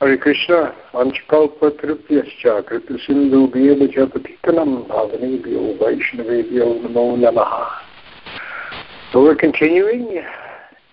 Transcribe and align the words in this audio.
Hare 0.00 0.16
Krishna, 0.16 0.74
Namo 6.80 7.18
Namaha. 7.18 7.66
So 9.12 9.22
we're 9.22 9.34
continuing 9.34 10.24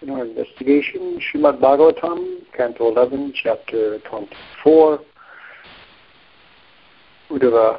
in 0.02 0.10
our 0.10 0.26
investigation, 0.26 1.22
Shrimad 1.22 1.62
Bhagavatam, 1.62 2.40
Canto 2.52 2.92
11, 2.92 3.32
Chapter 3.42 4.00
24. 4.10 5.00
Uddhava 7.30 7.78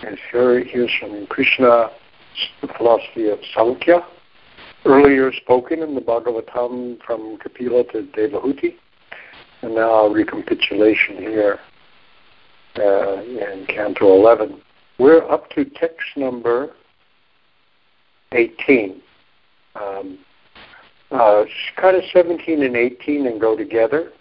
is 0.00 0.18
here, 0.32 0.64
here 0.64 0.84
is 0.84 0.90
from 0.98 1.26
Krishna 1.26 1.90
the 2.62 2.68
philosophy 2.78 3.28
of 3.28 3.38
Samkhya, 3.54 4.02
earlier 4.86 5.30
spoken 5.34 5.82
in 5.82 5.94
the 5.94 6.00
Bhagavatam 6.00 7.02
from 7.02 7.36
Kapila 7.36 7.84
to 7.92 8.08
Devahuti. 8.16 8.76
And 9.66 9.74
now 9.74 10.06
recapitulation 10.06 11.16
here 11.16 11.58
uh, 12.78 13.20
in 13.20 13.66
Canto 13.66 14.14
11. 14.14 14.62
We're 14.96 15.28
up 15.28 15.50
to 15.50 15.64
text 15.64 16.06
number 16.16 16.70
18. 18.30 19.02
Um, 19.74 20.18
uh, 21.10 21.46
kind 21.74 21.96
of 21.96 22.04
17 22.12 22.62
and 22.62 22.76
18 22.76 23.26
and 23.26 23.40
go 23.40 23.56
together 23.56 24.12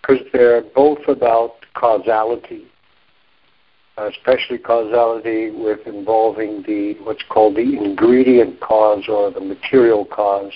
because 0.00 0.24
they're 0.32 0.62
both 0.62 1.00
about 1.08 1.54
causality, 1.74 2.68
especially 3.96 4.58
causality 4.58 5.50
with 5.50 5.84
involving 5.84 6.62
the 6.64 6.94
what's 7.02 7.24
called 7.28 7.56
the 7.56 7.76
ingredient 7.76 8.60
cause 8.60 9.08
or 9.08 9.32
the 9.32 9.40
material 9.40 10.04
cause. 10.04 10.52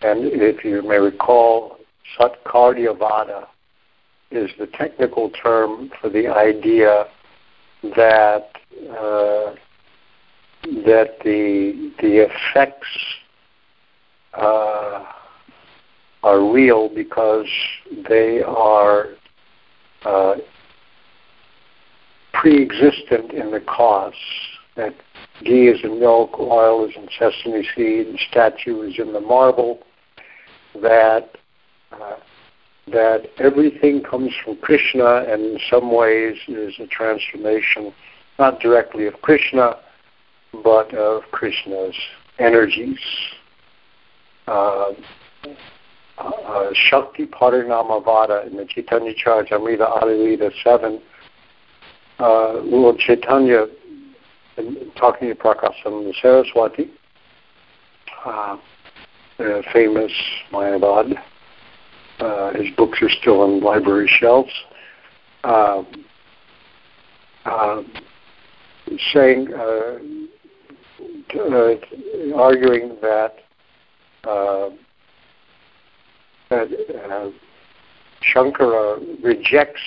And 0.00 0.24
if 0.24 0.64
you 0.64 0.82
may 0.82 0.96
recall, 0.96 1.78
Satkaryavada 2.18 3.46
is 4.30 4.50
the 4.58 4.66
technical 4.66 5.30
term 5.30 5.90
for 6.00 6.08
the 6.08 6.26
idea 6.28 7.06
that 7.96 8.48
uh, 8.90 9.54
that 10.62 11.18
the 11.24 11.92
the 12.00 12.28
effects 12.28 12.86
uh, 14.34 15.04
are 16.22 16.52
real 16.52 16.88
because 16.88 17.48
they 18.08 18.42
are 18.42 19.08
uh, 20.04 20.36
pre-existent 22.32 23.32
in 23.32 23.50
the 23.50 23.60
cause. 23.60 24.14
That 24.76 24.94
ghee 25.44 25.68
is 25.68 25.80
in 25.84 26.00
milk, 26.00 26.38
oil 26.38 26.88
is 26.88 26.94
in 26.96 27.08
sesame 27.18 27.66
seed, 27.76 28.16
statue 28.30 28.82
is 28.82 28.98
in 28.98 29.12
the 29.12 29.20
marble. 29.20 29.80
That 30.80 31.36
that 32.88 33.26
everything 33.38 34.02
comes 34.02 34.32
from 34.44 34.56
Krishna 34.56 35.24
and 35.28 35.42
in 35.42 35.58
some 35.70 35.94
ways 35.94 36.36
is 36.48 36.74
a 36.80 36.86
transformation 36.86 37.92
not 38.38 38.60
directly 38.60 39.06
of 39.06 39.14
Krishna 39.22 39.76
but 40.64 40.92
of 40.94 41.22
Krishna's 41.30 41.94
energies. 42.38 42.98
Uh, 44.46 44.92
uh, 46.18 46.70
Shakti 46.74 47.26
Parinamavada 47.26 48.46
in 48.46 48.56
the 48.56 48.66
Chaitanya 48.66 49.12
Charitamrita 49.14 50.02
Adi-lila 50.02 50.50
7, 50.62 51.00
uh, 52.18 52.52
Lord 52.62 52.98
Chaitanya, 52.98 53.66
talking 54.96 55.28
to 55.28 55.34
Prakasam 55.34 56.12
Saraswati, 56.20 56.90
uh, 58.24 58.56
famous 59.72 60.12
Mayavad, 60.52 61.14
uh, 62.22 62.52
his 62.54 62.72
books 62.76 63.02
are 63.02 63.10
still 63.10 63.40
on 63.40 63.60
library 63.60 64.08
shelves. 64.08 64.52
Uh, 65.44 65.82
uh, 67.44 67.82
saying, 69.12 69.52
uh, 69.52 69.98
uh, 71.36 71.74
arguing 72.36 72.96
that 73.02 73.34
uh, 74.24 74.70
that 76.50 77.32
Shankara 78.32 79.24
rejects 79.24 79.80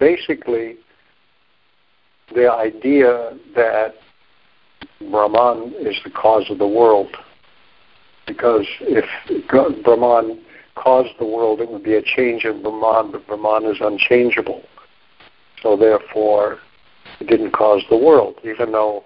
basically 0.00 0.76
the 2.34 2.50
idea 2.50 3.38
that 3.54 3.94
Brahman 5.10 5.74
is 5.78 5.96
the 6.02 6.10
cause 6.10 6.50
of 6.50 6.58
the 6.58 6.66
world. 6.66 7.16
Because 8.26 8.66
if 8.80 9.04
Brahman 9.84 10.40
caused 10.78 11.18
the 11.18 11.26
world, 11.26 11.60
it 11.60 11.70
would 11.70 11.84
be 11.84 11.94
a 11.94 12.02
change 12.02 12.44
in 12.44 12.62
Brahman, 12.62 13.12
but 13.12 13.26
Brahman 13.26 13.70
is 13.70 13.78
unchangeable. 13.80 14.62
So 15.62 15.76
therefore, 15.76 16.58
it 17.20 17.26
didn't 17.26 17.52
cause 17.52 17.82
the 17.90 17.96
world, 17.96 18.36
even 18.44 18.72
though 18.72 19.04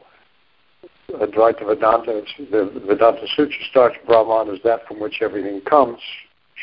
Advaita 1.10 1.66
Vedanta, 1.66 2.22
the 2.38 2.82
Vedanta 2.86 3.26
Sutra 3.34 3.58
starts 3.70 3.96
Brahman 4.06 4.54
is 4.54 4.60
that 4.64 4.86
from 4.86 5.00
which 5.00 5.20
everything 5.20 5.60
comes. 5.62 5.98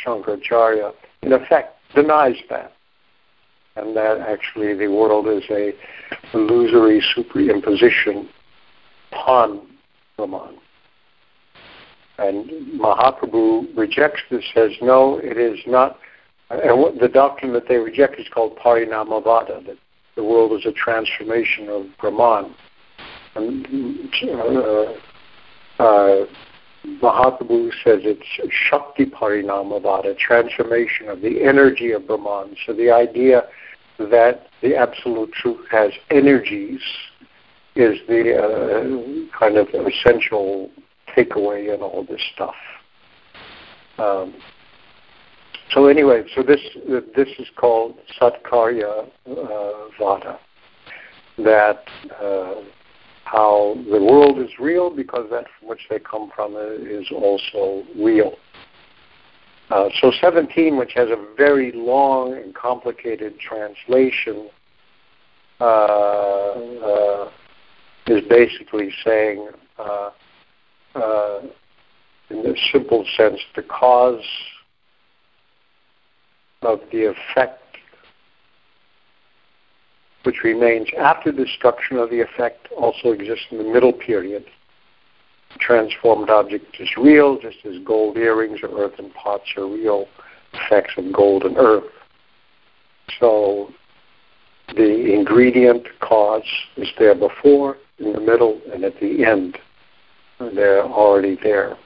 Shankaracharya, 0.06 0.94
in 1.22 1.34
effect, 1.34 1.78
denies 1.96 2.38
that. 2.50 2.74
And 3.76 3.96
that 3.96 4.20
actually 4.20 4.74
the 4.76 4.88
world 4.88 5.28
is 5.28 5.44
a 5.50 5.74
illusory 6.34 7.02
superimposition 7.16 8.28
upon 9.12 9.62
Brahman. 10.18 10.58
And 12.20 12.80
Mahaprabhu 12.80 13.78
rejects 13.78 14.22
this, 14.30 14.44
says, 14.54 14.72
no, 14.82 15.20
it 15.20 15.38
is 15.38 15.60
not. 15.66 15.98
And 16.50 17.00
the 17.00 17.08
doctrine 17.08 17.54
that 17.54 17.68
they 17.68 17.78
reject 17.78 18.20
is 18.20 18.28
called 18.34 18.58
Parinamavada, 18.58 19.66
that 19.66 19.78
the 20.16 20.24
world 20.24 20.52
is 20.54 20.66
a 20.66 20.72
transformation 20.72 21.70
of 21.70 21.86
Brahman. 22.00 22.54
And 23.36 23.66
uh, 24.24 24.94
uh, 25.82 26.26
Mahaprabhu 27.02 27.72
says 27.84 28.02
it's 28.04 28.54
Shakti 28.70 29.06
Parinamavada, 29.06 30.18
transformation 30.18 31.08
of 31.08 31.22
the 31.22 31.44
energy 31.44 31.92
of 31.92 32.08
Brahman. 32.08 32.56
So 32.66 32.74
the 32.74 32.92
idea 32.92 33.44
that 34.00 34.48
the 34.62 34.76
Absolute 34.76 35.32
Truth 35.34 35.68
has 35.72 35.92
energies 36.10 36.82
is 37.76 38.00
the 38.08 38.36
uh, 38.36 39.38
kind 39.38 39.58
of 39.58 39.68
essential 39.70 40.70
takeaway 41.16 41.74
and 41.74 41.82
all 41.82 42.06
this 42.08 42.22
stuff. 42.34 42.56
Um, 43.98 44.36
so 45.72 45.88
anyway, 45.88 46.24
so 46.36 46.42
this 46.42 46.62
this 47.16 47.28
is 47.38 47.48
called 47.56 47.96
Satkarya 48.20 49.08
uh, 49.28 49.72
Vada. 50.00 50.40
That 51.38 51.84
uh, 52.20 52.56
how 53.26 53.76
the 53.92 54.02
world 54.02 54.40
is 54.40 54.50
real 54.60 54.90
because 54.90 55.30
that 55.30 55.46
from 55.60 55.70
which 55.70 55.82
they 55.90 56.00
come 56.00 56.32
from 56.36 56.56
is 56.56 57.08
also 57.12 57.84
real. 57.96 58.34
Uh, 59.70 59.88
so 60.02 60.12
17, 60.20 60.78
which 60.78 60.94
has 60.96 61.10
a 61.10 61.26
very 61.38 61.72
long 61.72 62.34
and 62.34 62.56
complicated 62.56 63.40
translation, 63.40 64.50
uh, 65.62 65.64
uh, 65.64 67.30
is 68.08 68.24
basically 68.28 68.90
saying 69.06 69.48
uh, 70.96 71.42
in 72.30 72.44
the 72.44 72.56
simple 72.72 73.06
sense, 73.18 73.40
the 73.56 73.64
cause 73.64 74.24
of 76.62 76.80
the 76.92 77.14
effect 77.14 77.62
which 80.24 80.44
remains 80.44 80.88
after 81.00 81.32
destruction 81.32 81.98
of 81.98 82.10
the 82.10 82.20
effect 82.22 82.68
also 82.78 83.12
exists 83.12 83.46
in 83.52 83.58
the 83.58 83.64
middle 83.64 83.94
period. 83.94 84.46
The 85.54 85.60
transformed 85.60 86.30
object 86.30 86.76
is 86.80 86.90
real, 86.98 87.40
just 87.40 87.58
as 87.66 87.82
gold 87.86 88.18
earrings 88.18 88.60
or 88.62 88.70
earthen 88.84 89.12
pots 89.12 89.46
are 89.58 89.66
real 89.66 90.08
effects 90.54 90.94
of 90.98 91.12
gold 91.14 91.44
and 91.44 91.58
earth. 91.58 91.92
So 93.20 93.72
the 94.76 95.14
ingredient 95.14 95.88
cause 96.02 96.44
is 96.78 96.90
there 97.00 97.16
before, 97.16 97.78
in 97.98 98.14
the 98.14 98.20
middle, 98.20 98.62
and 98.74 98.84
at 98.84 99.00
the 99.00 99.26
end 99.26 99.58
they're 100.40 100.84
already 100.84 101.38
there. 101.42 101.78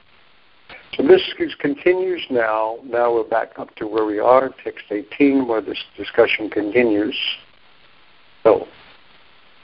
So 0.96 1.02
this 1.02 1.22
continues 1.58 2.24
now. 2.30 2.78
Now 2.84 3.12
we're 3.14 3.28
back 3.28 3.58
up 3.58 3.74
to 3.76 3.86
where 3.86 4.04
we 4.04 4.20
are, 4.20 4.50
text 4.62 4.84
18, 4.90 5.48
where 5.48 5.60
this 5.60 5.82
discussion 5.96 6.48
continues. 6.48 7.16
So 8.44 8.66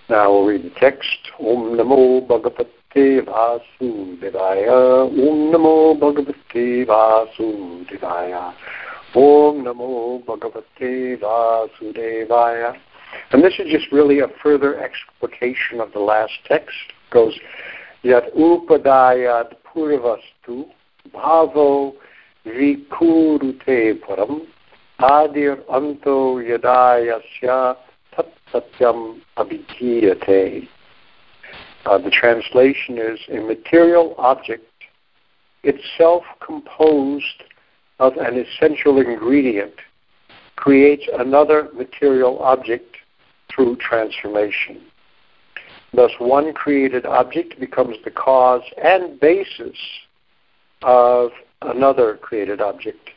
now 0.08 0.32
we'll 0.32 0.46
read 0.46 0.64
the 0.64 0.70
text. 0.80 1.18
Om 1.38 1.76
Namo 1.76 2.26
Bhagavate 2.26 3.24
Vasudevaya. 3.24 5.08
Om 5.08 5.52
Namo 5.52 5.94
Bhagavate 6.00 6.84
Vasudevaya. 6.86 8.52
Om 9.14 9.64
Namo 9.64 10.24
Bhagavate 10.24 11.20
Vasudevaya. 11.20 12.76
And 13.30 13.44
this 13.44 13.54
is 13.60 13.70
just 13.70 13.92
really 13.92 14.18
a 14.18 14.28
further 14.42 14.80
explication 14.80 15.80
of 15.80 15.92
the 15.92 16.00
last 16.00 16.32
text. 16.44 16.74
It 16.88 17.12
goes 17.12 17.38
Uh, 31.86 31.98
the 31.98 32.10
translation 32.10 32.98
is 32.98 33.18
a 33.30 33.40
material 33.40 34.14
object 34.18 34.64
itself 35.62 36.24
composed 36.44 37.44
of 37.98 38.16
an 38.16 38.38
essential 38.38 38.98
ingredient 38.98 39.74
creates 40.56 41.04
another 41.18 41.68
material 41.74 42.38
object 42.40 42.96
through 43.50 43.76
transformation. 43.76 44.80
Thus, 45.92 46.12
one 46.18 46.52
created 46.52 47.04
object 47.04 47.58
becomes 47.58 47.96
the 48.04 48.10
cause 48.10 48.62
and 48.82 49.18
basis 49.18 49.76
of 50.82 51.30
another 51.62 52.16
created 52.16 52.60
object. 52.60 53.10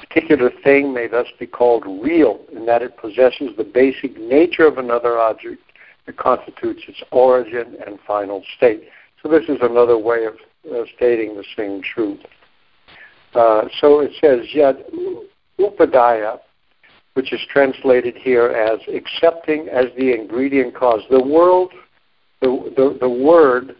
A 0.00 0.06
particular 0.06 0.50
thing 0.64 0.92
may 0.92 1.06
thus 1.06 1.28
be 1.38 1.46
called 1.46 1.84
real 1.86 2.40
in 2.52 2.66
that 2.66 2.82
it 2.82 2.96
possesses 2.96 3.56
the 3.56 3.64
basic 3.64 4.18
nature 4.18 4.66
of 4.66 4.78
another 4.78 5.18
object 5.18 5.62
that 6.06 6.16
constitutes 6.16 6.82
its 6.88 7.02
origin 7.12 7.76
and 7.86 7.98
final 8.06 8.42
state. 8.56 8.88
So 9.22 9.28
this 9.28 9.48
is 9.48 9.58
another 9.62 9.98
way 9.98 10.24
of 10.24 10.34
uh, 10.70 10.84
stating 10.96 11.36
the 11.36 11.44
same 11.56 11.82
truth. 11.82 12.20
Uh, 13.34 13.68
so 13.80 14.00
it 14.00 14.12
says, 14.20 14.46
yet 14.54 14.76
Upadaya, 15.58 16.40
which 17.16 17.32
is 17.32 17.40
translated 17.50 18.14
here 18.14 18.48
as 18.48 18.78
accepting 18.94 19.68
as 19.68 19.86
the 19.96 20.12
ingredient 20.12 20.74
cause. 20.74 21.00
The 21.08 21.22
world, 21.22 21.72
the, 22.42 22.72
the, 22.76 22.98
the 23.00 23.08
word 23.08 23.74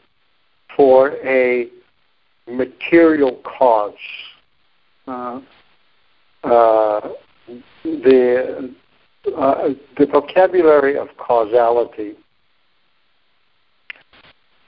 for 0.75 1.13
a 1.23 1.69
material 2.49 3.39
cause. 3.45 3.93
Uh, 5.07 5.41
uh, 6.43 7.13
the 7.85 8.75
uh, 9.37 9.69
the 9.99 10.07
vocabulary 10.07 10.97
of 10.97 11.09
causality, 11.19 12.15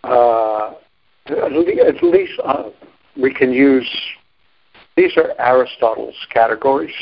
uh, 0.05 0.73
at, 1.27 2.03
least 2.03 2.33
uh, 2.45 2.71
we 3.17 3.33
can 3.33 3.53
use, 3.53 3.89
these 4.99 5.17
are 5.17 5.33
Aristotle's 5.39 6.17
categories, 6.29 6.95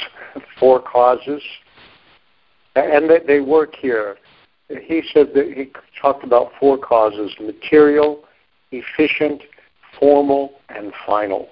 four 0.61 0.83
causes, 0.83 1.43
and 2.75 3.09
they, 3.09 3.21
they 3.27 3.41
work 3.41 3.75
here. 3.75 4.19
He 4.69 5.03
said 5.15 5.29
that 5.35 5.51
he 5.57 5.73
talked 5.99 6.23
about 6.23 6.51
four 6.61 6.77
causes 6.77 7.35
material, 7.41 8.23
efficient, 8.71 9.43
formal, 9.99 10.53
and 10.69 10.93
final. 11.07 11.49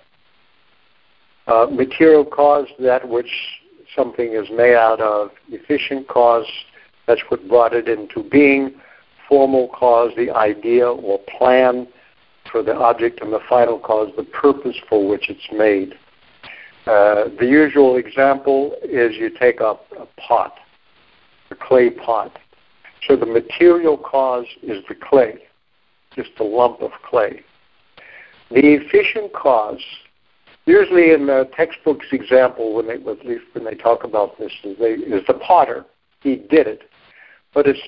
Uh, 1.47 1.67
material 1.73 2.27
cause, 2.27 2.67
that 2.79 3.09
which 3.09 3.31
something 3.97 4.35
is 4.35 4.49
made 4.51 4.75
out 4.75 5.01
of. 5.01 5.31
Efficient 5.49 6.07
cause, 6.09 6.47
that's 7.07 7.23
what 7.29 7.49
brought 7.49 7.73
it 7.73 7.89
into 7.89 8.23
being. 8.23 8.75
Formal 9.31 9.69
cause, 9.69 10.11
the 10.15 10.31
idea 10.31 10.87
or 10.87 11.21
plan 11.39 11.89
for 12.53 12.63
the 12.63 12.75
object. 12.75 13.23
And 13.23 13.33
the 13.33 13.41
final 13.49 13.79
cause, 13.79 14.11
the 14.15 14.25
purpose 14.25 14.77
for 14.91 15.09
which 15.09 15.31
it's 15.31 15.49
made. 15.51 15.95
Uh, 16.87 17.31
the 17.39 17.47
usual 17.47 17.97
example 17.97 18.77
is 18.83 19.17
you 19.17 19.31
take 19.31 19.61
up 19.61 19.87
a 19.99 20.07
pot, 20.21 20.55
a 21.51 21.55
clay 21.55 21.91
pot. 21.91 22.39
So 23.07 23.17
the 23.17 23.27
material 23.27 23.97
cause 23.97 24.47
is 24.63 24.83
the 24.89 24.95
clay, 24.95 25.39
just 26.15 26.31
a 26.41 26.45
lump 26.45 26.83
of 26.83 26.91
clay. 27.09 27.43
The 28.51 28.75
efficient 28.75 29.33
cause 29.33 29.81
usually 30.67 31.13
in 31.13 31.27
the 31.27 31.49
textbooks 31.57 32.07
example 32.13 32.75
when 32.75 32.87
they 32.87 32.95
at 32.95 33.27
least 33.27 33.45
when 33.53 33.65
they 33.65 33.75
talk 33.75 34.05
about 34.05 34.39
this 34.39 34.53
is, 34.63 34.77
they, 34.79 34.93
is 34.93 35.23
the 35.27 35.35
potter 35.35 35.85
he 36.23 36.37
did 36.37 36.67
it 36.67 36.83
but 37.53 37.67
it's 37.67 37.81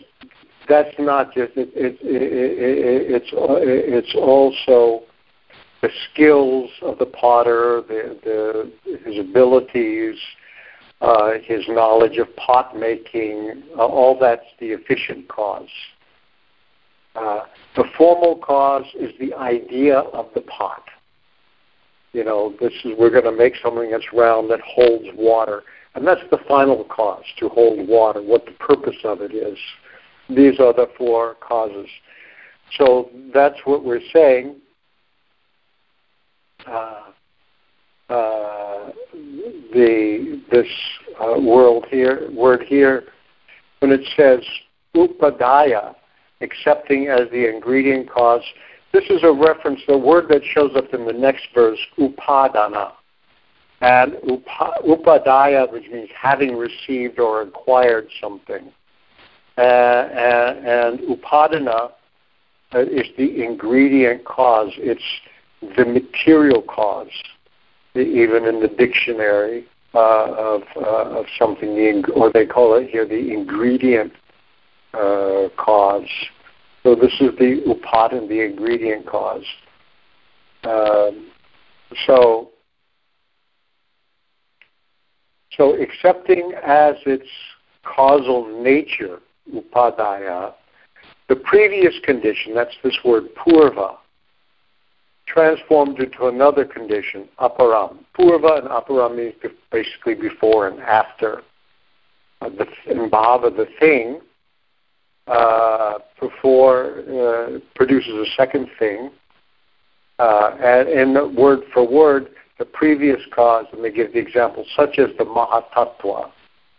that's 0.69 0.95
not 0.99 1.33
just 1.33 1.53
it, 1.57 1.71
it, 1.75 1.99
it, 2.03 3.23
it's 3.23 3.31
it's 3.33 4.15
also 4.15 5.05
the 5.83 5.91
skills 6.11 6.71
of 6.83 6.99
the 6.99 7.07
potter 7.07 7.83
the, 7.89 8.19
the 8.25 8.99
his 9.05 9.19
abilities 9.19 10.17
uh, 11.01 11.33
his 11.43 11.63
knowledge 11.69 12.17
of 12.17 12.35
pot 12.37 12.77
making 12.77 13.63
uh, 13.77 13.85
all 13.85 14.19
that's 14.19 14.47
the 14.61 14.67
efficient 14.67 15.29
cause 15.29 15.69
uh, 17.15 17.41
the 17.77 17.85
formal 17.97 18.37
cause 18.37 18.85
is 18.99 19.11
the 19.19 19.33
idea 19.35 19.99
of 19.99 20.27
the 20.35 20.41
pot 20.43 20.83
you 22.17 22.25
know, 22.25 22.55
this 22.59 22.73
is 22.83 22.93
we're 22.99 23.11
going 23.11 23.25
to 23.25 23.31
make 23.31 23.53
something 23.63 23.91
that's 23.91 24.11
round 24.11 24.51
that 24.51 24.61
holds 24.63 25.05
water, 25.15 25.65
and 25.95 26.07
that's 26.07 26.23
the 26.31 26.39
final 26.49 26.83
cause 26.85 27.25
to 27.39 27.51
hold 27.51 27.87
water. 27.87 28.23
What 28.23 28.47
the 28.47 28.53
purpose 28.53 28.97
of 29.05 29.21
it 29.21 29.35
is. 29.35 29.59
These 30.31 30.59
are 30.59 30.73
the 30.73 30.89
four 30.97 31.35
causes. 31.47 31.87
So 32.79 33.11
that's 33.35 33.59
what 33.67 33.85
we're 33.85 34.01
saying. 34.15 34.57
Uh, 36.67 37.03
uh, 38.09 38.91
the 39.73 40.41
this 40.51 40.67
uh, 41.21 41.41
world 41.41 41.87
here 41.91 42.31
word 42.33 42.63
here 42.63 43.05
when 43.81 43.91
it 43.91 44.01
says 44.17 44.41
upadaya, 44.95 45.95
accepting 46.41 47.09
as 47.09 47.29
the 47.31 47.49
ingredient 47.49 48.09
cause 48.09 48.43
this 48.97 49.05
is 49.11 49.23
a 49.25 49.31
reference, 49.33 49.83
the 49.87 49.99
word 49.99 50.27
that 50.31 50.43
shows 50.43 50.71
up 50.75 50.95
in 50.95 51.05
the 51.05 51.13
next 51.13 51.49
verse, 51.55 51.79
upadana. 51.99 52.93
And 53.83 54.15
upadaya, 54.15 55.71
which 55.71 55.85
means 55.91 56.09
having 56.19 56.57
received 56.57 57.19
or 57.19 57.43
acquired 57.43 58.09
something. 58.23 58.73
Uh, 59.59 59.61
and, 59.61 60.67
and 60.67 60.99
upadana 61.01 61.91
uh, 62.75 62.79
is 62.79 63.07
the 63.19 63.45
ingredient 63.45 64.25
cause. 64.25 64.73
It's 64.79 65.03
the 65.61 65.85
material 65.85 66.63
cause, 66.63 67.11
even 67.95 68.45
in 68.45 68.61
the 68.61 68.69
dictionary 68.69 69.67
uh, 69.95 70.33
of, 70.33 70.63
uh, 70.77 71.19
of 71.19 71.27
something, 71.39 72.05
or 72.15 72.31
they 72.31 72.47
call 72.47 72.75
it 72.75 72.91
here 72.91 73.07
the 73.07 73.33
ingredient 73.33 74.13
uh, 74.95 75.49
cause. 75.57 76.09
So 76.83 76.95
this 76.95 77.13
is 77.21 77.31
the 77.39 77.63
upadana, 77.67 78.29
the 78.29 78.43
ingredient 78.43 79.07
cause. 79.07 79.45
Um, 80.65 81.31
so, 82.07 82.51
so 85.53 85.81
accepting 85.81 86.53
as 86.65 86.97
its 87.07 87.29
causal 87.85 88.63
nature, 88.63 89.21
upadaya, 89.55 90.53
the 91.29 91.37
previous 91.37 91.95
condition, 92.05 92.55
that's 92.55 92.75
this 92.85 92.99
word 93.05 93.25
purva, 93.35 93.97
transformed 95.27 95.99
into 95.99 96.27
another 96.27 96.65
condition, 96.65 97.29
aparam. 97.41 97.99
Purva 98.19 98.59
and 98.59 98.69
aparam 98.69 99.17
means 99.17 99.35
basically 99.71 100.15
before 100.15 100.69
and 100.69 100.81
after. 100.81 101.43
Uh, 102.41 102.51
the, 102.51 102.67
bhava, 103.11 103.55
the 103.55 103.67
thing, 103.81 104.21
uh, 105.27 105.99
before 106.21 107.01
uh, 107.11 107.59
produces 107.75 108.13
a 108.13 108.27
second 108.37 108.69
thing. 108.79 109.11
Uh, 110.19 110.57
and 110.63 110.89
in 110.89 111.37
word 111.37 111.61
for 111.73 111.87
word, 111.87 112.29
the 112.59 112.65
previous 112.65 113.21
cause, 113.35 113.67
and 113.73 113.85
they 113.85 113.91
give 113.91 114.13
the 114.13 114.19
example, 114.19 114.65
such 114.75 114.99
as 114.99 115.09
the 115.19 115.25
Mahatattva. 115.25 116.31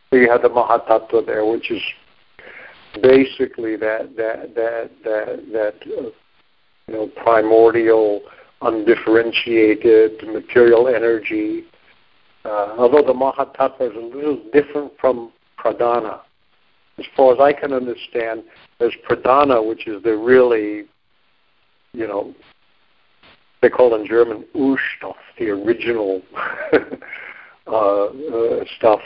So 0.09 0.15
you 0.15 0.29
have 0.29 0.41
the 0.41 0.49
Mahatattva 0.49 1.25
there, 1.25 1.45
which 1.45 1.69
is 1.69 1.81
basically 3.01 3.75
that 3.75 4.15
that 4.15 4.55
that 4.55 4.89
that 5.03 5.51
that 5.51 5.75
uh, 5.97 6.09
you 6.87 6.93
know 6.93 7.07
primordial, 7.23 8.21
undifferentiated 8.61 10.27
material 10.27 10.87
energy. 10.87 11.63
Uh, 12.45 12.75
although 12.77 13.01
the 13.01 13.13
Mahatattva 13.13 13.91
is 13.91 13.95
a 13.95 14.15
little 14.15 14.41
different 14.53 14.91
from 14.99 15.31
Pradhana 15.59 16.21
as 16.99 17.05
far 17.15 17.33
as 17.33 17.39
I 17.39 17.53
can 17.53 17.73
understand, 17.73 18.43
there's 18.79 18.95
pradhana, 19.07 19.65
which 19.65 19.87
is 19.87 20.01
the 20.03 20.15
really, 20.17 20.85
you 21.93 22.07
know, 22.07 22.33
they 23.61 23.69
call 23.69 23.95
in 23.95 24.07
German 24.07 24.45
Urstoff, 24.55 25.15
the 25.37 25.49
original 25.49 26.21
uh, 27.67 28.05
uh, 28.05 28.63
stuff. 28.77 28.99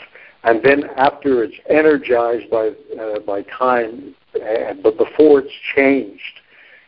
And 0.44 0.60
then 0.62 0.84
after 0.96 1.44
it's 1.44 1.54
energized 1.68 2.50
by 2.50 2.70
uh, 3.00 3.20
by 3.20 3.42
time, 3.42 4.14
uh, 4.34 4.74
but 4.82 4.98
before 4.98 5.40
it's 5.40 5.52
changed, 5.74 6.40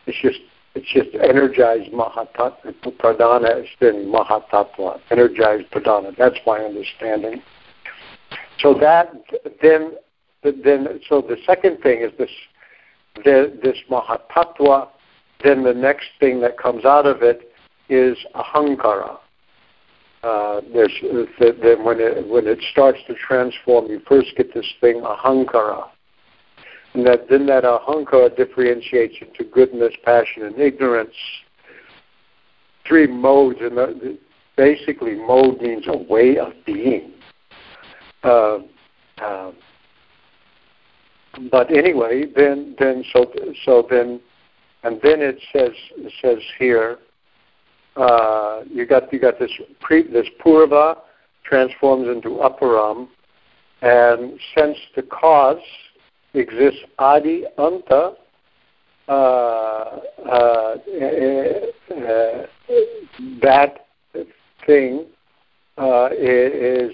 it's 0.07 0.19
just 0.21 0.41
it's 0.75 0.93
just 0.93 1.15
energized 1.23 1.93
mahatattva. 1.93 2.75
Pradhana 2.99 3.63
is 3.63 3.69
then 3.81 4.13
mahatattva, 4.13 5.01
energized 5.11 5.71
pradhana. 5.71 6.17
That's 6.17 6.39
my 6.47 6.59
understanding. 6.59 7.43
So 8.59 8.75
that 8.75 9.13
then 9.63 9.93
then 10.43 11.01
so 11.09 11.21
the 11.21 11.37
second 11.47 11.81
thing 11.81 12.01
is 12.03 12.13
this 12.19 12.31
the, 13.25 13.59
this 13.63 13.77
mahatattva. 13.91 14.89
Then 15.43 15.63
the 15.63 15.75
next 15.75 16.07
thing 16.21 16.41
that 16.41 16.59
comes 16.59 16.85
out 16.85 17.07
of 17.07 17.23
it 17.23 17.51
is 17.89 18.17
ahankara. 18.35 19.19
uh, 20.25 20.61
there's 20.73 20.93
then 21.39 21.85
when 21.85 22.01
it 22.01 22.27
when 22.29 22.47
it 22.47 22.59
starts 22.73 22.99
to 23.07 23.15
transform, 23.15 23.91
you 23.91 24.01
first 24.09 24.29
get 24.37 24.55
this 24.55 24.67
thing 24.81 25.03
ahankara, 25.03 25.89
and 26.95 27.07
that 27.07 27.29
then 27.29 27.47
that 27.47 27.65
ahankara 27.65 28.35
differentiates 28.37 29.17
into 29.21 29.51
goodness, 29.51 29.93
passion, 30.05 30.45
and 30.45 30.59
ignorance. 30.59 31.15
Three 32.87 33.07
modes, 33.07 33.59
and 33.61 34.19
basically, 34.57 35.15
mode 35.15 35.61
means 35.61 35.87
a 35.89 35.97
way 35.97 36.39
of 36.39 36.53
being. 36.65 37.13
Uh, 38.23 38.59
uh, 39.23 39.53
but 41.51 41.71
anyway, 41.71 42.27
then 42.35 42.77
then 42.79 43.05
so 43.13 43.33
so 43.65 43.87
then, 43.91 44.21
and 44.85 45.01
then 45.03 45.21
it 45.21 45.41
says 45.53 45.73
it 45.97 46.13
says 46.23 46.39
here 46.59 46.99
uh, 47.97 48.63
you 48.71 48.87
got 48.87 49.13
you 49.13 49.19
got 49.19 49.39
this 49.39 49.51
pre, 49.81 50.03
this 50.11 50.29
purva 50.45 50.99
transforms 51.45 52.09
into 52.09 52.41
aparam, 52.41 53.09
and 53.83 54.39
since 54.57 54.79
the 54.95 55.03
cause 55.03 55.59
exists 56.35 56.81
adi 56.99 57.45
anta, 57.59 58.15
uh, 59.09 59.13
uh, 59.13 60.01
uh 60.27 60.77
that 63.43 63.87
thing 64.67 65.07
uh, 65.79 66.09
is 66.13 66.93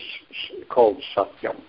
called 0.68 0.97
satyam. 1.16 1.61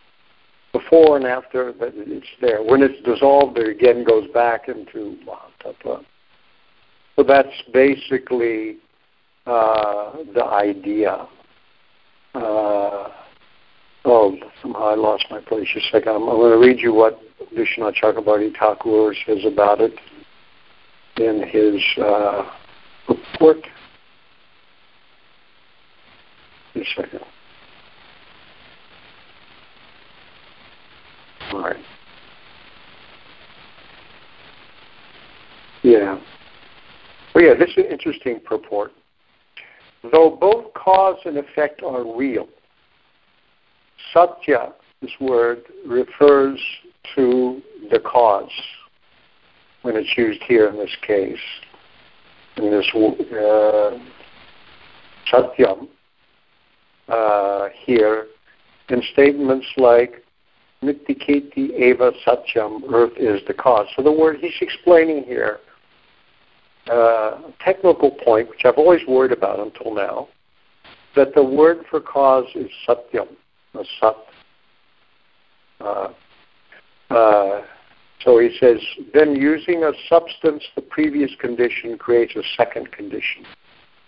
Before 0.71 1.17
and 1.17 1.25
after, 1.25 1.73
but 1.73 1.91
it's 1.95 2.25
there. 2.39 2.63
When 2.63 2.81
it's 2.81 3.01
dissolved, 3.03 3.57
it 3.57 3.67
again 3.67 4.05
goes 4.05 4.27
back 4.33 4.69
into 4.69 5.17
Mahatattva. 5.27 6.05
So 7.15 7.23
that's 7.23 7.49
basically 7.73 8.77
uh, 9.45 10.13
the 10.33 10.45
idea. 10.45 11.27
Uh, 12.33 13.09
oh, 14.05 14.37
somehow 14.61 14.85
I 14.85 14.95
lost 14.95 15.25
my 15.29 15.41
place. 15.41 15.67
Just 15.73 15.87
a 15.87 15.97
second. 15.97 16.15
I'm 16.15 16.25
going 16.25 16.51
to 16.53 16.65
read 16.65 16.79
you 16.79 16.93
what 16.93 17.19
Vishwanath 17.55 17.95
Chakrabarti 18.01 18.55
Thakur 18.57 19.13
says 19.25 19.39
about 19.45 19.81
it 19.81 19.93
in 21.17 21.48
his 21.48 21.81
uh, 22.03 22.50
report. 23.07 23.57
Just 26.74 26.98
a 26.98 27.01
second. 27.01 27.21
All 31.51 31.62
right. 31.62 31.75
Yeah. 35.83 36.19
Well, 37.33 37.43
yeah, 37.43 37.53
this 37.55 37.69
is 37.71 37.77
an 37.77 37.86
interesting 37.86 38.39
purport. 38.39 38.91
Though 40.12 40.38
both 40.39 40.74
cause 40.74 41.17
and 41.25 41.38
effect 41.38 41.83
are 41.83 42.17
real, 42.17 42.48
satya, 44.13 44.74
this 45.01 45.12
word, 45.19 45.63
refers 45.86 46.60
to 47.15 47.62
the 47.89 48.00
cause 48.00 48.51
when 49.81 49.96
it's 49.96 50.17
used 50.17 50.41
here 50.48 50.67
in 50.70 50.77
this 50.77 50.96
case. 51.05 51.39
In 52.58 52.70
this 52.70 52.88
uh, 52.93 53.98
satyam 55.31 55.88
uh, 57.08 57.70
here, 57.86 58.27
in 58.89 59.01
statements 59.13 59.67
like 59.77 60.24
Nitiketi 60.84 61.72
eva 61.72 62.12
satyam, 62.25 62.81
earth 62.91 63.13
is 63.17 63.41
the 63.48 63.53
cause. 63.53 63.88
So 63.96 64.03
the 64.03 64.12
word 64.12 64.38
he's 64.41 64.51
explaining 64.60 65.24
here 65.24 65.60
uh, 66.89 67.39
technical 67.60 68.12
point, 68.12 68.50
which 68.50 68.62
I've 68.65 68.77
always 68.77 69.01
worried 69.08 69.31
about 69.31 69.60
until 69.60 69.93
now, 69.93 70.27
that 71.15 71.34
the 71.36 71.43
word 71.43 71.86
for 71.89 72.00
cause 72.00 72.46
is 72.55 72.70
satyam, 72.88 73.27
or 73.74 73.86
sat. 74.00 74.15
Uh, 75.79 76.10
uh, 77.11 77.61
so 78.23 78.39
he 78.39 78.55
says, 78.59 78.79
then 79.13 79.35
using 79.35 79.83
a 79.83 79.91
substance, 80.07 80.63
the 80.75 80.81
previous 80.81 81.31
condition 81.39 81.97
creates 81.97 82.35
a 82.35 82.43
second 82.55 82.91
condition. 82.91 83.45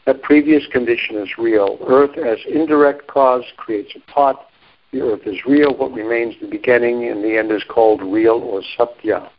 That 0.05 0.21
previous 0.21 0.67
condition 0.67 1.17
is 1.17 1.29
real. 1.37 1.77
Earth 1.87 2.17
as 2.17 2.37
indirect 2.47 3.07
cause 3.07 3.43
creates 3.57 3.93
a 3.95 4.11
pot. 4.11 4.47
The 4.91 5.01
earth 5.01 5.21
is 5.25 5.37
real. 5.45 5.75
What 5.75 5.93
remains 5.93 6.35
the 6.41 6.47
beginning 6.47 7.07
and 7.07 7.23
the 7.23 7.37
end 7.37 7.51
is 7.51 7.63
called 7.67 8.01
real 8.01 8.35
or 8.35 8.61
satya. 8.77 9.31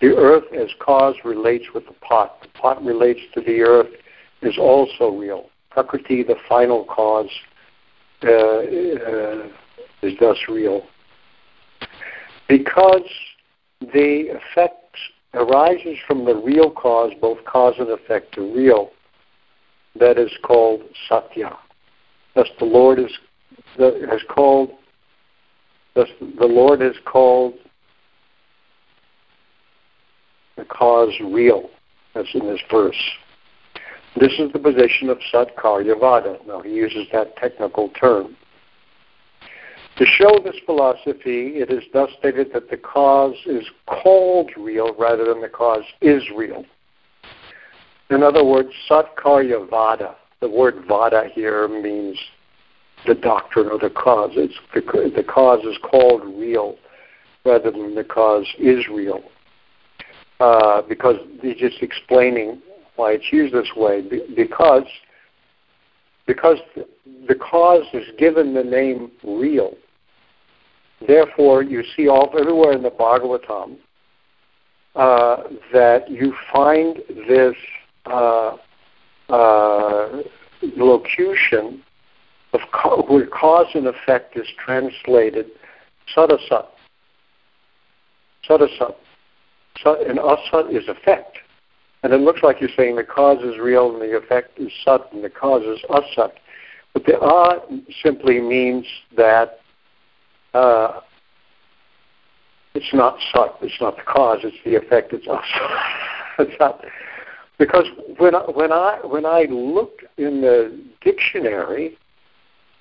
The 0.00 0.16
earth 0.16 0.44
as 0.52 0.68
cause 0.80 1.16
relates 1.24 1.66
with 1.74 1.86
the 1.86 1.94
pot. 1.94 2.40
The 2.42 2.48
pot 2.58 2.82
relates 2.84 3.20
to 3.34 3.40
the 3.40 3.62
earth 3.62 3.92
is 4.42 4.56
also 4.58 5.10
real. 5.10 5.50
Prakriti, 5.70 6.22
the 6.22 6.36
final 6.48 6.84
cause, 6.84 7.30
uh, 8.22 8.30
uh, 8.30 9.48
is 10.02 10.12
thus 10.20 10.38
real. 10.48 10.86
Because 12.48 13.08
the 13.80 14.28
effect 14.30 14.96
arises 15.34 15.98
from 16.06 16.24
the 16.24 16.34
real 16.34 16.70
cause, 16.70 17.12
both 17.20 17.44
cause 17.44 17.74
and 17.78 17.88
effect 17.90 18.38
are 18.38 18.42
real, 18.42 18.90
that 19.98 20.18
is 20.18 20.30
called 20.42 20.82
satya. 21.08 21.56
Thus 22.34 22.48
the 22.58 22.64
Lord 22.64 22.98
is 22.98 23.12
has 23.78 24.22
called 24.28 24.70
thus 25.94 26.08
the 26.20 26.46
Lord 26.46 26.80
has 26.80 26.96
called 27.04 27.54
the 30.56 30.64
cause 30.64 31.12
real. 31.20 31.70
That's 32.14 32.28
in 32.34 32.46
this 32.46 32.60
verse. 32.70 33.00
This 34.16 34.32
is 34.38 34.52
the 34.52 34.60
position 34.60 35.10
of 35.10 35.18
Satkaryavada. 35.32 36.46
Now, 36.46 36.60
he 36.60 36.70
uses 36.70 37.06
that 37.12 37.36
technical 37.36 37.88
term. 38.00 38.36
To 39.96 40.04
show 40.04 40.40
this 40.42 40.56
philosophy, 40.66 41.58
it 41.58 41.70
is 41.70 41.84
thus 41.92 42.10
stated 42.18 42.52
that 42.52 42.68
the 42.68 42.76
cause 42.76 43.36
is 43.46 43.64
called 43.86 44.50
real 44.56 44.92
rather 44.94 45.24
than 45.24 45.40
the 45.40 45.48
cause 45.48 45.84
is 46.00 46.22
real. 46.34 46.64
In 48.10 48.24
other 48.24 48.44
words, 48.44 48.70
Satkaryavada, 48.90 50.16
the 50.40 50.48
word 50.48 50.84
vada 50.88 51.28
here 51.32 51.68
means 51.68 52.18
the 53.06 53.14
doctrine 53.14 53.68
or 53.68 53.78
the 53.78 53.90
cause. 53.90 54.32
It's 54.34 54.54
the, 54.74 55.12
the 55.14 55.22
cause 55.22 55.64
is 55.64 55.78
called 55.88 56.22
real 56.24 56.76
rather 57.44 57.70
than 57.70 57.94
the 57.94 58.04
cause 58.04 58.46
is 58.58 58.88
real. 58.88 59.22
Uh, 60.40 60.82
because 60.82 61.16
he's 61.40 61.56
just 61.56 61.82
explaining 61.82 62.60
why 62.96 63.12
it's 63.12 63.32
used 63.32 63.54
this 63.54 63.70
way. 63.76 64.02
because 64.34 64.84
because 66.26 66.58
the 67.28 67.34
cause 67.34 67.84
is 67.92 68.06
given 68.18 68.54
the 68.54 68.64
name 68.64 69.12
real. 69.22 69.76
Therefore, 71.06 71.62
you 71.62 71.82
see 71.96 72.08
all 72.08 72.32
everywhere 72.38 72.72
in 72.72 72.82
the 72.82 72.90
Bhagavatam 72.90 73.76
uh, 74.94 75.42
that 75.72 76.10
you 76.10 76.34
find 76.52 76.98
this 77.28 77.54
uh, 78.06 78.56
uh, 79.28 80.22
locution 80.76 81.82
of 82.52 82.60
co- 82.72 83.04
where 83.08 83.26
cause 83.26 83.66
and 83.74 83.86
effect 83.86 84.36
is 84.36 84.46
translated 84.64 85.46
sadasat. 86.16 86.66
Sadasat 88.48 88.94
and 89.84 90.18
asat 90.18 90.74
is 90.74 90.88
effect. 90.88 91.38
And 92.02 92.12
it 92.12 92.20
looks 92.20 92.42
like 92.42 92.60
you're 92.60 92.70
saying 92.76 92.96
the 92.96 93.04
cause 93.04 93.42
is 93.42 93.58
real 93.58 93.92
and 93.92 94.00
the 94.00 94.16
effect 94.16 94.58
is 94.58 94.70
sat 94.84 95.00
and 95.12 95.24
the 95.24 95.30
cause 95.30 95.62
is 95.62 95.82
asat. 95.90 96.32
But 96.92 97.04
the 97.06 97.18
a 97.18 97.60
simply 98.02 98.40
means 98.40 98.86
that 99.16 99.60
uh, 100.54 101.00
it's 102.74 102.92
not 102.92 103.18
sat, 103.32 103.54
it's 103.62 103.80
not 103.80 103.96
the 103.96 104.02
cause, 104.02 104.38
it's 104.42 104.56
the 104.64 104.76
effect, 104.76 105.12
it's 105.12 105.26
asat. 105.26 105.78
it's 106.40 106.58
not, 106.58 106.84
because 107.58 107.86
when 108.18 108.34
I, 108.34 108.40
when 108.50 108.72
I 108.72 108.98
when 109.04 109.26
I 109.26 109.46
look 109.50 110.00
in 110.16 110.40
the 110.40 110.82
dictionary, 111.02 111.96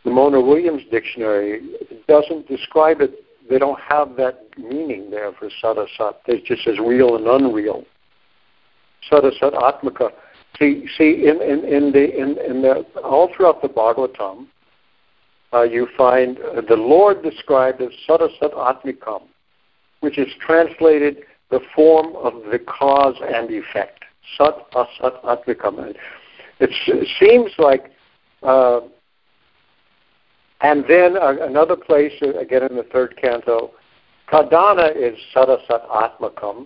the 0.03 0.11
Monier 0.11 0.41
Williams 0.41 0.81
dictionary, 0.89 1.61
doesn't 2.07 2.47
describe 2.47 3.01
it 3.01 3.23
they 3.49 3.59
don't 3.59 3.79
have 3.79 4.15
that 4.17 4.47
meaning 4.57 5.11
there 5.11 5.31
for 5.33 5.49
sadasat. 5.61 6.15
It 6.27 6.45
just 6.45 6.63
says 6.63 6.79
real 6.79 7.15
and 7.15 7.27
unreal. 7.27 7.83
Sadasat 9.11 9.53
atmaka. 9.53 10.11
See, 10.57 10.87
see, 10.97 11.27
in, 11.27 11.41
in, 11.41 11.65
in 11.65 11.91
the 11.91 12.15
in, 12.15 12.37
in 12.37 12.61
the 12.61 12.85
all 13.03 13.31
throughout 13.35 13.61
the 13.61 13.67
Bhagavatam, 13.67 14.47
uh, 15.53 15.63
you 15.63 15.87
find 15.97 16.39
uh, 16.39 16.61
the 16.67 16.75
Lord 16.75 17.23
described 17.23 17.81
as 17.81 17.89
sadasat 18.07 18.53
atmikam, 18.53 19.23
which 19.99 20.17
is 20.17 20.27
translated 20.45 21.17
the 21.51 21.59
form 21.75 22.15
of 22.15 22.33
the 22.51 22.59
cause 22.59 23.15
and 23.21 23.49
effect. 23.51 24.03
Sat 24.37 24.71
asat 24.71 25.23
atmikam. 25.23 25.93
it 26.59 27.07
seems 27.19 27.51
like 27.57 27.91
uh, 28.41 28.81
and 30.63 30.85
then 30.87 31.17
uh, 31.17 31.35
another 31.41 31.75
place, 31.75 32.13
uh, 32.21 32.39
again 32.39 32.63
in 32.63 32.77
the 32.77 32.83
third 32.83 33.17
canto, 33.21 33.71
Pradhana 34.31 34.95
is 34.95 35.19
Sadasat 35.35 35.87
Atmakam. 35.89 36.65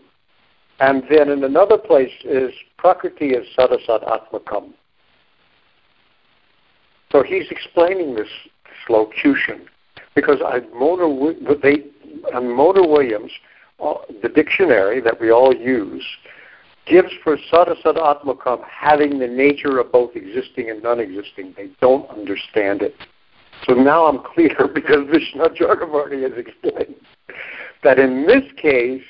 And 0.79 1.03
then 1.09 1.29
in 1.29 1.43
another 1.43 1.79
place 1.79 2.11
is 2.23 2.51
Prakriti 2.77 3.29
is 3.29 3.45
Sadasat 3.57 4.07
Atmakam. 4.07 4.73
So 7.11 7.23
he's 7.23 7.49
explaining 7.49 8.13
this 8.13 8.27
locution 8.89 9.67
because 10.15 10.39
I, 10.43 10.61
Monier, 10.73 11.33
they, 11.61 11.83
and 12.33 12.51
Monier 12.51 12.87
Williams, 12.87 13.31
uh, 13.79 13.93
the 14.23 14.29
dictionary 14.29 14.99
that 15.01 15.21
we 15.21 15.31
all 15.31 15.55
use, 15.55 16.03
gives 16.87 17.11
for 17.23 17.37
Sadasat 17.51 17.97
Atmakam 17.97 18.63
having 18.67 19.19
the 19.19 19.27
nature 19.27 19.79
of 19.79 19.91
both 19.91 20.15
existing 20.15 20.69
and 20.69 20.81
non-existing. 20.81 21.53
They 21.55 21.69
don't 21.81 22.09
understand 22.09 22.81
it. 22.81 22.95
So 23.65 23.73
now 23.73 24.05
I'm 24.05 24.23
clear 24.33 24.55
because 24.73 25.07
Vishnu 25.11 25.43
Chakravarti 25.49 26.23
has 26.23 26.37
explained 26.37 26.95
that 27.83 27.99
in 27.99 28.25
this 28.25 28.43
case, 28.59 29.03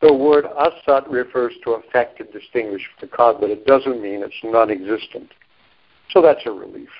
the 0.00 0.12
word 0.12 0.44
asat 0.44 1.10
refers 1.10 1.54
to 1.64 1.72
affect 1.72 2.20
and 2.20 2.30
distinguish 2.32 2.82
the 3.00 3.06
but 3.16 3.50
it 3.50 3.66
doesn't 3.66 4.02
mean 4.02 4.22
it's 4.22 4.34
non-existent. 4.44 5.30
So 6.10 6.20
that's 6.20 6.42
a 6.46 6.50
relief. 6.50 6.90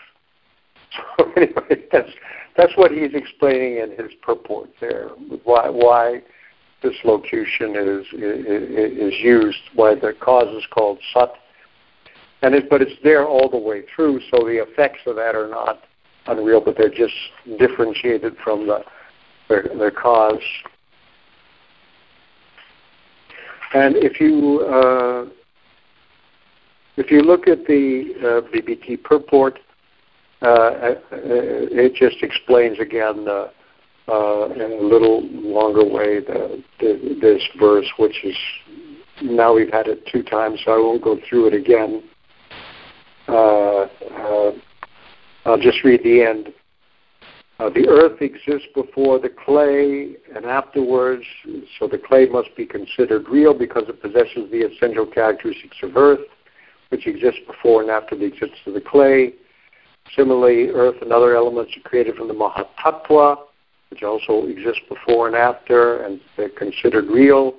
So 1.19 1.31
anyway, 1.37 1.87
that's 1.93 2.11
that's 2.57 2.73
what 2.77 2.93
he's 2.93 3.15
explaining 3.15 3.79
in 3.79 3.91
his 3.91 4.13
purport 4.23 4.71
there. 4.81 5.09
Why 5.45 5.69
why 5.69 6.23
this 6.83 6.95
locution 7.05 7.75
is 7.77 8.07
is, 8.13 9.15
used, 9.21 9.59
why 9.75 9.95
the 9.95 10.15
cause 10.21 10.55
is 10.57 10.65
called 10.71 10.99
sat, 11.13 11.31
and 12.43 12.55
it, 12.55 12.69
but 12.69 12.83
it's 12.83 13.01
there 13.03 13.27
all 13.27 13.49
the 13.49 13.59
way 13.59 13.83
through. 13.95 14.21
So 14.31 14.45
the 14.45 14.63
effects 14.63 15.01
of 15.07 15.17
that 15.17 15.35
are 15.35 15.49
not 15.49 15.81
unreal, 16.27 16.61
but 16.61 16.77
they're 16.77 16.89
just 16.89 17.15
differentiated 17.59 18.37
from 18.43 18.67
the 18.67 18.85
their, 19.49 19.69
their 19.77 19.91
cause. 19.91 20.43
And 23.73 23.97
if 23.97 24.21
you 24.21 24.61
uh, 24.61 25.27
if 26.97 27.11
you 27.11 27.23
look 27.23 27.49
at 27.49 27.67
the 27.67 28.15
uh, 28.21 28.55
BBT 28.55 29.03
purport, 29.03 29.59
uh, 30.45 30.47
uh, 30.47 30.97
it 31.13 31.95
just 31.95 32.23
explains 32.23 32.79
again 32.79 33.27
uh, 33.29 33.49
uh, 34.09 34.49
in 34.55 34.73
a 34.73 34.83
little 34.83 35.23
longer 35.31 35.85
way 35.85 36.21
the, 36.21 36.63
the, 36.81 37.19
this 37.21 37.43
verse, 37.59 37.91
which 37.99 38.25
is 38.25 38.37
now 39.23 39.55
we've 39.55 39.73
had 39.73 39.87
it 39.87 40.07
two 40.13 40.23
times, 40.23 40.61
so 40.65 40.73
I 40.73 40.79
won't 40.79 41.03
go 41.03 41.19
through 41.29 41.49
it 41.49 41.55
again. 41.55 42.03
I'll 45.47 45.59
just 45.61 45.85
read 45.85 46.03
the 46.03 46.23
end. 46.23 46.53
Uh, 47.59 47.71
the 47.71 47.87
earth 47.89 48.21
exists 48.21 48.67
before 48.75 49.19
the 49.19 49.29
clay 49.29 50.17
and 50.35 50.45
afterwards, 50.45 51.25
so 51.79 51.87
the 51.87 51.99
clay 51.99 52.27
must 52.27 52.49
be 52.57 52.67
considered 52.67 53.29
real 53.29 53.57
because 53.57 53.85
it 53.89 54.03
possesses 54.03 54.51
the 54.51 54.67
essential 54.67 55.07
characteristics 55.07 55.77
of 55.83 55.97
earth, 55.97 56.27
which 56.89 57.07
exists 57.07 57.41
before 57.47 57.81
and 57.83 57.91
after 57.91 58.17
the 58.17 58.25
existence 58.25 58.59
of 58.67 58.75
the 58.75 58.81
clay. 58.81 59.35
Similarly, 60.17 60.69
earth 60.69 60.97
and 61.01 61.13
other 61.13 61.35
elements 61.37 61.73
are 61.77 61.89
created 61.89 62.17
from 62.17 62.29
the 62.29 62.35
Mahatattva, 62.35 63.39
which 63.91 64.03
also 64.03 64.47
exists 64.47 64.83
before 64.89 65.27
and 65.27 65.37
after, 65.37 66.03
and 66.03 66.21
they're 66.37 66.49
considered 66.51 67.07
real. 67.07 67.55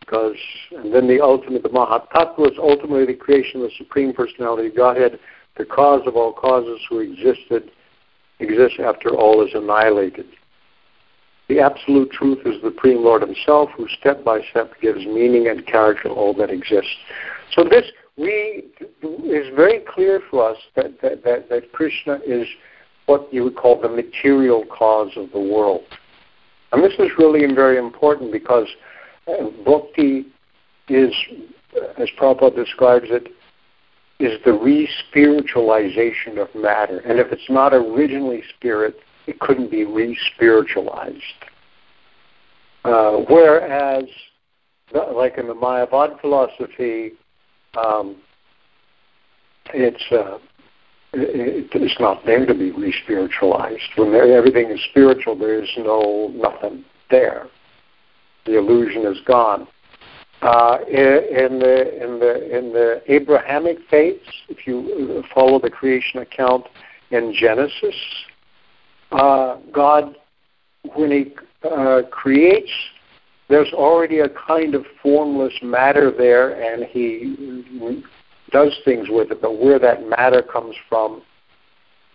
Because, 0.00 0.36
and 0.70 0.92
then 0.92 1.06
the 1.06 1.20
ultimate, 1.20 1.62
the 1.62 1.68
Mahatattva 1.68 2.52
is 2.52 2.58
ultimately 2.58 3.06
the 3.06 3.14
creation 3.14 3.60
of 3.60 3.68
the 3.68 3.74
Supreme 3.76 4.12
Personality 4.12 4.68
of 4.68 4.76
Godhead, 4.76 5.18
the 5.56 5.64
cause 5.64 6.02
of 6.06 6.16
all 6.16 6.32
causes 6.32 6.80
who 6.88 7.00
existed 7.00 7.70
exists 8.40 8.78
after 8.80 9.10
all 9.10 9.44
is 9.44 9.52
annihilated. 9.54 10.26
The 11.48 11.60
absolute 11.60 12.10
truth 12.10 12.38
is 12.46 12.60
the 12.62 12.70
Supreme 12.70 13.02
Lord 13.02 13.22
Himself, 13.22 13.70
who 13.76 13.88
step 13.98 14.22
by 14.22 14.40
step 14.50 14.72
gives 14.80 15.04
meaning 15.06 15.48
and 15.48 15.66
character 15.66 16.04
to 16.04 16.10
all 16.10 16.34
that 16.34 16.50
exists. 16.50 16.94
So 17.52 17.64
this 17.64 17.86
we 18.18 18.64
is 19.02 19.46
very 19.54 19.80
clear 19.88 20.20
for 20.30 20.50
us 20.50 20.56
that, 20.74 21.00
that, 21.00 21.22
that, 21.24 21.48
that 21.48 21.72
Krishna 21.72 22.18
is 22.26 22.46
what 23.06 23.32
you 23.32 23.44
would 23.44 23.56
call 23.56 23.80
the 23.80 23.88
material 23.88 24.64
cause 24.66 25.12
of 25.16 25.30
the 25.32 25.40
world. 25.40 25.84
And 26.72 26.82
this 26.82 26.92
is 26.98 27.10
really 27.16 27.40
very 27.54 27.78
important 27.78 28.32
because 28.32 28.66
uh, 29.26 29.48
bhakti 29.64 30.26
is, 30.88 31.14
as 31.96 32.08
Prabhupada 32.18 32.54
describes 32.56 33.06
it, 33.08 33.28
is 34.18 34.38
the 34.44 34.52
re-spiritualization 34.52 36.38
of 36.38 36.48
matter. 36.54 36.98
And 36.98 37.18
if 37.18 37.32
it's 37.32 37.48
not 37.48 37.72
originally 37.72 38.42
spirit, 38.56 38.96
it 39.26 39.38
couldn't 39.38 39.70
be 39.70 39.84
re-spiritualized. 39.84 41.22
Uh, 42.84 43.18
whereas, 43.28 44.04
like 45.14 45.38
in 45.38 45.46
the 45.46 45.54
Mayavad 45.54 46.20
philosophy, 46.20 47.12
um, 47.76 48.16
it's 49.74 50.02
uh, 50.10 50.38
it, 51.12 51.68
it's 51.72 52.00
not 52.00 52.24
there 52.26 52.46
to 52.46 52.54
be 52.54 52.70
re-spiritualized. 52.70 53.90
When 53.96 54.14
everything 54.14 54.70
is 54.70 54.80
spiritual, 54.90 55.36
there 55.36 55.62
is 55.62 55.68
no 55.78 56.32
nothing 56.34 56.84
there. 57.10 57.46
The 58.46 58.58
illusion 58.58 59.06
is 59.06 59.18
gone. 59.26 59.66
Uh, 60.40 60.78
in 60.86 61.58
the 61.58 62.04
in 62.04 62.20
the 62.20 62.56
in 62.56 62.72
the 62.72 63.02
Abrahamic 63.08 63.78
faiths, 63.90 64.28
if 64.48 64.66
you 64.66 65.24
follow 65.34 65.58
the 65.58 65.70
creation 65.70 66.20
account 66.20 66.64
in 67.10 67.34
Genesis, 67.34 67.96
uh, 69.10 69.56
God, 69.72 70.14
when 70.94 71.10
He 71.10 71.34
uh, 71.68 72.02
creates, 72.10 72.70
there's 73.48 73.72
already 73.72 74.20
a 74.20 74.28
kind 74.28 74.74
of 74.74 74.84
formless 75.02 75.54
matter 75.62 76.10
there, 76.10 76.60
and 76.60 76.84
He 76.84 78.04
does 78.50 78.78
things 78.84 79.08
with 79.08 79.30
it. 79.30 79.40
But 79.40 79.58
where 79.60 79.78
that 79.78 80.08
matter 80.08 80.42
comes 80.42 80.76
from, 80.88 81.22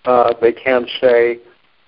uh, 0.06 0.34
they 0.41 0.52
can't 0.52 0.89
say. 1.02 1.39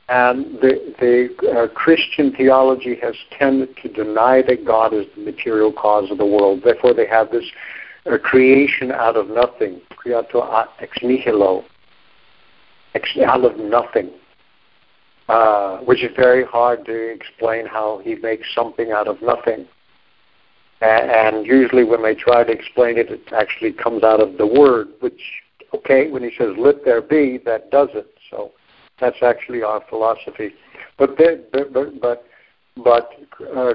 And 0.08 0.60
the, 0.62 0.94
the 1.00 1.50
uh, 1.50 1.68
Christian 1.74 2.32
theology 2.36 2.96
has 3.02 3.16
tended 3.40 3.76
to 3.78 3.90
deny 3.90 4.44
that 4.44 4.64
God 4.64 4.94
is 4.94 5.06
the 5.16 5.24
material 5.24 5.74
cause 5.74 6.12
of 6.12 6.20
the 6.20 6.26
world. 6.26 6.62
Therefore, 6.64 6.94
they 6.94 7.08
have 7.08 7.32
this 7.32 7.46
uh, 8.06 8.18
creation 8.20 8.92
out 8.92 9.16
of 9.16 9.30
nothing, 9.30 9.82
creatio 9.92 10.68
ex 10.80 10.98
nihilo, 11.02 11.64
ex, 12.94 13.10
out 13.26 13.44
of 13.44 13.58
nothing, 13.58 14.12
uh, 15.28 15.78
which 15.80 16.04
is 16.04 16.12
very 16.16 16.44
hard 16.46 16.86
to 16.86 17.12
explain 17.12 17.66
how 17.66 18.00
he 18.04 18.16
makes 18.16 18.48
something 18.54 18.92
out 18.92 19.08
of 19.08 19.22
nothing. 19.22 19.68
And, 20.82 21.46
usually, 21.46 21.84
when 21.84 22.04
they 22.04 22.16
try 22.16 22.44
to 22.44 22.52
explain 22.52 22.98
it, 22.98 23.10
it 23.10 23.22
actually 23.32 23.74
comes 23.74 24.04
out 24.04 24.20
of 24.20 24.38
the 24.38 24.46
word, 24.46 24.90
which, 25.00 25.22
okay, 25.74 26.12
when 26.12 26.22
he 26.22 26.32
says, 26.38 26.54
let 26.58 26.84
there 26.84 27.02
be, 27.02 27.40
that 27.46 27.72
does 27.72 27.90
it. 27.94 28.08
So 28.30 28.52
that's 29.00 29.24
actually 29.24 29.64
our 29.64 29.82
philosophy. 29.90 30.54
But 30.98 31.18
they, 31.18 31.38
but 31.52 31.74
but 32.02 32.26
but 32.84 33.10
uh, 33.42 33.70
uh, 33.70 33.74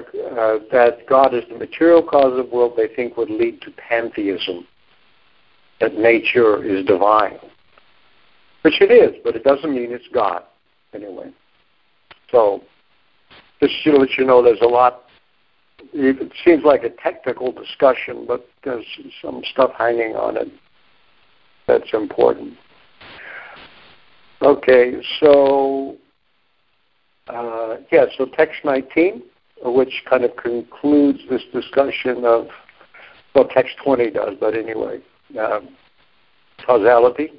that 0.71 0.99
God 1.09 1.33
is 1.33 1.43
the 1.49 1.57
material 1.57 2.03
cause 2.03 2.37
of 2.37 2.37
the 2.37 2.55
world, 2.55 2.73
they 2.77 2.87
think 2.95 3.17
would 3.17 3.29
lead 3.29 3.61
to 3.63 3.71
pantheism. 3.71 4.67
That 5.79 5.95
nature 5.95 6.63
is 6.63 6.85
divine, 6.85 7.39
which 8.61 8.79
it 8.79 8.91
is, 8.91 9.19
but 9.23 9.35
it 9.35 9.43
doesn't 9.43 9.73
mean 9.73 9.91
it's 9.91 10.07
God 10.13 10.43
anyway. 10.93 11.31
So 12.31 12.61
just 13.61 13.73
to 13.83 13.91
let 13.97 14.17
you 14.17 14.25
know, 14.25 14.41
there's 14.41 14.61
a 14.61 14.67
lot. 14.67 15.03
It 15.93 16.31
seems 16.45 16.63
like 16.63 16.83
a 16.83 16.89
technical 16.89 17.51
discussion, 17.51 18.25
but 18.27 18.47
there's 18.63 18.85
some 19.21 19.41
stuff 19.51 19.71
hanging 19.77 20.15
on 20.15 20.37
it 20.37 20.49
that's 21.67 21.93
important. 21.93 22.55
Okay, 24.41 24.93
so 25.19 25.97
uh, 27.27 27.77
yeah, 27.91 28.05
so 28.17 28.25
text 28.25 28.59
19, 28.65 29.21
which 29.63 30.03
kind 30.09 30.23
of 30.23 30.35
concludes 30.35 31.19
this 31.29 31.43
discussion 31.53 32.25
of, 32.25 32.47
well, 33.35 33.47
text 33.47 33.75
20 33.83 34.11
does, 34.11 34.33
but 34.39 34.55
anyway, 34.55 34.99
um, 35.39 35.69
causality. 36.65 37.29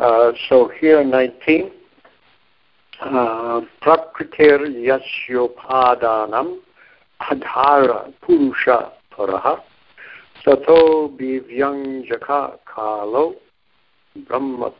Uh, 0.00 0.32
so 0.48 0.70
here 0.80 1.00
in 1.00 1.10
19, 1.10 1.70
paraha 9.10 9.62
sato 10.44 11.08
bivyangjaka 11.08 12.58
kalo 12.66 13.34
brahma 14.26 14.72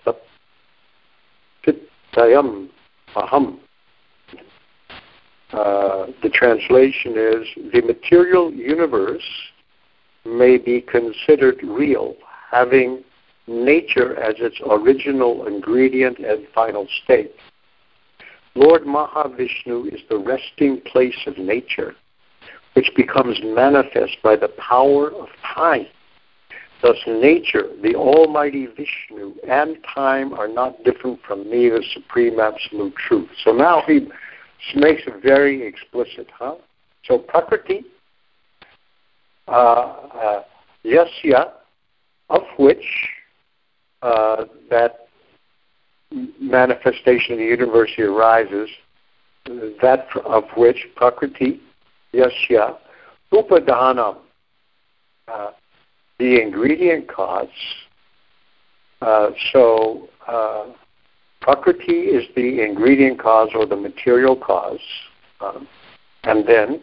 Chittayam 1.64 2.68
Aham. 3.16 3.58
Uh, 5.52 6.06
the 6.22 6.28
translation 6.28 7.12
is 7.16 7.46
the 7.72 7.80
material 7.82 8.52
universe 8.52 9.22
may 10.24 10.58
be 10.58 10.80
considered 10.80 11.62
real, 11.62 12.16
having 12.50 13.04
nature 13.46 14.18
as 14.18 14.34
its 14.38 14.56
original 14.68 15.46
ingredient 15.46 16.18
and 16.18 16.46
final 16.54 16.88
state. 17.04 17.32
Lord 18.54 18.82
Mahavishnu 18.82 19.92
is 19.92 20.00
the 20.08 20.18
resting 20.18 20.80
place 20.80 21.18
of 21.26 21.38
nature, 21.38 21.94
which 22.74 22.90
becomes 22.96 23.38
manifest 23.42 24.16
by 24.22 24.36
the 24.36 24.48
power 24.58 25.12
of 25.12 25.28
time 25.54 25.86
Thus, 26.84 26.98
nature, 27.06 27.68
the 27.82 27.94
Almighty 27.94 28.66
Vishnu, 28.66 29.36
and 29.48 29.78
time 29.94 30.34
are 30.34 30.46
not 30.46 30.84
different 30.84 31.18
from 31.26 31.48
me, 31.48 31.70
the 31.70 31.82
Supreme 31.94 32.38
Absolute 32.38 32.94
Truth. 32.96 33.30
So 33.42 33.52
now 33.52 33.82
he 33.86 34.00
makes 34.74 35.00
it 35.06 35.22
very 35.22 35.66
explicit, 35.66 36.26
huh? 36.38 36.56
So, 37.04 37.16
Prakriti, 37.16 37.84
uh, 39.48 39.50
uh, 39.50 40.42
yasya, 40.84 41.52
of 42.28 42.42
which 42.58 42.84
uh, 44.02 44.44
that 44.68 45.03
manifestation 46.40 47.32
of 47.32 47.38
the 47.38 47.44
universe 47.44 47.90
arises, 47.98 48.68
that 49.46 50.06
of 50.24 50.44
which 50.56 50.86
Prakriti, 50.96 51.60
yasya, 52.12 52.76
upadanam, 53.32 54.18
uh, 55.28 55.50
the 56.18 56.40
ingredient 56.40 57.08
cause. 57.08 57.48
Uh, 59.02 59.30
so, 59.52 60.08
uh, 60.28 60.66
Prakriti 61.40 61.92
is 61.92 62.24
the 62.36 62.62
ingredient 62.62 63.18
cause 63.18 63.50
or 63.54 63.66
the 63.66 63.76
material 63.76 64.36
cause. 64.36 64.80
Um, 65.40 65.68
and 66.22 66.46
then, 66.46 66.80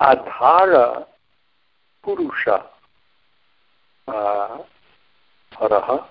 Adhara 0.00 1.06
Purusha, 2.04 2.66
uh, 4.06 4.58
Araha, 5.60 6.04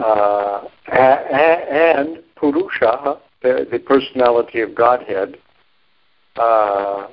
uh, 0.00 0.64
and 0.90 2.22
Purusha, 2.36 3.18
the, 3.42 3.66
the 3.70 3.78
personality 3.78 4.60
of 4.60 4.74
Godhead, 4.74 5.36
uh, 6.36 7.06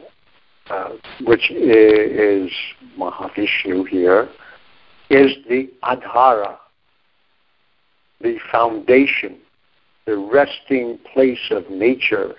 uh, 0.69 0.89
which 1.26 1.52
is 1.52 2.52
Mahavishnu 2.97 3.88
here, 3.88 4.30
is 5.10 5.32
the 5.50 5.69
Adhara, 5.84 6.58
the 8.21 8.38
foundation, 8.52 9.38
the 10.06 10.17
resting 10.17 11.00
place 11.13 11.52
of 11.52 11.69
nature. 11.69 12.36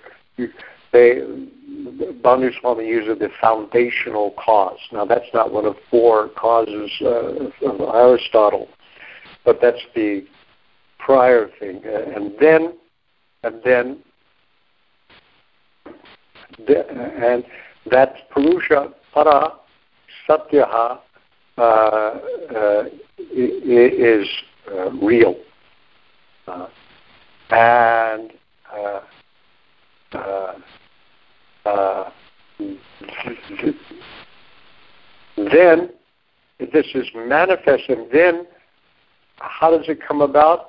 They, 0.93 1.23
Bhanu 2.23 2.51
Swami 2.61 2.87
uses 2.87 3.19
the 3.19 3.29
foundational 3.41 4.33
cause. 4.33 4.79
Now, 4.93 5.05
that's 5.05 5.29
not 5.35 5.53
one 5.53 5.67
of 5.67 5.77
four 5.91 6.29
causes 6.31 6.91
uh, 7.03 7.67
of 7.67 7.81
Aristotle, 7.95 8.69
but 9.45 9.61
that's 9.61 9.83
the 9.95 10.25
prior 11.09 11.49
thing. 11.59 11.81
And 11.87 12.33
then, 12.39 12.75
and 13.43 13.63
then, 13.65 13.97
and 16.69 17.45
that 17.91 18.29
Purusha, 18.31 18.93
Para, 19.15 19.53
Satyaha, 20.27 20.99
uh, 21.57 21.61
uh, 21.61 22.85
is 23.33 24.29
uh, 24.71 24.91
real. 25.03 25.35
Uh, 26.47 26.67
and 27.53 28.33
uh, 28.71 29.01
uh, 31.65 32.11
then 35.37 35.89
this 36.59 36.87
is 36.95 37.07
manifest, 37.15 37.85
and 37.89 38.13
then 38.13 38.47
how 39.39 39.71
does 39.71 39.89
it 39.89 40.01
come 40.07 40.21
about? 40.21 40.68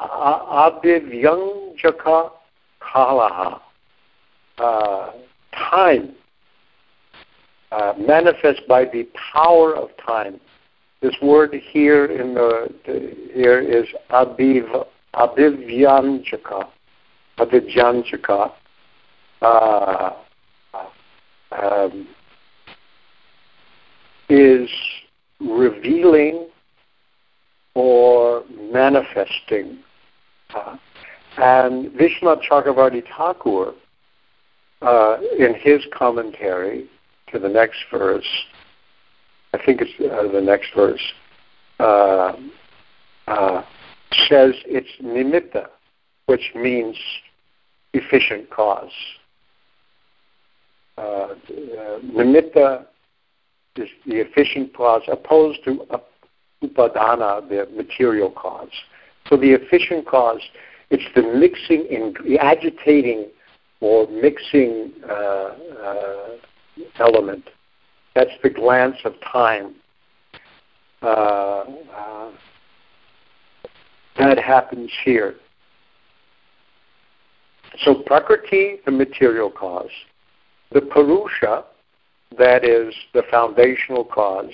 Abhivyanjaka 0.00 2.30
kalaha. 2.80 3.60
Uh, 4.58 5.10
time 5.52 6.14
uh, 7.72 7.94
manifest 7.98 8.62
by 8.68 8.84
the 8.84 9.08
power 9.32 9.74
of 9.74 9.90
time. 10.04 10.38
This 11.00 11.14
word 11.20 11.54
here 11.72 12.04
in 12.06 12.34
the, 12.34 12.68
the 12.86 13.14
here 13.34 13.58
is 13.60 13.86
abiv 14.10 14.86
abhivyanjaka, 15.14 16.68
abhivyanjaka. 17.38 18.52
Uh, 19.42 20.10
um, 21.52 22.08
is 24.28 24.70
revealing 25.40 26.48
or 27.74 28.44
manifesting. 28.72 29.78
Uh, 30.54 30.76
and 31.36 31.90
Vishwanath 31.92 32.42
Chakravarti 32.48 33.02
Thakur, 33.16 33.74
uh, 34.82 35.16
in 35.38 35.54
his 35.54 35.84
commentary 35.92 36.86
to 37.32 37.38
the 37.38 37.48
next 37.48 37.78
verse, 37.90 38.26
I 39.52 39.64
think 39.64 39.80
it's 39.80 39.92
uh, 40.00 40.32
the 40.32 40.40
next 40.40 40.74
verse, 40.74 41.12
uh, 41.80 42.32
uh, 43.26 43.62
says 44.28 44.54
it's 44.66 44.88
nimitta, 45.02 45.66
which 46.26 46.52
means 46.54 46.96
efficient 47.92 48.50
cause. 48.50 48.92
Uh, 50.96 51.34
nimitta 52.04 52.86
is 53.76 53.88
the 54.06 54.20
efficient 54.20 54.74
cause 54.74 55.02
opposed 55.10 55.64
to 55.64 55.84
upadana, 56.68 57.48
the 57.48 57.68
material 57.74 58.30
cause. 58.30 58.70
So 59.28 59.36
the 59.36 59.52
efficient 59.52 60.06
cause, 60.06 60.40
it's 60.90 61.04
the 61.14 61.22
mixing, 61.22 61.86
in, 61.86 62.14
the 62.26 62.38
agitating 62.38 63.26
or 63.80 64.06
mixing 64.08 64.92
uh, 65.08 65.12
uh, 65.12 66.28
element. 66.98 67.44
That's 68.14 68.30
the 68.42 68.50
glance 68.50 68.96
of 69.04 69.14
time. 69.32 69.74
Uh, 71.02 71.64
uh, 71.94 72.30
that 74.18 74.38
happens 74.38 74.90
here. 75.04 75.34
So 77.78 77.94
Prakriti, 78.06 78.76
the 78.84 78.92
material 78.92 79.50
cause, 79.50 79.90
the 80.72 80.80
Purusha, 80.80 81.64
that 82.38 82.64
is 82.64 82.94
the 83.12 83.22
foundational 83.30 84.04
cause, 84.04 84.52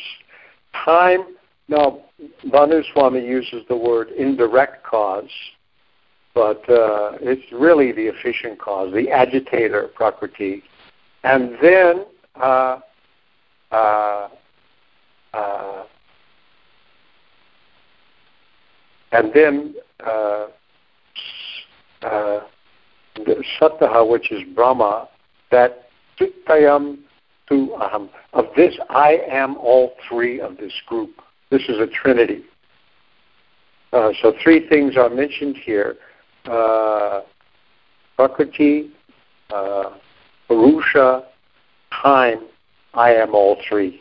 time, 0.85 1.37
now 1.71 2.01
Bhanu 2.47 2.83
Swami 2.93 3.25
uses 3.25 3.63
the 3.69 3.77
word 3.77 4.09
indirect 4.11 4.85
cause, 4.85 5.31
but 6.35 6.69
uh, 6.69 7.13
it's 7.21 7.51
really 7.53 7.93
the 7.93 8.09
efficient 8.09 8.59
cause, 8.59 8.93
the 8.93 9.09
agitator, 9.11 9.89
Prakriti, 9.95 10.65
and 11.23 11.57
then 11.63 12.05
uh, 12.35 12.81
uh, 13.71 14.29
uh, 15.33 15.85
and 19.13 19.33
then 19.33 19.75
uh, 20.05 20.47
uh, 22.03 22.41
the 23.15 23.45
Sataha, 23.61 24.09
which 24.09 24.33
is 24.33 24.41
Brahma, 24.55 25.09
that 25.53 25.89
Chittayam 26.19 26.99
tu 27.49 27.71
aham. 27.81 28.09
Of 28.33 28.47
this, 28.57 28.75
I 28.89 29.19
am 29.29 29.57
all 29.57 29.93
three 30.09 30.41
of 30.41 30.57
this 30.57 30.73
group. 30.87 31.11
This 31.51 31.63
is 31.69 31.79
a 31.79 31.87
trinity. 31.87 32.45
Uh, 33.93 34.11
so 34.23 34.33
three 34.43 34.69
things 34.69 34.97
are 34.97 35.11
mentioned 35.11 35.57
here. 35.57 35.97
Uh, 36.45 37.23
Prakriti, 38.17 38.91
uh, 39.53 39.97
Purusha, 40.47 41.25
time, 42.03 42.47
I 42.95 43.13
am 43.15 43.35
all 43.35 43.57
three. 43.69 44.01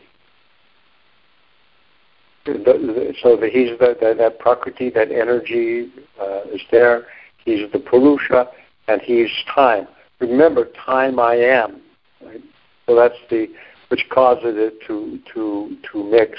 The, 2.46 2.54
the, 2.54 3.14
so 3.22 3.36
the, 3.36 3.48
he's 3.48 3.78
the, 3.78 4.14
that 4.18 4.38
prakriti, 4.38 4.90
that 4.90 5.10
energy 5.12 5.92
uh, 6.20 6.42
is 6.52 6.60
there. 6.70 7.06
He's 7.44 7.70
the 7.72 7.78
purusha, 7.78 8.48
and 8.88 9.00
he's 9.02 9.30
time. 9.54 9.86
Remember, 10.20 10.68
time 10.84 11.18
I 11.18 11.34
am. 11.34 11.80
Right? 12.24 12.42
So 12.86 12.96
that's 12.96 13.14
the 13.28 13.48
which 13.88 14.06
causes 14.10 14.54
it 14.56 14.80
to 14.86 15.18
to 15.34 15.76
to 15.92 16.04
mix. 16.04 16.38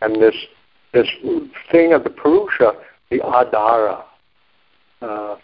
And 0.00 0.20
this 0.20 0.34
this 0.92 1.08
thing 1.70 1.92
of 1.92 2.04
the 2.04 2.10
purusha, 2.10 2.72
the 3.10 3.18
adhara, 3.18 4.04
uh, 5.02 5.06
uh, 5.06 5.36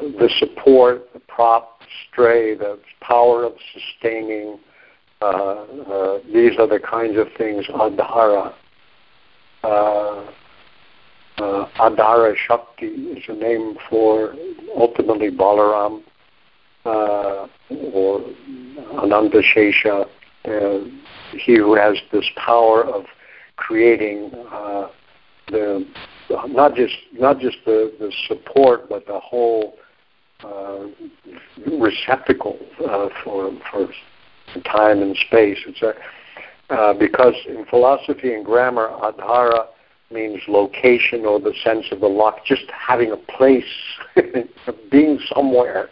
the 0.00 0.30
support, 0.38 1.12
the 1.12 1.20
prop, 1.20 1.80
stray, 2.08 2.54
the 2.54 2.78
power 3.00 3.44
of 3.44 3.52
sustaining. 3.74 4.58
Uh, 5.20 5.26
uh, 5.26 6.18
these 6.32 6.52
are 6.58 6.66
the 6.66 6.80
kinds 6.80 7.18
of 7.18 7.26
things 7.36 7.66
adhara. 7.66 8.54
Uh, 9.62 10.30
uh, 11.38 11.66
Adhara 11.78 12.34
Shakti 12.36 12.86
is 12.86 13.24
a 13.28 13.32
name 13.32 13.76
for 13.88 14.34
ultimately 14.76 15.30
Balaram 15.30 16.02
or 16.84 18.20
Ananta 19.02 19.42
Shesha, 19.54 20.06
uh, 20.44 20.84
he 21.38 21.56
who 21.56 21.74
has 21.74 21.96
this 22.12 22.28
power 22.36 22.84
of 22.84 23.04
creating 23.60 24.32
uh, 24.50 24.88
the 25.48 25.86
not 26.48 26.74
just 26.74 26.94
not 27.12 27.38
just 27.38 27.58
the, 27.64 27.92
the 27.98 28.12
support, 28.26 28.88
but 28.88 29.06
the 29.06 29.20
whole 29.20 29.76
uh, 30.42 30.86
receptacle 31.78 32.58
uh, 32.88 33.08
for 33.22 33.52
for 33.70 33.88
time 34.64 35.02
and 35.02 35.16
space. 35.28 35.58
A, 35.82 35.92
uh, 36.74 36.94
because 36.94 37.34
in 37.46 37.64
philosophy 37.66 38.32
and 38.32 38.44
grammar, 38.44 38.88
adhara 39.02 39.66
means 40.10 40.40
location 40.48 41.24
or 41.24 41.38
the 41.40 41.52
sense 41.62 41.86
of 41.92 42.00
the 42.00 42.08
lock, 42.08 42.44
just 42.44 42.64
having 42.70 43.12
a 43.12 43.16
place, 43.16 43.64
being 44.90 45.18
somewhere 45.34 45.88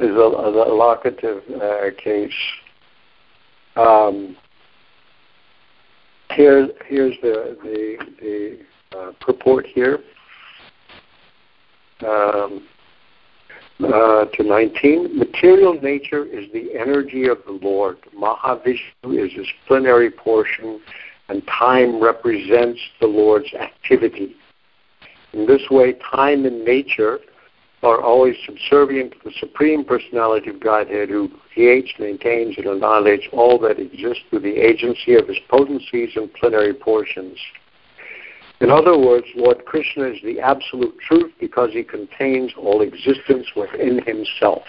is 0.00 0.10
a, 0.10 0.12
a 0.12 0.72
locative 0.72 1.42
uh, 1.60 1.90
case. 2.02 2.32
Um, 3.76 4.36
here, 6.34 6.68
here's 6.86 7.14
the, 7.22 7.56
the, 7.62 7.96
the 8.20 8.98
uh, 8.98 9.12
purport 9.20 9.66
here 9.66 9.98
um, 12.06 12.66
uh, 13.80 14.24
to 14.26 14.42
19. 14.42 15.18
Material 15.18 15.74
nature 15.80 16.24
is 16.24 16.50
the 16.52 16.70
energy 16.78 17.28
of 17.28 17.38
the 17.46 17.52
Lord. 17.52 17.98
Mahavishnu 18.16 18.80
is 19.04 19.32
his 19.32 19.46
plenary 19.66 20.10
portion, 20.10 20.80
and 21.28 21.42
time 21.46 22.02
represents 22.02 22.80
the 23.00 23.06
Lord's 23.06 23.52
activity. 23.54 24.34
In 25.32 25.46
this 25.46 25.62
way, 25.70 25.94
time 26.14 26.46
and 26.46 26.64
nature 26.64 27.18
are 27.82 28.02
always 28.02 28.34
subservient 28.44 29.12
to 29.12 29.18
the 29.24 29.32
Supreme 29.38 29.84
Personality 29.84 30.50
of 30.50 30.60
Godhead 30.60 31.08
who 31.08 31.30
creates, 31.52 31.90
maintains, 31.98 32.56
and 32.56 32.66
annihilates 32.66 33.26
all 33.32 33.58
that 33.60 33.78
exists 33.78 34.24
through 34.30 34.40
the 34.40 34.56
agency 34.56 35.14
of 35.14 35.28
his 35.28 35.38
potencies 35.48 36.10
and 36.16 36.32
plenary 36.34 36.74
portions. 36.74 37.38
In 38.60 38.70
other 38.70 38.98
words, 38.98 39.26
Lord 39.36 39.64
Krishna 39.64 40.04
is 40.04 40.18
the 40.24 40.40
absolute 40.40 40.98
truth 41.06 41.32
because 41.38 41.70
he 41.72 41.84
contains 41.84 42.52
all 42.58 42.82
existence 42.82 43.46
within 43.54 44.02
himself. 44.04 44.64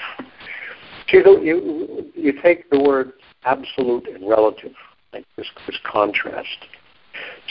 See, 1.09 1.17
you, 1.17 2.11
you 2.13 2.33
take 2.41 2.69
the 2.69 2.79
word 2.79 3.13
absolute 3.43 4.07
and 4.07 4.29
relative, 4.29 4.73
like 5.11 5.25
this, 5.35 5.47
this 5.65 5.79
contrast. 5.83 6.67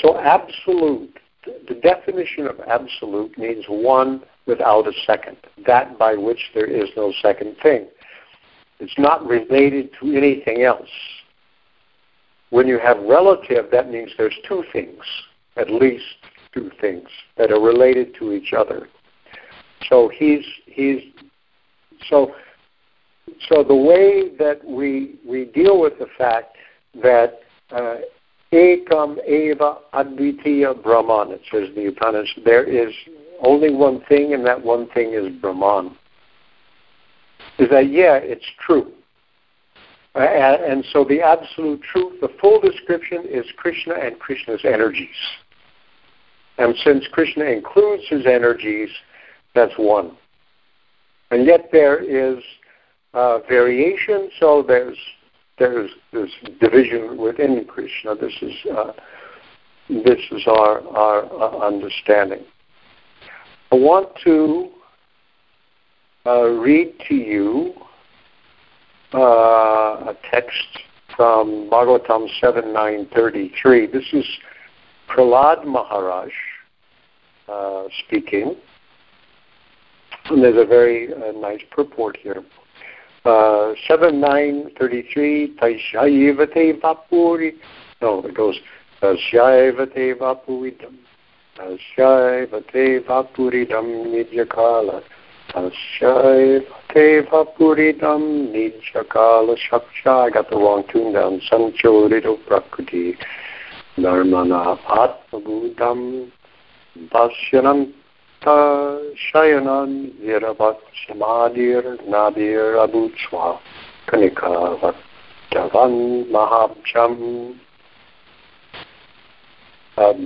So 0.00 0.16
absolute, 0.16 1.18
the 1.44 1.74
definition 1.74 2.46
of 2.46 2.60
absolute 2.68 3.36
means 3.36 3.64
one 3.68 4.22
without 4.48 4.88
a 4.88 4.92
second, 5.06 5.36
that 5.66 5.96
by 5.96 6.14
which 6.14 6.50
there 6.54 6.66
is 6.66 6.88
no 6.96 7.12
second 7.22 7.56
thing. 7.62 7.86
It's 8.80 8.98
not 8.98 9.24
related 9.26 9.90
to 10.00 10.16
anything 10.16 10.62
else. 10.62 10.90
When 12.50 12.66
you 12.66 12.78
have 12.80 12.98
relative, 12.98 13.70
that 13.70 13.90
means 13.90 14.10
there's 14.16 14.36
two 14.48 14.64
things 14.72 15.04
at 15.58 15.70
least 15.70 16.04
two 16.54 16.70
things 16.80 17.08
that 17.36 17.50
are 17.50 17.60
related 17.60 18.14
to 18.18 18.32
each 18.32 18.52
other. 18.52 18.88
So 19.88 20.10
he's 20.16 20.44
he's 20.66 21.02
so 22.08 22.34
so 23.48 23.62
the 23.62 23.74
way 23.74 24.36
that 24.38 24.64
we 24.64 25.16
we 25.26 25.46
deal 25.46 25.80
with 25.80 25.98
the 25.98 26.08
fact 26.16 26.56
that 27.02 27.40
uh, 27.70 27.96
ekam 28.52 29.18
eva 29.26 29.78
advitiya 29.92 30.82
brahman, 30.82 31.32
it 31.32 31.42
says 31.50 31.68
the 31.74 31.86
Upanishad, 31.88 32.44
there 32.44 32.64
is 32.64 32.92
only 33.42 33.74
one 33.74 34.02
thing, 34.08 34.34
and 34.34 34.44
that 34.46 34.62
one 34.62 34.88
thing 34.88 35.12
is 35.14 35.34
Brahman. 35.40 35.96
Is 37.58 37.68
that 37.70 37.90
yeah, 37.90 38.14
it's 38.14 38.46
true. 38.64 38.92
Uh, 40.14 40.20
and 40.20 40.84
so 40.92 41.04
the 41.04 41.20
absolute 41.20 41.80
truth, 41.82 42.20
the 42.20 42.30
full 42.40 42.60
description 42.60 43.24
is 43.28 43.44
Krishna 43.56 43.94
and 43.94 44.18
Krishna's 44.18 44.60
energies. 44.64 45.08
And 46.56 46.74
since 46.84 47.06
Krishna 47.12 47.44
includes 47.44 48.02
his 48.08 48.26
energies, 48.26 48.90
that's 49.54 49.74
one. 49.76 50.16
And 51.30 51.46
yet 51.46 51.68
there 51.70 51.98
is 52.02 52.42
uh, 53.14 53.38
variation, 53.48 54.30
so 54.40 54.64
there's 54.66 54.98
there's 55.58 55.90
this 56.12 56.30
division 56.60 57.18
within 57.18 57.64
Krishna. 57.66 58.14
This 58.14 58.32
is 58.40 58.54
uh, 58.76 58.92
this 59.88 60.20
is 60.30 60.42
our 60.46 60.86
our 60.88 61.24
uh, 61.24 61.66
understanding. 61.66 62.44
I 63.70 63.74
want 63.74 64.08
to 64.24 64.70
uh, 66.24 66.44
read 66.48 66.94
to 67.08 67.14
you 67.14 67.74
uh, 69.12 69.18
a 69.18 70.16
text 70.30 70.78
from 71.14 71.68
Bhagavatam 71.70 72.28
7.9.33. 72.42 73.92
This 73.92 74.04
is 74.14 74.24
Prahlad 75.10 75.66
Maharaj 75.66 76.30
uh, 77.46 77.84
speaking. 78.06 78.56
And 80.30 80.42
there's 80.42 80.56
a 80.56 80.66
very 80.66 81.12
uh, 81.12 81.32
nice 81.32 81.60
purport 81.70 82.16
here. 82.16 82.42
Uh, 83.26 83.74
7933 83.86 85.56
Taishayavate 85.60 86.80
Vapuri. 86.80 87.52
No, 88.00 88.20
it 88.24 88.34
goes 88.34 88.58
Taishayavate 89.02 90.16
Vapuridam. 90.18 90.96
तस्यैव 91.58 92.52
तेव 92.72 93.08
पुरितं 93.36 93.86
निजकाल 94.10 94.88
तस्यैव 95.48 96.66
तेव 96.92 97.30
पुरितं 97.56 98.22
निजकालशक्षागतवान् 98.52 100.86
तुन्दं 100.90 101.34
सञ्चोरितो 101.46 102.34
प्रकृति 102.48 103.04
धर्मणा 104.00 104.62
आत्मभूतं 104.98 106.00
पश्यनन्त 107.12 108.46
शयनं 109.26 109.90
निरवत् 110.26 110.92
समाधिर्नाभिरभूत्स्वा 110.96 113.46
कनिकावत्तवन् 114.10 115.98
महाब्जम् 116.34 117.18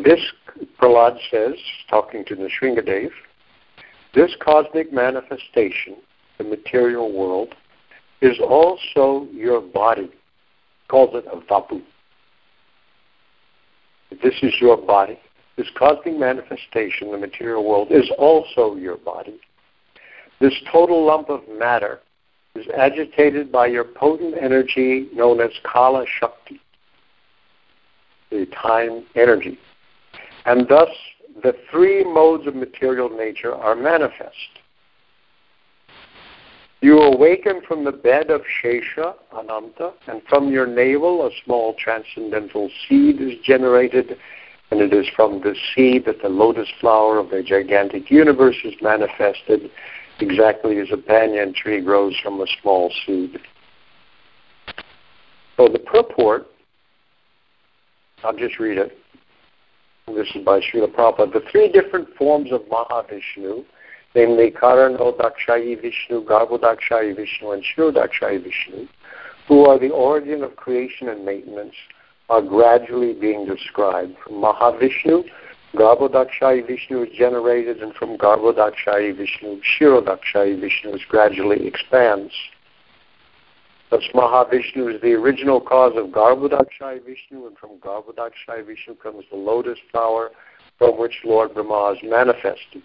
This 0.05 0.21
Prahlad 0.81 1.19
says, 1.31 1.55
talking 1.89 2.25
to 2.27 2.37
Nrsingadev, 2.37 3.11
this 4.15 4.35
cosmic 4.41 4.93
manifestation, 4.93 5.97
the 6.39 6.45
material 6.45 7.13
world, 7.13 7.55
is 8.21 8.39
also 8.41 9.27
your 9.33 9.61
body. 9.61 10.11
Calls 10.89 11.15
it 11.15 11.25
a 11.33 11.37
vapu. 11.41 11.83
This 14.23 14.35
is 14.43 14.53
your 14.61 14.77
body. 14.77 15.19
This 15.57 15.69
cosmic 15.79 16.19
manifestation, 16.19 17.11
the 17.11 17.19
material 17.19 17.69
world, 17.69 17.89
is 17.91 18.11
also 18.19 18.77
your 18.77 18.97
body. 18.99 19.41
This 20.41 20.55
total 20.71 21.05
lump 21.07 21.31
of 21.31 21.41
matter 21.59 22.01
is 22.55 22.67
agitated 22.77 23.51
by 23.51 23.67
your 23.67 23.85
potent 23.85 24.35
energy 24.41 25.09
known 25.15 25.41
as 25.41 25.51
Kala 25.65 26.05
Shakti, 26.21 26.61
the 28.31 28.47
time 28.47 29.05
energy. 29.15 29.59
And 30.45 30.67
thus, 30.69 30.89
the 31.43 31.55
three 31.71 32.05
modes 32.05 32.47
of 32.47 32.55
material 32.55 33.09
nature 33.09 33.55
are 33.55 33.75
manifest. 33.75 34.37
You 36.81 36.99
awaken 36.99 37.61
from 37.67 37.85
the 37.85 37.93
bed 37.93 38.31
of 38.31 38.43
Shesha, 38.61 39.15
Ananta, 39.33 39.93
and 40.09 40.21
from 40.29 40.51
your 40.51 40.67
navel 40.67 41.25
a 41.25 41.31
small 41.45 41.75
transcendental 41.75 42.69
seed 42.89 43.21
is 43.21 43.39
generated, 43.45 44.17
and 44.73 44.81
it 44.81 44.93
is 44.93 45.07
from 45.15 45.41
this 45.43 45.57
seed 45.75 46.07
that 46.07 46.21
the 46.23 46.29
lotus 46.29 46.69
flower 46.81 47.19
of 47.19 47.31
the 47.31 47.41
gigantic 47.41 48.11
universe 48.11 48.57
is 48.65 48.75
manifested, 48.83 49.71
exactly 50.19 50.81
as 50.81 50.89
a 50.93 50.97
banyan 50.97 51.55
tree 51.55 51.81
grows 51.81 52.17
from 52.21 52.41
a 52.41 52.47
small 52.61 52.93
seed. 53.07 53.39
So 55.57 55.69
the 55.69 55.79
purport, 55.79 56.49
I'll 58.25 58.37
just 58.37 58.59
read 58.59 58.79
it. 58.79 58.99
This 60.07 60.29
is 60.35 60.45
by 60.45 60.61
Srila 60.61 60.93
Prabhupada. 60.95 61.33
The 61.33 61.43
three 61.51 61.71
different 61.71 62.09
forms 62.17 62.53
of 62.53 62.63
Mahavishnu 62.63 63.65
namely 64.15 64.51
Karano 64.51 65.17
Dakshayi 65.17 65.81
Vishnu, 65.81 66.25
Garbhodakshayi 66.25 67.17
Vishnu, 67.17 67.53
and 67.53 67.65
Shirodakshayi 67.65 68.43
Vishnu, 68.43 68.87
who 69.49 69.65
are 69.67 69.79
the 69.79 69.91
origin 69.91 70.43
of 70.43 70.57
creation 70.57 71.09
and 71.09 71.25
maintenance, 71.25 71.75
are 72.29 72.43
gradually 72.43 73.15
being 73.15 73.47
described. 73.47 74.15
From 74.25 74.35
Mahavishnu, 74.35 75.25
Garbhodakshayi 75.75 76.67
Vishnu 76.67 77.03
is 77.03 77.09
generated, 77.17 77.83
and 77.83 77.95
from 77.95 78.19
Garbhodakshayi 78.19 79.17
Vishnu, 79.17 79.61
Shirodakshayi 79.79 80.61
Vishnu 80.61 80.99
gradually 81.09 81.67
expands. 81.67 82.33
Thus, 83.93 84.05
Mahavishnu 84.15 84.95
is 84.95 85.03
the 85.03 85.13
original 85.13 85.61
cause 85.61 85.93
of 85.97 86.07
Garbhodakshayi 86.07 87.05
Vishnu, 87.05 87.47
and 87.47 87.59
from 87.59 87.77
Garbhodakshayi 87.81 88.67
Vishnu 88.67 88.95
comes 88.95 89.25
the 89.31 89.37
lotus 89.37 89.79
flower 89.91 90.31
from 90.79 90.99
which 90.99 91.13
Lord 91.27 91.53
Brahma 91.53 91.93
is 91.93 91.99
manifested. 92.03 92.83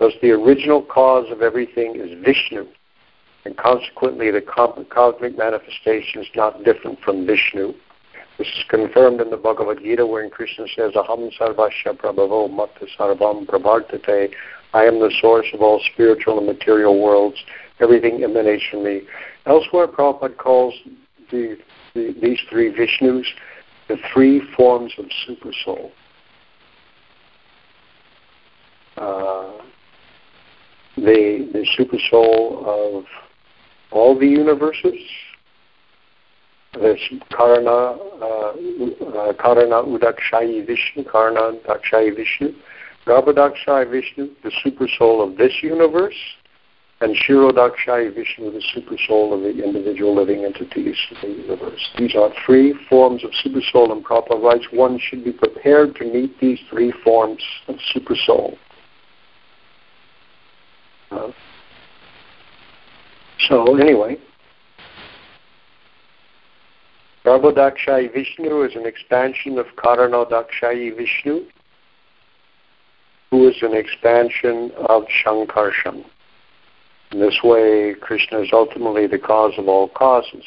Thus, 0.00 0.12
the 0.20 0.32
original 0.32 0.82
cause 0.82 1.30
of 1.30 1.40
everything 1.40 1.94
is 1.94 2.18
Vishnu, 2.24 2.66
and 3.44 3.56
consequently, 3.56 4.32
the 4.32 4.40
cosmic 4.40 5.38
manifestation 5.38 6.22
is 6.22 6.28
not 6.34 6.64
different 6.64 6.98
from 6.98 7.24
Vishnu. 7.24 7.72
This 8.38 8.48
is 8.48 8.64
confirmed 8.68 9.20
in 9.20 9.30
the 9.30 9.36
Bhagavad 9.36 9.78
Gita, 9.78 10.04
wherein 10.04 10.30
Krishna 10.30 10.66
says, 10.74 10.94
Aham 10.94 11.30
sarvasya 11.38 11.96
prabhavo 11.96 12.52
matta 12.52 12.86
sarvam 12.98 13.46
prabhartate. 13.46 14.32
I 14.74 14.82
am 14.82 14.98
the 14.98 15.12
source 15.20 15.46
of 15.54 15.62
all 15.62 15.80
spiritual 15.92 16.38
and 16.38 16.46
material 16.48 17.00
worlds. 17.00 17.36
Everything 17.80 18.24
emanates 18.24 18.64
from 18.68 18.82
me. 18.82 19.02
Elsewhere, 19.48 19.88
Prabhupada 19.88 20.36
calls 20.36 20.74
the, 21.30 21.56
the, 21.94 22.14
these 22.20 22.38
three 22.50 22.70
Vishnus 22.70 23.24
the 23.88 23.96
three 24.12 24.42
forms 24.54 24.92
of 24.98 25.06
supersoul. 25.26 25.90
Uh, 28.98 29.62
the 30.96 31.48
the 31.52 31.66
supersoul 31.78 32.66
of 32.66 33.04
all 33.90 34.18
the 34.18 34.26
universes. 34.26 35.00
This 36.74 37.00
Karana, 37.32 37.98
uh, 38.20 38.26
uh, 38.26 39.32
Karana 39.32 39.82
Udakshayi 39.86 40.66
Vishnu, 40.66 41.04
Karana 41.04 41.58
Dakshayi 41.64 42.14
Vishnu, 42.14 42.52
Garbhodakshayi 43.06 43.90
Vishnu, 43.90 44.28
the 44.42 44.52
supersoul 44.62 45.26
of 45.26 45.38
this 45.38 45.52
universe, 45.62 46.14
and 47.00 47.14
Kshirodakshayi 47.14 48.12
Vishnu, 48.14 48.50
the 48.50 48.62
supersoul 48.74 49.32
of 49.32 49.40
the 49.42 49.62
individual 49.62 50.14
living 50.14 50.44
entities 50.44 50.96
of 51.12 51.20
the 51.22 51.28
universe. 51.28 51.90
These 51.96 52.16
are 52.16 52.30
three 52.44 52.74
forms 52.88 53.22
of 53.22 53.30
supersoul, 53.30 53.92
and 53.92 54.04
Prabhupada 54.04 54.42
writes 54.42 54.66
one 54.72 54.98
should 54.98 55.24
be 55.24 55.32
prepared 55.32 55.94
to 55.96 56.04
meet 56.04 56.38
these 56.40 56.58
three 56.68 56.92
forms 57.04 57.42
of 57.68 57.76
supersoul. 57.94 58.56
Uh, 61.10 61.30
so 63.48 63.76
anyway, 63.76 64.18
Garbhodakshayi 67.24 68.12
Vishnu 68.12 68.62
is 68.62 68.74
an 68.74 68.86
expansion 68.86 69.58
of 69.58 69.66
Karanodakshayi 69.76 70.96
Vishnu, 70.96 71.44
who 73.30 73.48
is 73.48 73.56
an 73.62 73.74
expansion 73.74 74.72
of 74.88 75.04
Shankarshan. 75.24 76.04
In 77.10 77.20
this 77.20 77.40
way, 77.42 77.94
Krishna 78.00 78.40
is 78.40 78.50
ultimately 78.52 79.06
the 79.06 79.18
cause 79.18 79.52
of 79.56 79.68
all 79.68 79.88
causes. 79.88 80.44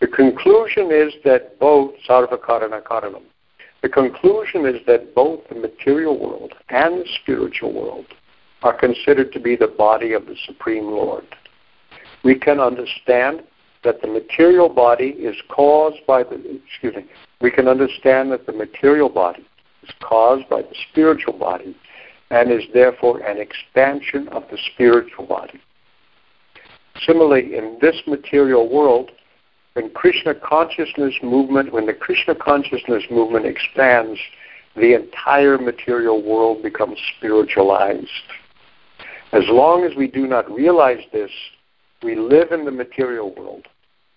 The 0.00 0.06
conclusion 0.06 0.92
is 0.92 1.12
that 1.24 1.58
both 1.58 1.94
Sarvakarana 2.08 2.82
Karanam, 2.82 3.22
the 3.82 3.88
conclusion 3.88 4.64
is 4.64 4.84
that 4.86 5.14
both 5.14 5.40
the 5.48 5.56
material 5.56 6.18
world 6.18 6.52
and 6.68 7.00
the 7.00 7.08
spiritual 7.20 7.72
world 7.72 8.06
are 8.62 8.74
considered 8.74 9.32
to 9.32 9.40
be 9.40 9.56
the 9.56 9.68
body 9.68 10.12
of 10.12 10.26
the 10.26 10.36
Supreme 10.46 10.84
Lord. 10.84 11.24
We 12.24 12.36
can 12.38 12.60
understand 12.60 13.42
that 13.84 14.00
the 14.02 14.08
material 14.08 14.68
body 14.68 15.10
is 15.10 15.36
caused 15.48 16.04
by 16.06 16.22
the, 16.22 16.60
excuse 16.66 16.94
me, 16.94 17.06
we 17.40 17.50
can 17.50 17.68
understand 17.68 18.32
that 18.32 18.46
the 18.46 18.52
material 18.52 19.08
body 19.08 19.44
is 19.82 19.90
caused 20.00 20.48
by 20.48 20.62
the 20.62 20.74
spiritual 20.90 21.34
body 21.34 21.76
and 22.30 22.50
is 22.50 22.64
therefore 22.74 23.20
an 23.20 23.38
expansion 23.38 24.28
of 24.28 24.44
the 24.50 24.58
spiritual 24.72 25.26
body. 25.26 25.60
Similarly, 27.06 27.56
in 27.56 27.78
this 27.80 28.02
material 28.06 28.68
world, 28.68 29.10
when 29.74 29.90
Krishna 29.90 30.34
consciousness 30.34 31.14
movement, 31.22 31.72
when 31.72 31.86
the 31.86 31.94
Krishna 31.94 32.34
consciousness 32.34 33.04
movement 33.10 33.46
expands, 33.46 34.18
the 34.76 34.94
entire 34.94 35.58
material 35.58 36.22
world 36.22 36.62
becomes 36.62 36.98
spiritualized. 37.16 38.08
As 39.32 39.44
long 39.48 39.84
as 39.84 39.96
we 39.96 40.08
do 40.08 40.26
not 40.26 40.50
realize 40.50 41.04
this, 41.12 41.30
we 42.02 42.14
live 42.16 42.52
in 42.52 42.64
the 42.64 42.70
material 42.70 43.34
world. 43.34 43.66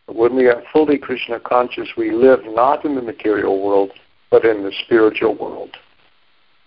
But 0.07 0.15
when 0.15 0.35
we 0.35 0.47
are 0.47 0.63
fully 0.73 0.97
Krishna 0.97 1.39
conscious, 1.39 1.89
we 1.95 2.11
live 2.11 2.39
not 2.45 2.83
in 2.85 2.95
the 2.95 3.01
material 3.01 3.63
world, 3.63 3.91
but 4.29 4.45
in 4.45 4.63
the 4.63 4.71
spiritual 4.83 5.35
world. 5.35 5.77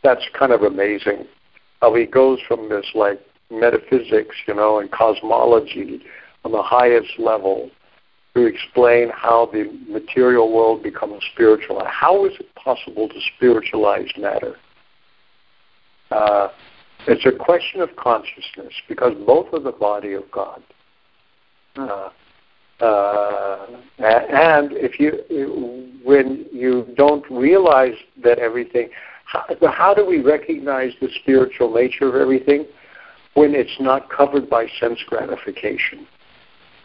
That's 0.03 0.25
kind 0.39 0.53
of 0.53 0.63
amazing 0.63 1.27
how 1.85 1.95
he 1.95 2.07
goes 2.07 2.39
from 2.49 2.71
this 2.71 2.87
like 2.95 3.21
metaphysics, 3.51 4.35
you 4.49 4.55
know, 4.55 4.79
and 4.79 4.91
cosmology 4.91 6.01
on 6.43 6.53
the 6.53 6.63
highest 6.63 7.11
level 7.19 7.71
to 8.35 8.47
explain 8.47 9.11
how 9.11 9.51
the 9.53 9.71
material 9.87 10.51
world 10.51 10.83
becomes 10.83 11.23
spiritual. 11.35 11.83
How 11.87 12.25
is 12.25 12.33
it 12.41 12.47
possible 12.55 13.07
to 13.07 13.15
spiritualize 13.37 14.09
matter? 14.17 14.57
Uh, 16.11 16.49
it's 17.07 17.27
a 17.27 17.33
question 17.33 17.83
of 17.83 17.95
consciousness 17.97 18.73
because 18.89 19.13
both 19.27 19.53
are 19.53 19.61
the 19.61 19.73
body 19.73 20.15
of 20.15 20.23
God. 20.31 20.63
Uh, 21.77 22.09
uh, 22.81 23.67
and 23.99 24.73
if 24.73 24.99
you, 24.99 25.93
when 26.03 26.47
you 26.51 26.89
don't 26.97 27.25
realize 27.31 27.97
that 28.23 28.39
everything, 28.39 28.89
how, 29.35 29.71
how 29.71 29.95
do 29.95 30.07
we 30.07 30.21
recognize 30.21 30.93
the 31.01 31.09
spiritual 31.23 31.73
nature 31.75 32.09
of 32.09 32.15
everything? 32.15 32.67
When 33.35 33.55
it's 33.55 33.81
not 33.81 34.09
covered 34.11 34.49
by 34.49 34.69
sense 34.79 35.01
gratification. 35.09 36.07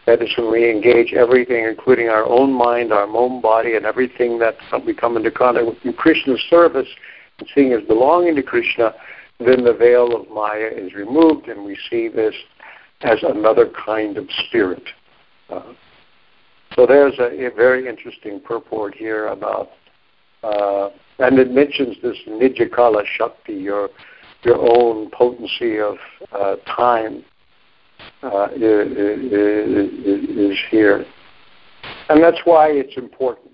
That 0.06 0.20
is 0.20 0.30
when 0.36 0.50
we 0.50 0.68
engage 0.68 1.12
everything, 1.12 1.64
including 1.64 2.08
our 2.08 2.24
own 2.24 2.52
mind, 2.52 2.92
our 2.92 3.06
own 3.06 3.40
body, 3.40 3.76
and 3.76 3.86
everything 3.86 4.40
that 4.40 4.56
we 4.84 4.92
come 4.92 5.16
into 5.16 5.30
contact 5.30 5.66
with 5.66 5.76
in 5.84 5.92
Krishna's 5.92 6.42
service, 6.50 6.88
and 7.38 7.48
seeing 7.54 7.72
as 7.72 7.86
belonging 7.86 8.34
to 8.34 8.42
Krishna, 8.42 8.94
then 9.38 9.62
the 9.62 9.72
veil 9.72 10.20
of 10.20 10.28
Maya 10.28 10.70
is 10.74 10.94
removed, 10.94 11.48
and 11.48 11.64
we 11.64 11.78
see 11.88 12.08
this 12.08 12.34
as 13.02 13.18
another 13.22 13.70
kind 13.86 14.16
of 14.16 14.28
spirit. 14.48 14.82
Uh, 15.48 15.72
so 16.74 16.86
there's 16.86 17.18
a, 17.18 17.46
a, 17.46 17.50
very 17.50 17.88
interesting 17.88 18.40
purport 18.40 18.94
here 18.94 19.28
about 19.28 19.70
uh, 20.42 20.90
and 21.18 21.38
it 21.38 21.50
mentions 21.50 21.96
this 22.02 22.16
Nijakala 22.26 23.04
Shakti, 23.16 23.54
your 23.54 23.90
your 24.42 24.58
own 24.58 25.10
potency 25.10 25.78
of 25.78 25.98
uh, 26.32 26.56
time 26.64 27.22
uh, 28.22 28.48
is, 28.54 30.58
here, 30.70 31.04
and 32.08 32.22
that's 32.22 32.40
why 32.44 32.68
it's 32.68 32.96
important. 32.96 33.48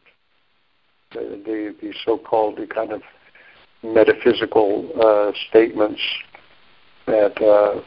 The, 1.12 1.40
the, 1.44 1.74
the 1.80 1.94
so-called 2.04 2.58
the 2.58 2.66
kind 2.66 2.92
of 2.92 3.02
metaphysical 3.82 4.90
uh, 5.00 5.32
statements 5.48 6.00
that 7.06 7.40
uh, 7.42 7.80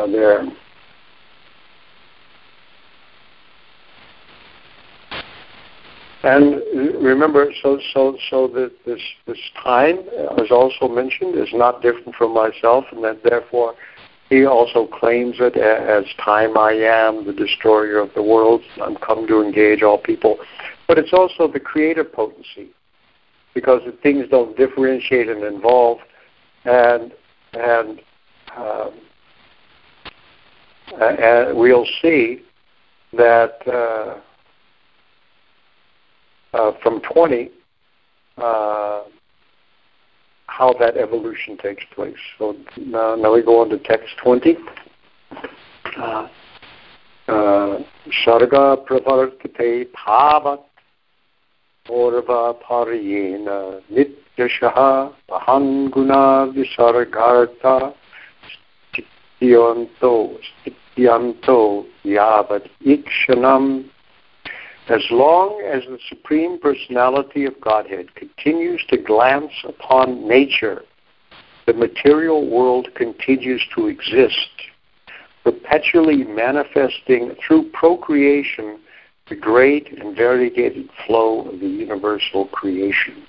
are 0.00 0.10
there. 0.10 0.46
And 6.24 6.62
remember, 7.04 7.52
so 7.62 7.78
so 7.92 8.16
so 8.30 8.48
that 8.48 8.72
this 8.86 9.02
this 9.26 9.38
time, 9.62 9.98
as 10.38 10.50
also 10.50 10.88
mentioned, 10.88 11.36
is 11.36 11.50
not 11.52 11.82
different 11.82 12.14
from 12.14 12.32
myself, 12.32 12.86
and 12.92 13.04
that 13.04 13.22
therefore 13.22 13.74
he 14.30 14.46
also 14.46 14.86
claims 14.86 15.36
it 15.38 15.54
as 15.58 16.06
time 16.24 16.56
I 16.56 16.72
am, 16.72 17.26
the 17.26 17.34
destroyer 17.34 17.98
of 17.98 18.08
the 18.14 18.22
world. 18.22 18.62
I'm 18.82 18.96
come 18.96 19.26
to 19.26 19.42
engage 19.42 19.82
all 19.82 19.98
people, 19.98 20.38
but 20.88 20.96
it's 20.96 21.12
also 21.12 21.46
the 21.46 21.60
creative 21.60 22.10
potency, 22.10 22.70
because 23.52 23.82
things 24.02 24.24
don't 24.30 24.56
differentiate 24.56 25.28
and 25.28 25.44
involve, 25.44 25.98
and 26.64 27.12
and 27.52 28.00
um, 28.56 28.92
and 30.98 31.54
we'll 31.54 31.86
see 32.00 32.40
that. 33.12 33.58
Uh, 33.68 34.20
uh, 36.54 36.72
from 36.82 37.00
20, 37.00 37.50
uh, 38.38 39.02
how 40.46 40.72
that 40.78 40.96
evolution 40.96 41.56
takes 41.56 41.84
place. 41.94 42.14
So 42.38 42.56
now, 42.76 43.16
now 43.16 43.34
we 43.34 43.42
go 43.42 43.60
on 43.60 43.70
to 43.70 43.78
text 43.78 44.14
20. 44.22 44.56
Uh, 45.96 46.28
uh, 47.26 47.78
Sarga 48.24 48.76
pravartate 48.86 49.86
bhavat 49.92 50.62
orva 51.88 52.54
pariyena 52.62 53.80
nityashaha 53.90 55.12
pahanguna 55.28 56.52
visargarta 56.54 57.94
as 64.88 65.02
long 65.10 65.62
as 65.62 65.82
the 65.84 65.98
Supreme 66.08 66.58
Personality 66.58 67.46
of 67.46 67.58
Godhead 67.60 68.14
continues 68.14 68.84
to 68.88 68.98
glance 68.98 69.52
upon 69.66 70.28
nature, 70.28 70.82
the 71.66 71.72
material 71.72 72.48
world 72.50 72.88
continues 72.94 73.62
to 73.74 73.86
exist, 73.86 74.50
perpetually 75.42 76.24
manifesting 76.24 77.34
through 77.46 77.70
procreation 77.72 78.78
the 79.28 79.36
great 79.36 79.90
and 79.98 80.14
variegated 80.14 80.90
flow 81.06 81.48
of 81.48 81.60
the 81.60 81.66
universal 81.66 82.46
creation. 82.48 83.24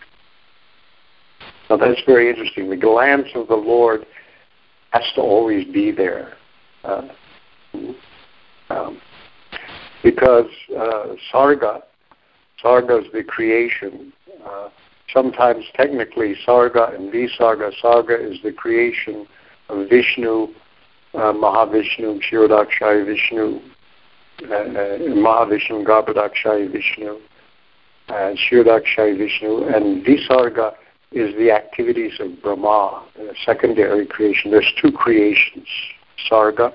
Now 1.70 1.78
that's 1.78 2.02
very 2.06 2.30
interesting. 2.30 2.70
The 2.70 2.76
glance 2.76 3.28
of 3.34 3.48
the 3.48 3.56
Lord 3.56 4.06
has 4.92 5.04
to 5.16 5.22
always 5.22 5.66
be 5.74 5.92
there. 5.92 6.34
Uh, 6.84 7.08
um, 8.70 9.00
because 10.06 10.52
uh, 10.78 11.16
sarga, 11.34 11.82
sarga 12.64 13.04
is 13.04 13.12
the 13.12 13.24
creation. 13.24 14.14
Uh, 14.46 14.70
sometimes 15.12 15.66
technically 15.74 16.36
sarga 16.48 16.96
and 16.96 17.12
visarga, 17.12 17.72
sarga 17.84 18.16
is 18.16 18.38
the 18.44 18.52
creation 18.52 19.26
of 19.70 19.90
Vishnu, 19.90 20.48
uh, 21.16 21.34
Mahavishnu, 21.34 22.22
Kshirodakshaya 22.22 23.04
Vishnu, 23.04 23.60
uh, 24.44 24.54
uh, 24.54 24.98
Mahavishnu, 25.26 25.84
Garbhodakshayi 25.84 26.72
Vishnu. 26.72 27.18
and 28.10 28.38
Kshirodakshayi 28.38 29.18
Vishnu, 29.18 29.64
and 29.64 30.06
Visarga 30.06 30.74
is 31.14 31.34
the 31.36 31.50
activities 31.50 32.14
of 32.20 32.40
Brahma, 32.44 33.08
the 33.16 33.34
secondary 33.44 34.06
creation. 34.06 34.52
There's 34.52 34.72
two 34.80 34.92
creations, 34.92 35.68
Sarga 36.30 36.74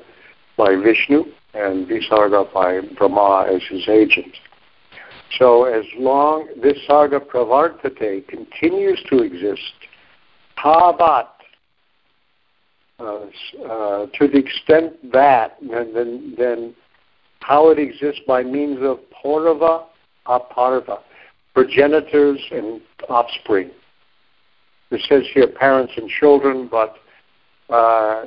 by 0.57 0.75
Vishnu 0.75 1.27
and 1.55 1.87
Visarga 1.87 2.53
by 2.53 2.81
Brahma 2.97 3.47
as 3.53 3.63
his 3.69 3.89
agent. 3.89 4.35
So 5.39 5.65
as 5.65 5.85
long 5.97 6.49
this 6.61 6.77
Sarga 6.89 7.21
Pravartate 7.21 8.27
continues 8.29 9.03
to 9.11 9.23
exist, 9.23 9.73
Tavat, 10.59 11.29
uh, 12.99 13.05
uh, 13.05 14.07
to 14.15 14.29
the 14.29 14.37
extent 14.37 15.13
that, 15.13 15.57
then, 15.63 16.35
then 16.37 16.75
how 17.41 17.71
it 17.71 17.79
exists 17.79 18.21
by 18.27 18.43
means 18.43 18.79
of 18.83 18.99
Paurava, 19.25 19.85
Aparva, 20.27 20.99
progenitors 21.55 22.41
and 22.51 22.81
offspring. 23.09 23.71
It 24.91 25.01
says 25.09 25.23
here 25.33 25.47
parents 25.47 25.93
and 25.97 26.09
children, 26.09 26.69
but 26.71 26.97
uh, 27.73 28.25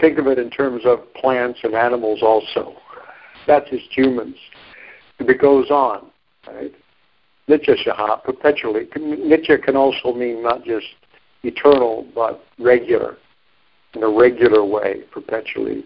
think 0.00 0.18
of 0.18 0.26
it 0.26 0.38
in 0.38 0.50
terms 0.50 0.82
of 0.84 1.12
plants 1.14 1.60
and 1.62 1.74
animals 1.74 2.20
also. 2.22 2.74
That's 3.46 3.68
just 3.70 3.86
humans. 3.90 4.36
It 5.18 5.40
goes 5.40 5.70
on, 5.70 6.10
right? 6.46 6.72
Nitya 7.48 7.76
Shaha, 7.84 8.22
perpetually. 8.22 8.86
Nitya 8.86 9.62
can 9.62 9.76
also 9.76 10.12
mean 10.12 10.42
not 10.42 10.64
just 10.64 10.86
eternal, 11.42 12.06
but 12.14 12.44
regular, 12.58 13.16
in 13.94 14.02
a 14.02 14.08
regular 14.08 14.64
way, 14.64 15.02
perpetually. 15.10 15.84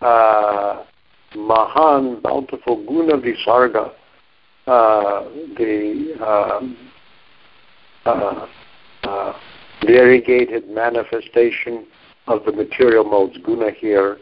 Uh, 0.00 0.84
Mahan, 1.34 2.20
bountiful 2.20 2.84
guna 2.86 3.14
visarga, 3.16 3.92
uh, 4.66 5.24
the 5.56 6.14
um, 6.26 6.76
uh, 8.04 8.46
uh, 9.04 9.32
variegated 9.84 10.68
manifestation 10.68 11.86
of 12.30 12.44
the 12.44 12.52
material 12.52 13.04
modes, 13.04 13.36
guna 13.44 13.70
here. 13.72 14.18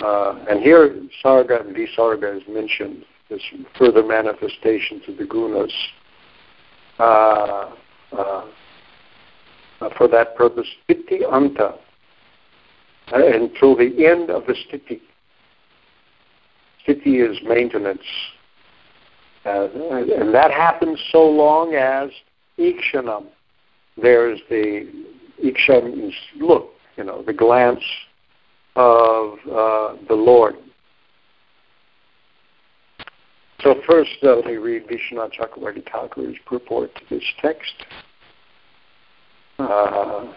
Uh, 0.00 0.44
and 0.48 0.60
here, 0.60 1.00
sarga 1.22 1.60
and 1.60 1.76
visarga 1.76 2.36
is 2.36 2.42
mentioned, 2.48 3.04
this 3.30 3.42
further 3.78 4.02
manifestations 4.02 5.02
of 5.08 5.16
the 5.16 5.24
gunas. 5.24 5.72
Uh, 6.98 7.70
uh, 8.16 8.44
for 9.96 10.08
that 10.08 10.34
purpose, 10.36 10.66
sthiti 10.88 11.22
anta, 11.22 11.76
uh, 13.12 13.26
until 13.26 13.76
the 13.76 14.06
end 14.06 14.30
of 14.30 14.46
the 14.46 14.54
sthiti. 14.54 15.00
Sthiti 16.86 17.30
is 17.30 17.38
maintenance. 17.44 18.00
Uh, 19.44 19.68
and 20.16 20.34
that 20.34 20.50
happens 20.50 20.98
so 21.12 21.22
long 21.22 21.74
as 21.74 22.10
ikshanam. 22.58 23.26
There's 24.00 24.40
the 24.48 24.90
iksha 25.44 25.84
means 25.84 26.14
look, 26.40 26.73
you 26.96 27.04
know, 27.04 27.22
the 27.22 27.32
glance 27.32 27.82
of 28.76 29.34
uh, 29.50 29.96
the 30.08 30.14
Lord. 30.14 30.54
So 33.60 33.76
first, 33.88 34.10
uh, 34.22 34.36
let 34.36 34.46
me 34.46 34.56
read 34.56 34.86
Vishwanath 34.86 35.32
Chakravarti 35.38 35.84
Thakur's 35.90 36.36
purport 36.44 36.94
to 36.96 37.00
this 37.08 37.24
text. 37.40 37.72
Uh, 39.58 40.32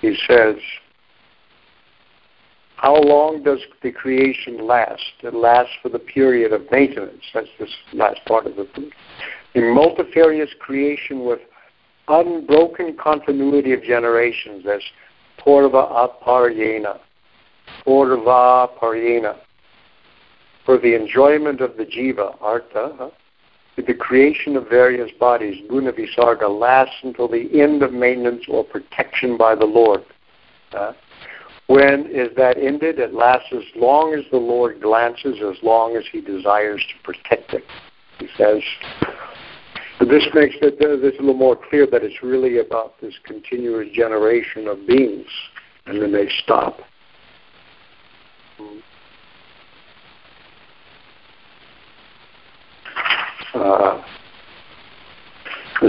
he 0.00 0.16
says, 0.26 0.56
how 2.76 2.96
long 3.00 3.42
does 3.44 3.60
the 3.82 3.92
creation 3.92 4.66
last? 4.66 5.02
It 5.22 5.34
lasts 5.34 5.72
for 5.82 5.88
the 5.88 6.00
period 6.00 6.52
of 6.52 6.62
maintenance. 6.70 7.22
That's 7.32 7.46
this 7.58 7.70
last 7.92 8.20
part 8.26 8.46
of 8.46 8.56
the. 8.56 8.66
In 9.54 9.74
multifarious 9.74 10.50
creation 10.58 11.24
with 11.24 11.40
unbroken 12.08 12.96
continuity 12.96 13.72
of 13.72 13.82
generations, 13.82 14.64
as 14.66 14.80
Purva 15.38 16.08
Aparyena. 16.24 16.98
Purva 17.86 18.68
Paryena. 18.78 19.36
For 20.64 20.78
the 20.78 20.94
enjoyment 20.94 21.60
of 21.60 21.76
the 21.76 21.84
jiva, 21.84 22.36
artha, 22.40 23.10
the 23.76 23.94
creation 23.94 24.56
of 24.56 24.68
various 24.68 25.10
bodies, 25.18 25.60
guna 25.68 25.92
visarga, 25.92 26.48
lasts 26.48 26.96
until 27.02 27.28
the 27.28 27.48
end 27.60 27.82
of 27.82 27.92
maintenance 27.92 28.44
or 28.48 28.64
protection 28.64 29.36
by 29.36 29.54
the 29.54 29.64
Lord. 29.64 30.04
Uh, 30.72 30.92
when 31.66 32.06
is 32.10 32.28
that 32.36 32.58
ended? 32.58 32.98
It 32.98 33.14
lasts 33.14 33.48
as 33.52 33.64
long 33.74 34.14
as 34.14 34.24
the 34.30 34.36
Lord 34.36 34.80
glances, 34.82 35.38
as 35.42 35.62
long 35.62 35.96
as 35.96 36.04
He 36.12 36.20
desires 36.20 36.84
to 36.88 37.02
protect 37.02 37.54
it. 37.54 37.64
He 38.18 38.28
says. 38.36 38.62
This 40.04 40.26
makes 40.34 40.56
it 40.62 40.74
uh, 40.80 40.96
this 41.00 41.14
a 41.18 41.22
little 41.22 41.34
more 41.34 41.56
clear 41.56 41.86
that 41.86 42.02
it's 42.02 42.22
really 42.22 42.58
about 42.58 43.00
this 43.00 43.14
continuous 43.24 43.88
generation 43.92 44.66
of 44.68 44.86
beings, 44.86 45.26
and 45.86 46.00
then 46.00 46.12
they 46.12 46.28
stop. 46.42 46.78
Uh, 53.54 54.02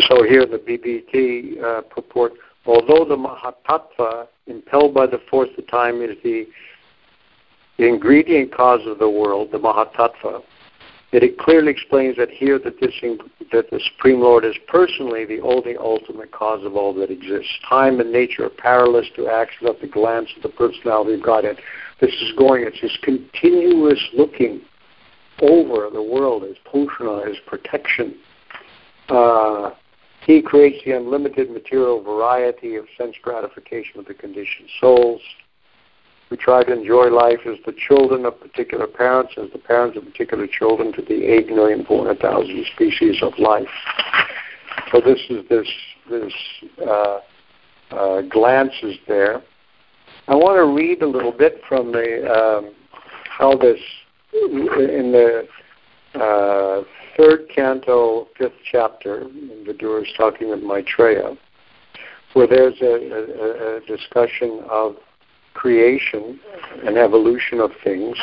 so 0.07 0.24
here 0.24 0.45
the 0.45 0.57
BBT 0.57 1.64
uh, 1.64 1.82
purport, 1.84 2.34
although 2.66 3.05
the 3.05 3.16
Mahatattva 3.16 4.28
impelled 4.47 4.93
by 4.93 5.05
the 5.05 5.20
force 5.30 5.49
of 5.57 5.68
time 5.68 6.01
is 6.01 6.18
the, 6.24 6.45
the 7.78 7.88
ingredient 7.88 8.53
cause 8.53 8.82
of 8.86 8.99
the 8.99 9.09
world, 9.09 9.49
the 9.51 9.59
Mahatattva. 9.59 10.41
It 11.22 11.38
clearly 11.38 11.72
explains 11.72 12.18
that 12.18 12.32
here 12.32 12.57
that 12.57 12.80
this 12.80 12.95
that 13.51 13.70
the 13.70 13.80
Supreme 13.91 14.20
Lord 14.20 14.43
is 14.43 14.55
personally 14.68 15.26
the 15.26 15.41
only 15.41 15.78
ultimate 15.78 16.32
cause 16.32 16.66
of 16.66 16.76
all 16.76 16.91
that 16.95 17.11
exists. 17.11 17.51
Time 17.70 17.99
and 17.99 18.11
nature 18.11 18.45
are 18.45 18.49
powerless 18.49 19.05
to 19.16 19.28
act 19.28 19.51
without 19.61 19.80
the 19.80 19.88
glance 19.88 20.30
of 20.36 20.41
the 20.41 20.49
personality 20.49 21.14
of 21.14 21.22
Godhead. 21.22 21.59
This 22.01 22.14
is 22.14 22.32
going, 22.36 22.64
it's 22.66 22.82
this 22.82 22.97
continuous 23.03 23.99
looking 24.14 24.61
over 25.43 25.91
the 25.91 26.01
world 26.01 26.45
as 26.45 26.55
Pushna, 26.66 27.30
as 27.30 27.38
protection. 27.45 28.16
Uh, 29.09 29.70
he 30.26 30.41
creates 30.41 30.84
the 30.84 30.97
unlimited 30.97 31.51
material 31.51 32.01
variety 32.01 32.76
of 32.76 32.86
sense 32.97 33.16
gratification 33.22 33.99
of 33.99 34.05
the 34.05 34.16
conditioned 34.16 34.70
souls. 34.82 35.22
We 36.34 36.38
try 36.38 36.63
to 36.63 36.73
enjoy 36.73 37.09
life 37.09 37.41
as 37.45 37.59
the 37.63 37.73
children 37.88 38.25
of 38.25 38.39
particular 38.39 38.88
parents, 38.88 39.36
as 39.38 39.51
the 39.51 39.59
parents 39.59 39.95
of 39.99 40.03
particular 40.03 40.47
children 40.47 40.91
to 40.93 41.01
the 41.03 41.13
8,400,000 41.47 42.65
species 42.73 43.21
of 43.21 43.34
life. 43.38 43.67
So 44.91 44.99
this 44.99 45.19
is 45.29 45.47
this 45.47 45.67
this 46.09 46.34
uh, 46.81 47.19
uh, 47.91 48.21
glances 48.23 48.95
there. 49.07 49.43
I 50.27 50.34
want 50.34 50.57
to 50.57 50.65
read 50.75 51.03
a 51.03 51.07
little 51.07 51.31
bit 51.31 51.61
from 51.69 51.91
the 51.91 52.25
um, 52.25 52.73
how 53.29 53.55
this 53.55 53.79
in 54.34 55.11
the 55.11 55.47
uh, 56.15 56.84
third 57.15 57.47
canto, 57.53 58.27
fifth 58.39 58.53
chapter, 58.71 59.29
Vidura 59.67 60.01
is 60.01 60.09
talking 60.17 60.49
with 60.49 60.63
Maitreya, 60.63 61.38
where 62.34 62.47
there's 62.47 62.81
a, 62.81 62.86
a, 62.86 63.77
a 63.77 63.79
discussion 63.86 64.63
of 64.67 64.95
creation 65.64 66.38
and 66.86 66.97
evolution 66.97 67.61
of 67.61 67.72
things. 67.86 68.18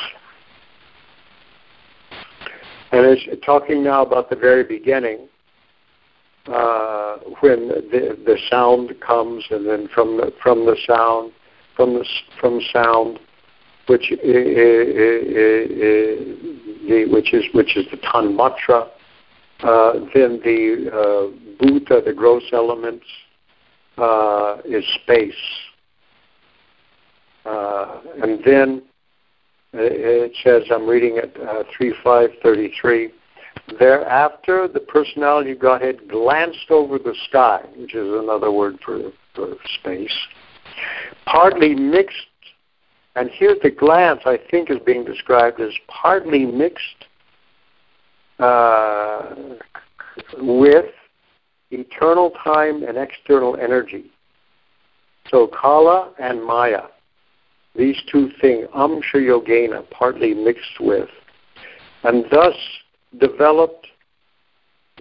And 2.93 3.07
it's 3.07 3.25
talking 3.47 3.83
now 3.83 4.03
about 4.05 4.29
the 4.29 4.37
very 4.37 4.63
beginning, 4.63 5.27
uh, 6.49 7.17
when 7.41 7.69
the, 7.69 8.19
the 8.27 8.37
sound 8.51 8.93
comes, 9.01 9.47
and 9.51 9.67
then 9.67 9.89
from 9.89 10.19
the, 10.19 10.35
from 10.43 10.67
the 10.67 10.77
sound, 10.87 11.33
from 11.77 11.95
the 11.95 12.05
from 12.39 12.61
sound, 12.75 13.19
which 13.87 14.11
which 17.11 17.33
is 17.33 17.45
which 17.55 17.75
is 17.79 17.87
the 17.91 17.97
tanmatra, 18.05 18.91
uh, 19.61 19.93
then 20.13 20.41
the 20.45 20.91
uh, 20.93 21.29
bhuta, 21.65 22.05
the 22.05 22.13
gross 22.13 22.45
elements, 22.53 23.07
uh, 23.97 24.59
is 24.67 24.85
space, 25.03 25.70
uh, 27.51 28.01
and 28.23 28.41
then 28.45 28.83
it 29.73 30.33
says 30.43 30.63
I'm 30.71 30.89
reading 30.89 31.17
it 31.17 31.37
uh, 31.41 31.65
three 31.77 31.95
five 32.03 32.31
thirty 32.43 32.73
three. 32.81 33.11
Thereafter, 33.79 34.69
the 34.69 34.81
personality 34.81 35.53
of 35.53 35.61
Godhead 35.61 36.09
glanced 36.09 36.71
over 36.71 36.99
the 36.99 37.15
sky, 37.29 37.61
which 37.77 37.95
is 37.95 38.09
another 38.13 38.51
word 38.51 38.79
for, 38.85 39.13
for 39.35 39.55
space, 39.81 40.17
partly 41.27 41.75
mixed 41.75 42.27
and 43.17 43.29
here 43.31 43.57
the 43.63 43.71
glance, 43.71 44.21
I 44.25 44.39
think, 44.51 44.71
is 44.71 44.79
being 44.87 45.05
described 45.05 45.61
as 45.61 45.73
partly 45.89 46.47
mixed 46.47 47.05
uh, 48.39 49.35
with 50.39 50.87
eternal 51.71 52.31
time 52.43 52.83
and 52.83 52.97
external 52.97 53.57
energy. 53.57 54.07
So 55.29 55.49
Kala 55.49 56.13
and 56.19 56.45
Maya. 56.45 56.83
These 57.81 58.01
two 58.13 58.31
things, 58.41 58.69
amsha 58.77 59.15
yogena, 59.15 59.89
partly 59.91 60.35
mixed 60.35 60.79
with, 60.81 61.09
and 62.05 62.27
thus 62.31 62.55
developed 63.19 63.87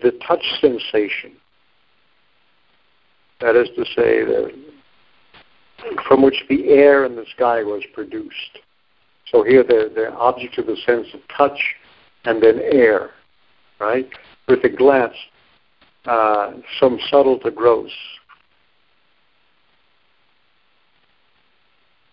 the 0.02 0.12
touch 0.26 0.44
sensation. 0.62 1.34
That 3.42 3.56
is 3.58 3.68
to 3.76 3.86
say, 3.86 4.24
the, 4.24 4.52
from 6.08 6.22
which 6.22 6.44
the 6.48 6.70
air 6.70 7.06
in 7.06 7.16
the 7.16 7.26
sky 7.36 7.64
was 7.64 7.84
produced. 7.94 8.60
So 9.30 9.44
here 9.44 9.64
the, 9.64 9.92
the 9.94 10.12
object 10.14 10.58
of 10.58 10.66
the 10.66 10.78
sense 10.86 11.08
of 11.14 11.20
touch 11.36 11.60
and 12.24 12.42
then 12.42 12.60
air, 12.72 13.12
right? 13.80 14.08
With 14.48 14.64
a 14.64 14.70
glance, 14.70 15.16
uh, 16.06 16.54
some 16.80 16.98
subtle 17.10 17.40
to 17.40 17.52
gross. 17.52 17.92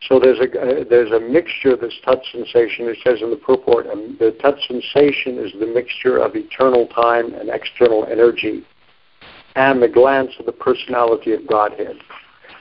So 0.09 0.21
there's 0.21 0.39
a 0.39 0.45
uh, 0.45 0.85
there's 0.89 1.11
a 1.11 1.19
mixture 1.19 1.75
of 1.75 1.81
this 1.81 1.95
touch 2.05 2.25
sensation. 2.31 2.87
It 2.87 2.99
says 3.03 3.23
in 3.23 3.31
the 3.31 3.37
purport, 3.37 3.87
um, 3.89 4.17
the 4.21 4.33
touch 4.41 4.61
sensation 4.69 5.39
is 5.39 5.53
the 5.59 5.67
mixture 5.67 6.19
of 6.19 6.37
eternal 6.37 6.87
time 6.89 7.35
and 7.35 7.49
external 7.49 8.07
energy, 8.07 8.65
and 9.57 9.83
the 9.83 9.89
glance 9.89 10.33
of 10.39 10.47
the 10.47 10.53
personality 10.53 11.33
of 11.33 11.47
Godhead. 11.49 11.97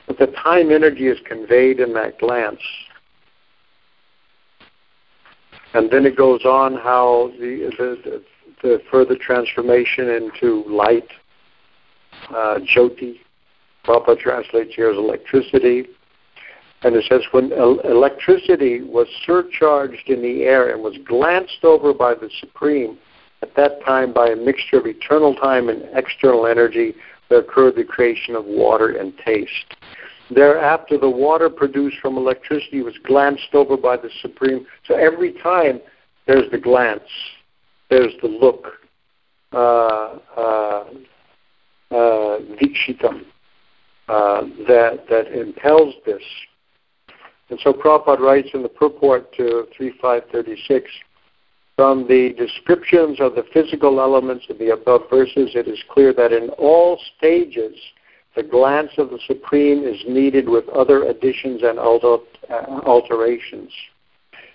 But 0.08 0.18
the 0.18 0.28
time 0.28 0.72
energy 0.72 1.08
is 1.08 1.20
conveyed 1.26 1.80
in 1.80 1.93
that 1.93 2.20
glance, 2.20 2.62
and 5.76 5.91
then 5.91 6.06
it 6.06 6.18
goes 6.18 6.46
on 6.46 6.74
how 6.76 7.32
the 7.39 7.70
the, 7.78 8.24
the 8.64 8.82
further 8.89 9.16
transformation 9.16 10.10
into 10.10 10.64
light, 10.68 11.10
uh, 12.30 12.60
jyoti. 12.76 13.20
Prabhupada 13.86 14.18
translates 14.18 14.74
here 14.74 14.89
as 14.89 14.98
electricity 14.98 15.86
and 16.86 16.95
it 16.95 17.03
says, 17.09 17.23
when 17.31 17.51
electricity 17.51 18.81
was 18.83 19.07
surcharged 19.25 20.07
in 20.07 20.21
the 20.21 20.43
air 20.43 20.71
and 20.71 20.83
was 20.83 20.95
glanced 21.07 21.63
over 21.63 21.95
by 21.95 22.13
the 22.13 22.29
Supreme, 22.39 22.99
at 23.41 23.55
that 23.55 23.83
time 23.83 24.13
by 24.13 24.27
a 24.27 24.36
mixture 24.36 24.77
of 24.77 24.86
eternal 24.86 25.33
time 25.33 25.69
and 25.69 25.83
external 25.95 26.45
energy, 26.45 26.93
there 27.27 27.39
occurred 27.39 27.75
the 27.75 27.83
creation 27.83 28.36
of 28.36 28.45
water 28.45 28.97
and 28.97 29.17
taste. 29.25 29.73
Thereafter, 30.29 30.99
the 30.99 31.09
water 31.09 31.49
produced 31.49 31.97
from 32.03 32.17
electricity 32.17 32.83
was 32.83 32.93
glanced 33.03 33.55
over 33.55 33.77
by 33.77 33.97
the 33.97 34.11
Supreme. 34.21 34.67
So 34.88 34.93
every 34.93 35.33
time 35.41 35.81
there's 36.27 36.51
the 36.51 36.59
glance, 36.59 37.01
there's 37.89 38.13
the 38.21 38.27
look, 38.27 38.67
uh, 39.53 40.19
uh, 40.38 40.83
uh, 41.89 42.38
uh, 44.07 44.41
that, 44.67 45.05
that 45.09 45.31
impels 45.33 45.95
this 46.05 46.21
and 47.50 47.60
so 47.62 47.74
Prabhupada 47.74 48.20
writes 48.20 48.50
in 48.54 48.64
the 48.64 48.70
purport 48.70 49.32
to 49.34 49.68
3536 49.78 50.89
from 51.76 52.08
the 52.08 52.34
descriptions 52.38 53.20
of 53.20 53.36
the 53.36 53.46
physical 53.54 54.00
elements 54.00 54.46
of 54.50 54.58
the 54.60 54.72
above 54.72 55.10
verses, 55.10 55.52
it 55.56 55.68
is 55.68 55.84
clear 55.89 56.14
that 56.14 56.32
in 56.32 56.50
all 56.52 57.00
stages, 57.18 57.76
the 58.36 58.43
glance 58.43 58.91
of 58.98 59.10
the 59.10 59.20
Supreme 59.28 59.84
is 59.84 60.02
needed 60.08 60.48
with 60.48 60.68
other 60.70 61.04
additions 61.04 61.64
and 61.64 61.78
uh, 61.78 62.18
alterations. 62.86 63.72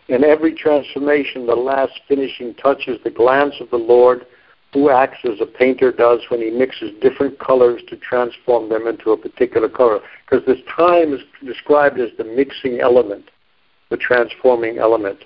In 0.08 0.24
every 0.24 0.54
transformation, 0.54 1.46
the 1.46 1.54
last 1.54 1.92
finishing 2.08 2.54
touch 2.54 2.88
is 2.88 2.98
the 3.04 3.10
glance 3.10 3.54
of 3.60 3.70
the 3.70 3.76
Lord 3.76 4.26
who 4.72 4.90
acts 4.90 5.18
as 5.24 5.40
a 5.40 5.46
painter 5.46 5.90
does 5.90 6.20
when 6.28 6.40
he 6.40 6.50
mixes 6.50 6.92
different 7.00 7.38
colors 7.38 7.82
to 7.88 7.96
transform 7.96 8.68
them 8.68 8.86
into 8.86 9.10
a 9.10 9.16
particular 9.16 9.68
color. 9.68 10.00
Because 10.24 10.46
this 10.46 10.60
time 10.76 11.12
is 11.12 11.20
described 11.44 11.98
as 11.98 12.10
the 12.18 12.24
mixing 12.24 12.80
element, 12.80 13.30
the 13.90 13.96
transforming 13.96 14.78
element. 14.78 15.18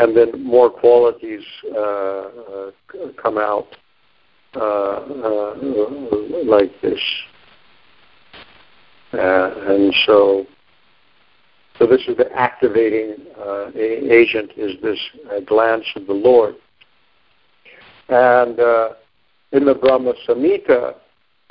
And 0.00 0.16
then 0.16 0.42
more 0.42 0.68
qualities 0.68 1.44
uh, 1.72 1.78
uh, 1.78 2.70
come 3.22 3.38
out 3.38 3.68
uh, 4.56 4.60
uh 4.60 5.54
like 6.44 6.72
this. 6.80 7.00
Uh, 9.12 9.54
and 9.68 9.94
so 10.06 10.46
so 11.78 11.86
this 11.86 12.02
is 12.08 12.16
the 12.16 12.30
activating 12.32 13.16
uh, 13.38 13.70
agent 13.74 14.52
is 14.56 14.80
this 14.80 14.98
glance 15.46 15.84
of 15.96 16.06
the 16.06 16.12
Lord. 16.12 16.56
And 18.08 18.60
uh, 18.60 18.90
in 19.52 19.64
the 19.64 19.74
Brahma 19.74 20.14
Samhita, 20.26 20.94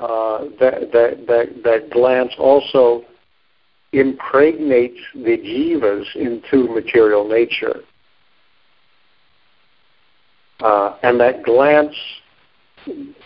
uh, 0.00 0.38
that, 0.60 0.92
that, 0.92 1.26
that, 1.26 1.62
that 1.64 1.90
glance 1.90 2.32
also 2.38 3.04
impregnates 3.92 4.98
the 5.14 5.38
jivas 5.38 6.04
into 6.16 6.72
material 6.72 7.28
nature. 7.28 7.80
Uh, 10.60 10.96
and 11.02 11.20
that 11.20 11.42
glance, 11.44 11.94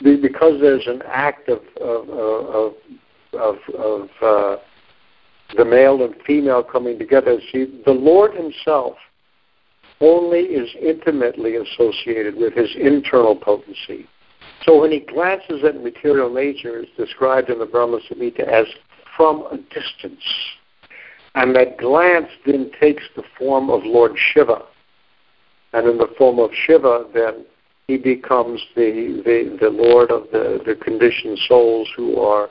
because 0.03 0.61
there's 0.61 0.87
an 0.87 1.03
act 1.07 1.49
of, 1.49 1.61
of, 1.81 2.09
of, 2.11 2.75
of, 3.33 3.57
of 3.75 4.09
uh, 4.23 4.57
the 5.57 5.65
male 5.65 6.05
and 6.05 6.15
female 6.27 6.63
coming 6.63 6.99
together, 6.99 7.39
see, 7.53 7.83
the 7.85 7.93
Lord 7.93 8.35
Himself 8.35 8.97
only 10.01 10.41
is 10.41 10.69
intimately 10.81 11.57
associated 11.57 12.37
with 12.37 12.55
his 12.55 12.71
internal 12.77 13.35
potency. 13.35 14.07
So 14.65 14.81
when 14.81 14.93
he 14.93 15.01
glances 15.01 15.65
at 15.65 15.83
material 15.83 16.33
nature, 16.33 16.81
it's 16.81 16.91
described 16.97 17.51
in 17.51 17.59
the 17.59 17.67
Brahma 17.67 18.01
Samhita 18.11 18.41
as 18.41 18.67
from 19.17 19.43
a 19.51 19.57
distance. 19.57 20.23
And 21.35 21.55
that 21.57 21.79
glance 21.79 22.29
then 22.47 22.71
takes 22.81 23.03
the 23.17 23.23
form 23.39 23.71
of 23.71 23.83
Lord 23.85 24.13
Shiva. 24.17 24.63
And 25.73 25.89
in 25.89 25.99
the 25.99 26.09
form 26.17 26.39
of 26.39 26.51
Shiva, 26.67 27.07
then 27.13 27.45
he 27.87 27.97
becomes 27.97 28.61
the, 28.75 29.23
the, 29.25 29.59
the 29.61 29.71
Lord 29.71 30.11
of 30.11 30.25
the, 30.33 30.61
the 30.65 30.75
conditioned 30.75 31.39
souls 31.47 31.89
who 31.97 32.21
are 32.21 32.51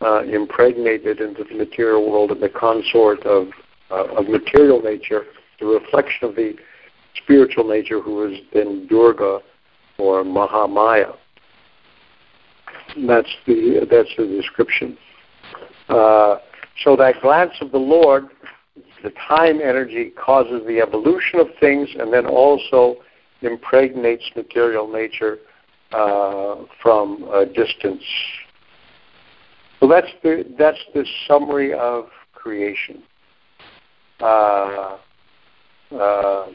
uh, 0.00 0.22
impregnated 0.22 1.20
into 1.20 1.44
the 1.44 1.54
material 1.54 2.10
world 2.10 2.30
and 2.30 2.42
the 2.42 2.48
consort 2.48 3.24
of, 3.24 3.48
uh, 3.90 4.04
of 4.16 4.28
material 4.28 4.82
nature, 4.82 5.24
the 5.60 5.66
reflection 5.66 6.28
of 6.28 6.34
the 6.34 6.54
spiritual 7.22 7.68
nature 7.68 8.00
who 8.00 8.28
has 8.28 8.40
been 8.52 8.86
Durga 8.86 9.40
or 9.98 10.24
Mahamaya. 10.24 11.14
That's 13.06 13.30
the 13.46 13.86
that's 13.90 14.10
the 14.16 14.26
description. 14.26 14.96
Uh, 15.88 16.38
so 16.82 16.96
that 16.96 17.20
glance 17.22 17.52
of 17.60 17.72
the 17.72 17.78
Lord, 17.78 18.24
the 19.02 19.10
time 19.28 19.60
energy 19.60 20.10
causes 20.10 20.62
the 20.66 20.80
evolution 20.80 21.40
of 21.40 21.48
things, 21.60 21.88
and 21.98 22.12
then 22.12 22.26
also 22.26 22.96
impregnates 23.42 24.24
material 24.36 24.90
nature 24.90 25.38
uh, 25.92 26.56
from 26.82 27.24
a 27.32 27.46
distance. 27.46 28.02
So 29.80 29.88
that's 29.88 30.08
the 30.22 30.44
that's 30.58 30.78
the 30.94 31.04
summary 31.26 31.74
of 31.74 32.06
creation. 32.32 33.02
Uh, 34.20 34.98
uh 35.92 36.46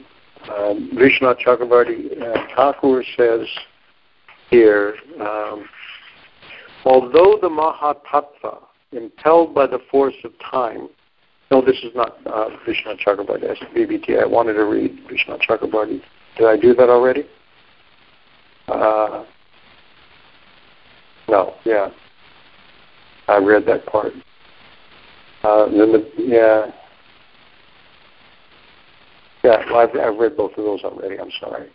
um, 0.47 0.91
Vishwanath 0.93 1.39
Chakravarti 1.45 2.21
uh, 2.21 2.47
Thakur 2.55 3.03
says 3.17 3.47
here, 4.49 4.95
um, 5.19 5.67
although 6.85 7.37
the 7.41 7.49
Mahatattva, 7.49 8.59
impelled 8.91 9.53
by 9.53 9.67
the 9.67 9.79
force 9.91 10.15
of 10.23 10.31
time, 10.39 10.89
no, 11.51 11.61
this 11.61 11.77
is 11.77 11.91
not 11.95 12.17
uh, 12.27 12.49
Vishwanath 12.67 12.99
Chakravarti, 13.05 13.41
that's 13.41 13.59
BBT. 13.75 14.21
I 14.21 14.25
wanted 14.25 14.53
to 14.53 14.65
read 14.65 14.99
Vishwanath 15.07 15.41
Chakravarti. 15.47 16.01
Did 16.37 16.47
I 16.47 16.57
do 16.57 16.73
that 16.75 16.89
already? 16.89 17.23
Uh, 18.67 19.25
no, 21.27 21.55
yeah. 21.65 21.89
I 23.27 23.37
read 23.37 23.65
that 23.67 23.85
part. 23.85 24.13
Uh, 25.43 25.65
the, 25.69 26.11
yeah, 26.17 26.71
yeah, 29.43 29.63
well, 29.67 29.77
I've, 29.77 29.95
I've 29.95 30.17
read 30.17 30.35
both 30.35 30.51
of 30.57 30.65
those 30.65 30.81
already. 30.83 31.19
I'm 31.19 31.31
sorry. 31.39 31.69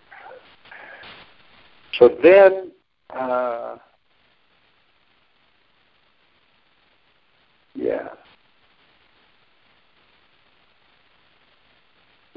So 1.99 2.11
then, 2.23 2.73
uh, 3.11 3.77
yeah. 7.75 8.09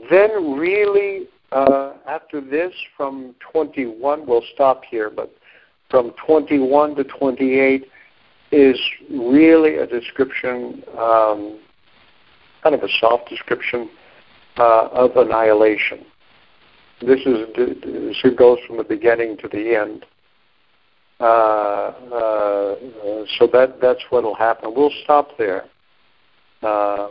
Then 0.10 0.58
really, 0.58 1.28
uh, 1.52 1.94
after 2.08 2.40
this, 2.40 2.74
from 2.96 3.36
21, 3.52 4.26
we'll 4.26 4.44
stop 4.54 4.84
here, 4.90 5.10
but 5.10 5.36
from 5.90 6.14
21 6.26 6.96
to 6.96 7.04
28 7.04 7.86
is 8.52 8.80
really 9.12 9.78
a 9.78 9.88
description, 9.88 10.84
um, 10.98 11.60
kind 12.64 12.76
of 12.76 12.84
a 12.84 12.90
soft 13.00 13.28
description 13.30 13.90
uh, 14.58 14.90
of 14.92 15.16
annihilation. 15.16 16.06
This 17.02 17.20
is 17.26 17.48
this 17.56 18.36
goes 18.38 18.58
from 18.66 18.78
the 18.78 18.84
beginning 18.84 19.38
to 19.38 19.48
the 19.48 19.76
end. 19.76 20.06
Uh, 21.20 21.24
uh, 21.24 22.76
so 23.38 23.48
that 23.52 23.78
that's 23.82 24.02
what 24.10 24.24
will 24.24 24.36
happen. 24.36 24.74
We'll 24.76 24.92
stop 25.04 25.30
there. 25.38 25.66
Uh, 26.62 27.10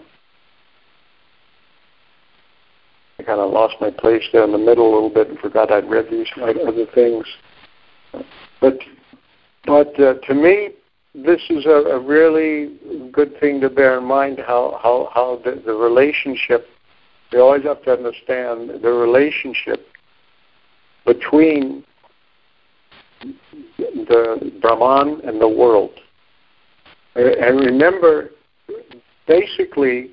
I 3.19 3.23
kind 3.23 3.41
of 3.41 3.51
lost 3.53 3.77
my 3.81 3.91
place 3.91 4.23
there 4.33 4.45
in 4.45 4.53
the 4.53 4.59
middle 4.59 4.93
a 4.93 4.93
little 4.93 5.11
bit 5.11 5.29
and 5.29 5.39
forgot 5.39 5.73
I'd 5.73 5.89
read 5.89 6.07
these 6.11 6.27
other 6.37 6.87
things. 6.95 7.25
But 8.61 8.79
but 9.65 9.99
uh, 10.01 10.15
to 10.15 10.35
me, 10.35 10.71
this 11.15 11.41
is 11.49 11.67
a, 11.67 11.97
a, 11.97 11.99
really 11.99 12.79
good 13.11 13.39
thing 13.41 13.61
to 13.63 13.71
bear 13.71 13.99
in 13.99 14.05
mind. 14.05 14.39
How 14.47 14.79
how 14.83 15.11
how 15.13 15.41
the, 15.45 15.61
the 15.65 15.73
relationship. 15.73 16.69
We 17.33 17.41
always 17.41 17.65
have 17.65 17.83
to 17.85 17.93
understand 17.93 18.83
the 18.83 18.91
relationship 18.91 19.87
between 21.05 21.85
the 23.79 24.53
Brahman 24.61 25.21
and 25.25 25.41
the 25.41 25.49
world. 25.49 25.93
And 27.15 27.61
remember, 27.61 28.31
basically, 29.27 30.11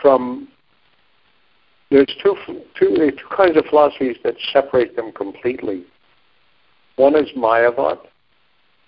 from 0.00 0.48
there's 1.90 2.14
two, 2.22 2.36
two, 2.78 2.94
two 2.96 3.36
kinds 3.36 3.56
of 3.56 3.64
philosophies 3.66 4.16
that 4.22 4.34
separate 4.52 4.94
them 4.94 5.10
completely. 5.12 5.84
One 6.96 7.16
is 7.16 7.28
Mayavad, 7.36 7.98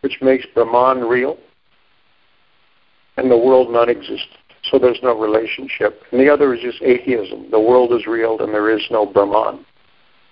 which 0.03 0.19
makes 0.23 0.47
Brahman 0.55 1.05
real 1.05 1.37
and 3.17 3.31
the 3.31 3.37
world 3.37 3.71
non 3.71 3.89
existent. 3.89 4.39
So 4.71 4.79
there's 4.79 5.01
no 5.03 5.19
relationship. 5.19 6.03
And 6.13 6.21
the 6.21 6.33
other 6.33 6.55
is 6.55 6.61
just 6.61 6.83
atheism. 6.83 7.51
The 7.51 7.61
world 7.61 7.93
is 7.93 8.07
real 8.07 8.41
and 8.41 8.55
there 8.55 8.71
is 8.71 8.83
no 8.91 9.05
Brahman. 9.05 9.65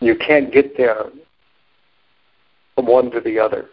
You 0.01 0.17
can't 0.17 0.53
get 0.53 0.77
there 0.77 1.07
from 2.75 2.87
one 2.87 3.11
to 3.11 3.21
the 3.21 3.39
other. 3.39 3.69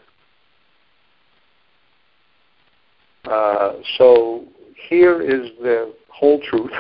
Uh, 3.26 3.74
so 3.98 4.46
here 4.90 5.22
is 5.22 5.52
the 5.62 5.94
whole 6.10 6.40
truth, 6.40 6.72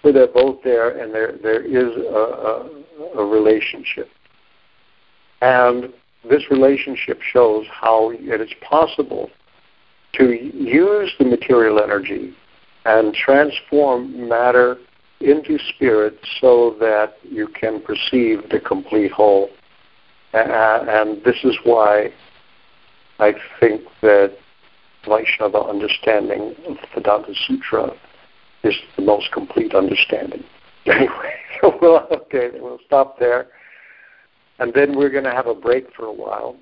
where 0.00 0.12
they're 0.12 0.26
both 0.26 0.62
there 0.64 0.98
and 0.98 1.14
there 1.14 1.36
there 1.42 1.62
is 1.62 1.94
a, 1.96 3.18
a, 3.18 3.20
a 3.20 3.24
relationship. 3.24 4.08
And 5.42 5.92
this 6.28 6.42
relationship 6.50 7.20
shows 7.20 7.66
how 7.70 8.12
it 8.12 8.40
is 8.40 8.50
possible 8.68 9.30
to 10.14 10.32
use 10.54 11.12
the 11.18 11.24
material 11.24 11.82
energy 11.82 12.34
and 12.84 13.14
transform 13.14 14.28
matter 14.28 14.76
into 15.20 15.58
spirit 15.74 16.18
so 16.40 16.76
that 16.80 17.14
you 17.22 17.46
can 17.48 17.80
perceive 17.80 18.48
the 18.50 18.60
complete 18.60 19.12
whole. 19.12 19.48
And 20.32 21.22
this 21.24 21.36
is 21.44 21.56
why 21.64 22.12
I 23.18 23.34
think 23.60 23.82
that 24.00 24.36
Vaishnava 25.06 25.60
understanding 25.60 26.54
of 26.66 26.76
the 26.76 26.86
Vedanta 26.94 27.34
Sutra 27.46 27.92
is 28.64 28.74
the 28.96 29.02
most 29.02 29.30
complete 29.32 29.74
understanding. 29.74 30.44
Anyway, 30.84 31.34
so 31.60 31.78
we'll, 31.80 32.08
okay, 32.10 32.50
we'll 32.54 32.80
stop 32.84 33.16
there. 33.20 33.46
And 34.58 34.74
then 34.74 34.96
we're 34.96 35.10
going 35.10 35.22
to 35.22 35.30
have 35.30 35.46
a 35.46 35.54
break 35.54 35.94
for 35.94 36.06
a 36.06 36.12
while, 36.12 36.56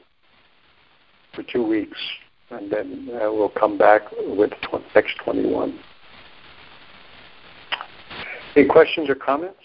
for 1.34 1.42
two 1.42 1.66
weeks, 1.66 1.96
and 2.50 2.70
then 2.70 3.08
uh, 3.14 3.32
we'll 3.32 3.48
come 3.48 3.78
back 3.78 4.02
with 4.26 4.50
tw- 4.62 4.94
next 4.94 5.16
21. 5.24 5.78
Any 8.56 8.66
questions 8.66 9.08
or 9.08 9.14
comments? 9.14 9.56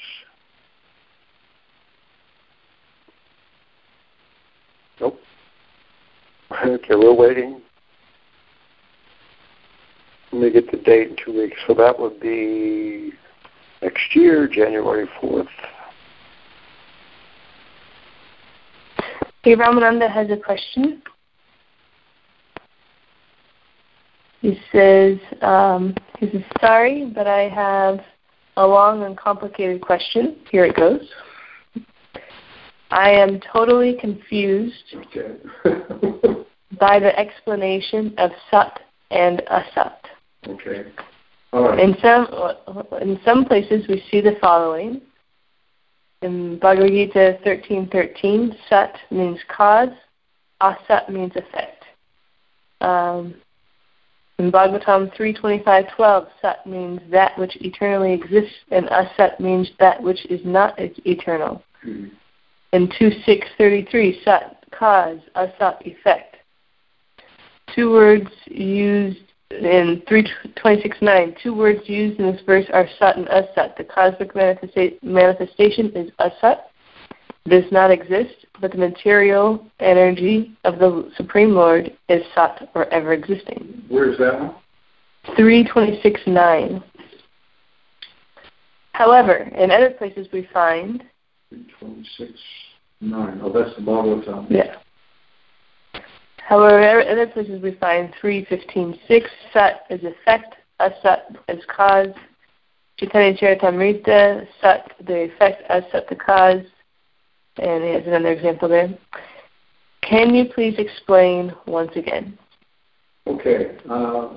Nope. 5.01 5.19
Okay, 6.51 6.95
we're 6.95 7.13
waiting. 7.13 7.61
Let 10.31 10.41
me 10.41 10.51
get 10.51 10.69
the 10.71 10.77
date 10.77 11.09
in 11.09 11.15
two 11.23 11.33
weeks. 11.33 11.57
So 11.67 11.73
that 11.73 11.99
would 11.99 12.19
be 12.19 13.11
next 13.81 14.15
year, 14.15 14.47
January 14.47 15.07
4th. 15.21 15.47
Hey, 19.43 19.55
Ramananda 19.55 20.11
has 20.11 20.29
a 20.29 20.37
question. 20.37 21.01
He 24.45 24.59
says, 24.71 25.17
um, 25.41 25.95
he 26.19 26.29
says, 26.29 26.43
sorry, 26.61 27.11
but 27.15 27.25
I 27.25 27.49
have 27.49 27.99
a 28.57 28.67
long 28.67 29.01
and 29.01 29.17
complicated 29.17 29.81
question. 29.81 30.35
Here 30.51 30.65
it 30.65 30.75
goes. 30.75 31.01
I 32.91 33.09
am 33.09 33.39
totally 33.51 33.97
confused 33.99 34.93
okay. 34.93 35.37
by 36.79 36.99
the 36.99 37.17
explanation 37.17 38.13
of 38.19 38.29
Sat 38.51 38.81
and 39.09 39.41
Asat. 39.49 39.97
Okay. 40.47 40.91
In 41.81 41.95
some 41.99 42.27
in 43.01 43.19
some 43.25 43.45
places 43.45 43.87
we 43.87 44.03
see 44.11 44.21
the 44.21 44.37
following. 44.39 45.01
In 46.21 46.59
Bhagavad 46.59 46.91
Gita 46.91 47.39
13:13, 47.43 48.55
Sat 48.69 48.95
means 49.09 49.39
cause, 49.47 49.89
Asat 50.61 51.09
means 51.09 51.31
effect. 51.35 51.83
Um, 52.81 53.33
in 54.37 54.51
Bhagavatam 54.51 55.15
3.25.12, 55.15 56.27
Sat 56.41 56.65
means 56.67 56.99
that 57.09 57.37
which 57.37 57.55
eternally 57.61 58.13
exists, 58.13 58.55
and 58.71 58.87
Asat 58.87 59.39
means 59.39 59.69
that 59.79 60.01
which 60.01 60.25
is 60.25 60.41
not 60.43 60.75
eternal. 60.77 61.63
In 61.83 62.87
2.6.33, 62.87 64.23
Sat, 64.23 64.65
cause, 64.71 65.19
Asat, 65.35 65.81
effect. 65.85 66.35
Two 67.73 67.91
words 67.91 68.29
used 68.47 69.19
in 69.51 70.01
3.26.9, 70.09 71.41
two 71.41 71.53
words 71.53 71.87
used 71.87 72.19
in 72.19 72.31
this 72.31 72.41
verse 72.45 72.65
are 72.73 72.89
Sat 72.99 73.15
and 73.15 73.27
Asat. 73.27 73.77
The 73.77 73.85
cosmic 73.85 74.33
manifesta- 74.33 75.01
manifestation 75.01 75.91
is 75.95 76.11
Asat, 76.19 76.63
does 77.47 77.71
not 77.71 77.91
exist, 77.91 78.45
but 78.59 78.71
the 78.71 78.77
material 78.77 79.65
energy 79.79 80.57
of 80.63 80.79
the 80.79 81.11
Supreme 81.15 81.51
Lord 81.51 81.95
is 82.09 82.23
Sat 82.33 82.69
or 82.73 82.91
ever 82.91 83.13
existing. 83.13 83.83
Where 83.87 84.11
is 84.11 84.17
that 84.17 84.39
one? 84.39 84.55
326.9. 85.37 86.83
However, 88.93 89.35
in 89.35 89.71
other 89.71 89.91
places 89.91 90.27
we 90.31 90.47
find. 90.53 91.03
326.9. 91.53 93.39
Oh, 93.43 93.51
that's 93.51 93.75
the 93.75 93.81
Bhagavatam. 93.81 94.47
Yeah. 94.49 94.77
However, 96.37 97.01
in 97.01 97.07
other 97.07 97.27
places 97.27 97.61
we 97.61 97.75
find 97.75 98.13
315.6. 98.21 99.23
Sat 99.53 99.81
is 99.89 100.01
effect, 100.03 100.55
Asat 100.79 101.35
is 101.49 101.63
cause. 101.67 102.13
Chaitanya 102.97 103.37
Charitamrita, 103.37 104.47
Sat 104.61 104.91
the 105.05 105.31
effect, 105.31 105.63
Asat 105.69 106.07
the 106.07 106.15
cause 106.15 106.63
and 107.57 107.83
here's 107.83 108.07
another 108.07 108.31
example 108.31 108.67
there. 108.69 108.89
Can 110.01 110.35
you 110.35 110.45
please 110.53 110.75
explain 110.77 111.53
once 111.65 111.91
again? 111.95 112.37
Okay. 113.27 113.77
Uh, 113.89 114.29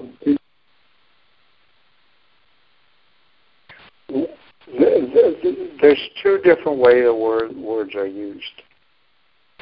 there's 5.81 6.09
two 6.23 6.39
different 6.43 6.79
ways 6.79 7.05
the 7.05 7.15
word, 7.15 7.55
words 7.57 7.95
are 7.95 8.07
used. 8.07 8.45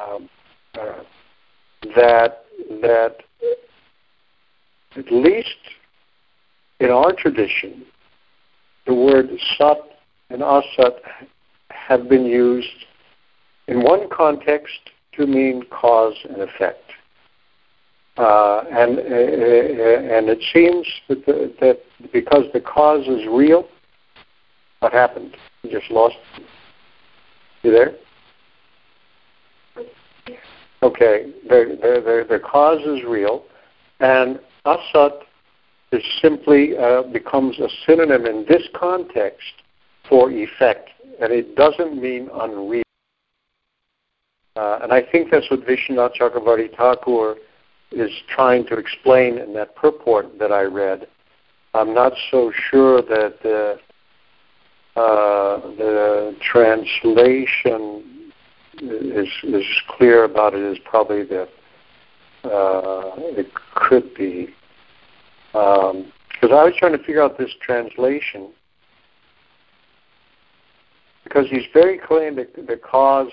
Um, 0.01 0.29
uh, 0.79 1.03
that 1.95 2.43
that 2.81 3.17
at 4.95 5.11
least 5.11 5.49
in 6.79 6.89
our 6.89 7.13
tradition, 7.13 7.85
the 8.85 8.93
word 8.93 9.29
sat 9.57 9.77
and 10.29 10.41
asat 10.41 10.95
have 11.69 12.09
been 12.09 12.25
used 12.25 12.85
in 13.67 13.83
one 13.83 14.09
context 14.09 14.79
to 15.13 15.27
mean 15.27 15.63
cause 15.69 16.15
and 16.29 16.41
effect. 16.41 16.83
Uh, 18.17 18.63
and 18.71 18.97
uh, 18.97 19.01
and 19.01 20.27
it 20.29 20.39
seems 20.51 20.87
that, 21.07 21.23
the, 21.27 21.53
that 21.59 21.79
because 22.11 22.45
the 22.51 22.59
cause 22.59 23.07
is 23.07 23.27
real, 23.29 23.67
what 24.79 24.91
happened? 24.91 25.37
You 25.61 25.71
just 25.71 25.91
lost. 25.91 26.15
You 27.61 27.71
there? 27.71 27.95
Okay, 30.83 31.31
the, 31.43 31.77
the, 31.81 32.01
the, 32.05 32.25
the 32.29 32.39
cause 32.39 32.81
is 32.81 33.03
real, 33.03 33.43
and 33.99 34.39
asat 34.65 35.21
is 35.91 36.03
simply 36.21 36.77
uh, 36.77 37.03
becomes 37.03 37.59
a 37.59 37.67
synonym 37.85 38.25
in 38.25 38.45
this 38.47 38.63
context 38.75 39.53
for 40.07 40.31
effect, 40.31 40.89
and 41.19 41.31
it 41.31 41.55
doesn't 41.55 42.01
mean 42.01 42.29
unreal. 42.33 42.86
Uh, 44.57 44.79
and 44.81 44.91
I 44.91 45.03
think 45.11 45.29
that's 45.29 45.49
what 45.51 45.61
Vishwanath 45.61 46.15
Chakravarti 46.19 46.75
Thakur 46.75 47.35
is 47.91 48.11
trying 48.27 48.65
to 48.67 48.77
explain 48.77 49.37
in 49.37 49.53
that 49.53 49.75
purport 49.75 50.39
that 50.39 50.51
I 50.51 50.63
read. 50.63 51.07
I'm 51.73 51.93
not 51.93 52.13
so 52.31 52.51
sure 52.69 53.01
that 53.03 53.35
the, 53.43 53.77
uh, 54.99 55.61
the 55.77 56.35
translation 56.41 58.31
is, 58.81 59.27
is 59.43 59.65
clear 59.89 60.23
about 60.23 60.55
it 60.55 60.71
as 60.71 60.79
probably 60.85 61.23
the 61.23 61.47
uh, 62.43 63.11
it 63.17 63.47
could 63.75 64.13
be. 64.15 64.49
Because 65.51 65.93
um, 65.93 66.51
I 66.51 66.63
was 66.63 66.73
trying 66.77 66.93
to 66.93 66.99
figure 66.99 67.21
out 67.21 67.37
this 67.37 67.51
translation 67.61 68.49
because 71.23 71.47
he's 71.49 71.65
very 71.73 71.97
clear 71.97 72.33
that 72.33 72.55
the 72.55 72.77
cause. 72.77 73.31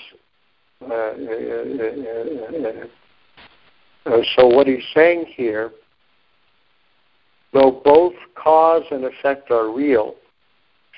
Uh, 0.91 1.15
uh, 4.07 4.23
so 4.37 4.47
what 4.47 4.67
he's 4.67 4.85
saying 4.95 5.27
here, 5.35 5.71
though 7.53 7.81
both 7.85 8.15
cause 8.35 8.83
and 8.91 9.05
effect 9.05 9.51
are 9.51 9.71
real, 9.73 10.15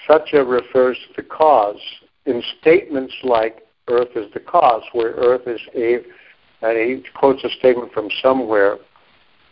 Satya 0.07 0.43
refers 0.43 0.97
to 1.09 1.22
the 1.22 1.28
cause 1.28 1.80
in 2.26 2.43
statements 2.61 3.14
like 3.22 3.62
earth 3.89 4.16
is 4.16 4.32
the 4.34 4.41
cause, 4.41 4.82
where 4.93 5.12
earth 5.12 5.47
is 5.47 5.61
a, 5.74 5.99
and 6.62 6.76
he 6.78 7.03
quotes 7.14 7.45
a 7.45 7.51
statement 7.51 7.93
from 7.93 8.09
somewhere, 8.22 8.78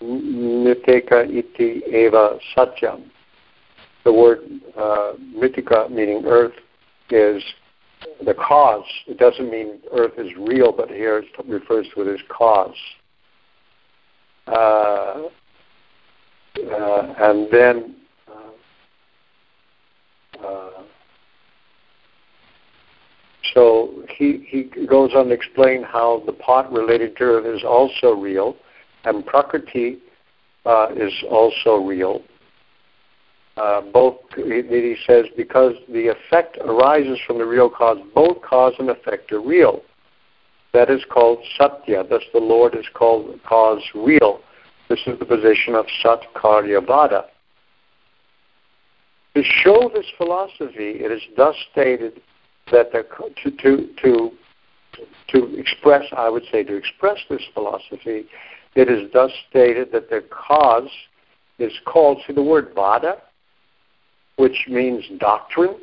Miteka 0.02 1.24
iti 1.30 1.82
eva 1.86 2.38
satyam. 2.56 3.04
The 4.04 4.12
word 4.12 4.40
uh, 4.76 5.12
mitika, 5.34 5.90
meaning 5.90 6.24
earth, 6.26 6.52
is 7.10 7.42
the 8.24 8.34
cause. 8.34 8.84
It 9.06 9.18
doesn't 9.18 9.50
mean 9.50 9.80
earth 9.92 10.18
is 10.18 10.30
real, 10.36 10.72
but 10.72 10.88
here 10.88 11.18
it 11.18 11.26
refers 11.46 11.86
to 11.94 12.02
it 12.02 12.14
as 12.14 12.20
cause. 12.28 12.74
Uh, 14.46 15.28
uh, 16.70 17.14
and 17.18 17.48
then 17.50 17.96
uh, 18.28 18.50
uh, 20.46 20.82
so 23.52 24.04
he, 24.16 24.46
he 24.48 24.64
goes 24.86 25.12
on 25.14 25.26
to 25.26 25.32
explain 25.32 25.82
how 25.82 26.22
the 26.26 26.32
pot 26.32 26.72
related 26.72 27.16
to 27.16 27.24
earth 27.24 27.46
is 27.46 27.64
also 27.64 28.12
real, 28.12 28.56
and 29.04 29.24
prakriti 29.24 29.98
uh, 30.66 30.88
is 30.94 31.12
also 31.30 31.76
real. 31.76 32.22
Uh, 33.56 33.80
both, 33.92 34.16
he 34.34 34.96
says, 35.06 35.26
because 35.36 35.74
the 35.88 36.08
effect 36.08 36.58
arises 36.58 37.18
from 37.26 37.38
the 37.38 37.46
real 37.46 37.70
cause, 37.70 37.98
both 38.14 38.42
cause 38.42 38.72
and 38.80 38.90
effect 38.90 39.30
are 39.30 39.40
real. 39.40 39.82
That 40.72 40.90
is 40.90 41.04
called 41.08 41.38
satya. 41.56 42.02
Thus, 42.08 42.22
the 42.32 42.40
Lord 42.40 42.74
is 42.74 42.86
called 42.94 43.38
cause 43.46 43.82
real. 43.94 44.40
This 44.88 44.98
is 45.06 45.18
the 45.20 45.24
position 45.24 45.76
of 45.76 45.86
Sat 46.02 46.20
Karya 46.34 46.84
Vada. 46.84 47.26
To 49.36 49.42
show 49.42 49.90
this 49.94 50.06
philosophy, 50.16 50.98
it 51.00 51.12
is 51.12 51.22
thus 51.36 51.54
stated 51.70 52.20
that 52.72 52.90
the, 52.92 53.04
to, 53.42 53.50
to, 53.50 53.88
to, 54.02 54.30
to 55.28 55.58
express, 55.58 56.04
I 56.16 56.28
would 56.28 56.44
say, 56.50 56.64
to 56.64 56.76
express 56.76 57.18
this 57.30 57.42
philosophy, 57.52 58.26
it 58.74 58.90
is 58.90 59.10
thus 59.12 59.30
stated 59.48 59.92
that 59.92 60.10
the 60.10 60.24
cause 60.30 60.90
is 61.58 61.72
called, 61.84 62.18
see 62.26 62.32
the 62.32 62.42
word 62.42 62.72
vada, 62.74 63.22
which 64.36 64.66
means 64.68 65.04
doctrine, 65.18 65.76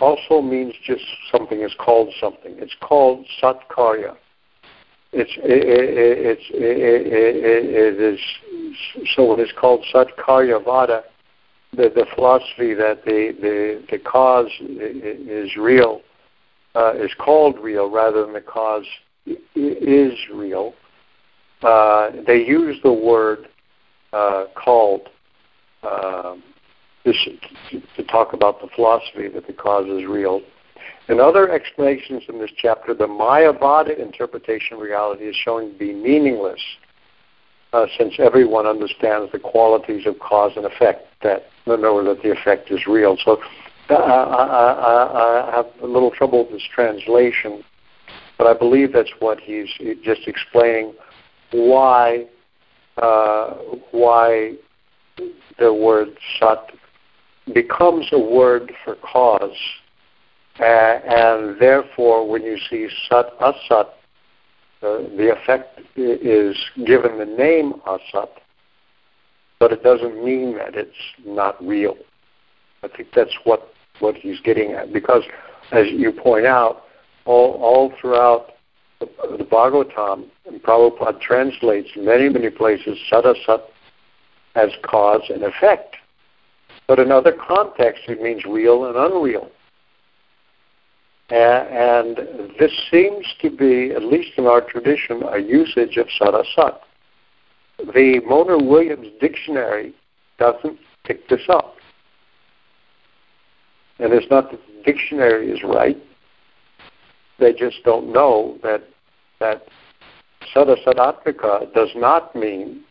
also 0.00 0.40
means 0.40 0.74
just 0.84 1.04
something 1.30 1.60
is 1.60 1.74
called 1.78 2.12
something. 2.20 2.54
It's 2.58 2.76
called 2.80 3.26
satkarya. 3.40 4.16
It's 5.12 5.32
it, 5.36 5.64
it, 5.68 6.26
it's 6.26 6.42
it, 6.50 7.06
it 7.06 8.00
is 8.00 8.20
so 9.14 9.32
it 9.34 9.40
is 9.40 9.52
called 9.60 9.84
satkarya 9.92 10.64
vada, 10.64 11.04
the 11.72 11.90
the 11.94 12.06
philosophy 12.14 12.74
that 12.74 13.04
the 13.04 13.34
the 13.40 13.82
the 13.90 13.98
cause 13.98 14.50
is 14.60 15.56
real 15.56 16.00
uh, 16.74 16.94
is 16.94 17.12
called 17.18 17.58
real 17.58 17.90
rather 17.90 18.22
than 18.22 18.32
the 18.32 18.40
cause 18.40 18.86
is 19.54 20.18
real. 20.34 20.74
Uh, 21.62 22.10
they 22.26 22.38
use 22.38 22.76
the 22.82 22.92
word 22.92 23.48
uh, 24.12 24.46
called 24.54 25.08
um, 25.82 26.42
to, 27.04 27.80
to 27.96 28.04
talk 28.04 28.32
about 28.32 28.60
the 28.60 28.68
philosophy 28.74 29.28
that 29.28 29.46
the 29.46 29.52
cause 29.52 29.86
is 29.86 30.06
real. 30.06 30.42
In 31.08 31.20
other 31.20 31.50
explanations 31.50 32.22
in 32.28 32.38
this 32.38 32.50
chapter, 32.56 32.94
the 32.94 33.06
Mayavada 33.06 33.98
interpretation 33.98 34.76
of 34.76 34.82
reality 34.82 35.24
is 35.24 35.36
shown 35.36 35.72
to 35.72 35.78
be 35.78 35.92
meaningless, 35.92 36.60
uh, 37.72 37.86
since 37.98 38.14
everyone 38.18 38.66
understands 38.66 39.32
the 39.32 39.38
qualities 39.38 40.06
of 40.06 40.18
cause 40.20 40.52
and 40.56 40.64
effect. 40.64 41.06
That 41.22 41.46
other 41.66 42.04
that 42.04 42.22
the 42.22 42.30
effect 42.30 42.70
is 42.70 42.86
real. 42.86 43.16
So 43.24 43.38
uh, 43.90 43.94
I, 43.94 44.72
I, 44.72 45.48
I 45.48 45.56
have 45.56 45.66
a 45.82 45.86
little 45.86 46.10
trouble 46.10 46.44
with 46.44 46.52
this 46.52 46.68
translation, 46.74 47.64
but 48.38 48.46
I 48.46 48.54
believe 48.56 48.92
that's 48.92 49.12
what 49.18 49.40
he's 49.40 49.68
just 50.02 50.22
explaining 50.26 50.94
why 51.52 52.26
uh, 52.96 53.54
why 53.90 54.54
the 55.58 55.72
word 55.72 56.08
sat 56.38 56.58
becomes 57.54 58.08
a 58.12 58.18
word 58.18 58.72
for 58.84 58.96
cause, 58.96 59.56
uh, 60.60 60.64
and 60.64 61.58
therefore, 61.60 62.28
when 62.28 62.42
you 62.42 62.58
see 62.68 62.88
sat 63.08 63.38
asat, 63.40 63.88
uh, 64.82 64.98
the 65.16 65.32
effect 65.36 65.80
is 65.96 66.56
given 66.84 67.18
the 67.18 67.24
name 67.24 67.74
asat, 67.86 68.28
but 69.58 69.72
it 69.72 69.82
doesn't 69.82 70.24
mean 70.24 70.56
that 70.56 70.74
it's 70.74 70.90
not 71.24 71.62
real. 71.64 71.96
I 72.82 72.88
think 72.88 73.08
that's 73.14 73.34
what 73.44 73.68
what 74.00 74.16
he's 74.16 74.40
getting 74.40 74.72
at, 74.72 74.92
because 74.92 75.22
as 75.70 75.86
you 75.90 76.12
point 76.12 76.46
out, 76.46 76.82
all 77.24 77.52
all 77.62 77.92
throughout 78.00 78.48
the, 79.00 79.06
the 79.38 79.44
Bhagavatam, 79.44 80.26
Prabhupada 80.60 81.20
translates 81.20 81.88
many 81.96 82.28
many 82.28 82.50
places 82.50 82.98
sat 83.08 83.24
asat 83.24 83.62
as 84.54 84.70
cause 84.82 85.22
and 85.28 85.42
effect. 85.42 85.96
But 86.92 87.00
in 87.00 87.10
other 87.10 87.32
contexts, 87.32 88.04
it 88.06 88.20
means 88.20 88.44
real 88.44 88.84
and 88.84 88.98
unreal. 88.98 89.50
And 91.30 92.18
this 92.58 92.70
seems 92.90 93.24
to 93.40 93.48
be, 93.48 93.92
at 93.92 94.02
least 94.02 94.32
in 94.36 94.44
our 94.44 94.60
tradition, 94.60 95.22
a 95.22 95.38
usage 95.38 95.96
of 95.96 96.08
sadasat. 96.20 96.80
The 97.78 98.20
Monier 98.28 98.58
Williams 98.58 99.08
dictionary 99.22 99.94
doesn't 100.38 100.78
pick 101.04 101.26
this 101.30 101.40
up. 101.48 101.76
And 103.98 104.12
it's 104.12 104.30
not 104.30 104.50
that 104.50 104.60
the 104.60 104.82
dictionary 104.84 105.50
is 105.50 105.62
right. 105.62 105.96
They 107.38 107.54
just 107.54 107.76
don't 107.86 108.12
know 108.12 108.58
that 108.62 108.82
that 109.40 109.66
sadasadatmaka 110.54 111.72
does 111.72 111.92
not 111.96 112.36
mean 112.36 112.84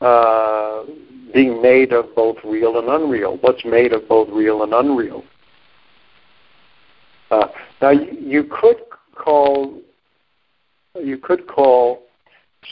uh, 0.00 0.84
being 1.32 1.60
made 1.62 1.92
of 1.92 2.14
both 2.14 2.36
real 2.44 2.78
and 2.78 2.88
unreal. 2.88 3.38
What's 3.40 3.64
made 3.64 3.92
of 3.92 4.08
both 4.08 4.28
real 4.30 4.62
and 4.62 4.72
unreal? 4.72 5.24
Uh, 7.30 7.48
now 7.80 7.90
you 7.90 8.44
could 8.44 8.78
call 9.14 9.80
you 11.00 11.18
could 11.18 11.46
call 11.46 12.02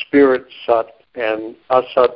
spirit 0.06 0.46
sat 0.66 0.86
and 1.14 1.54
asat 1.70 2.10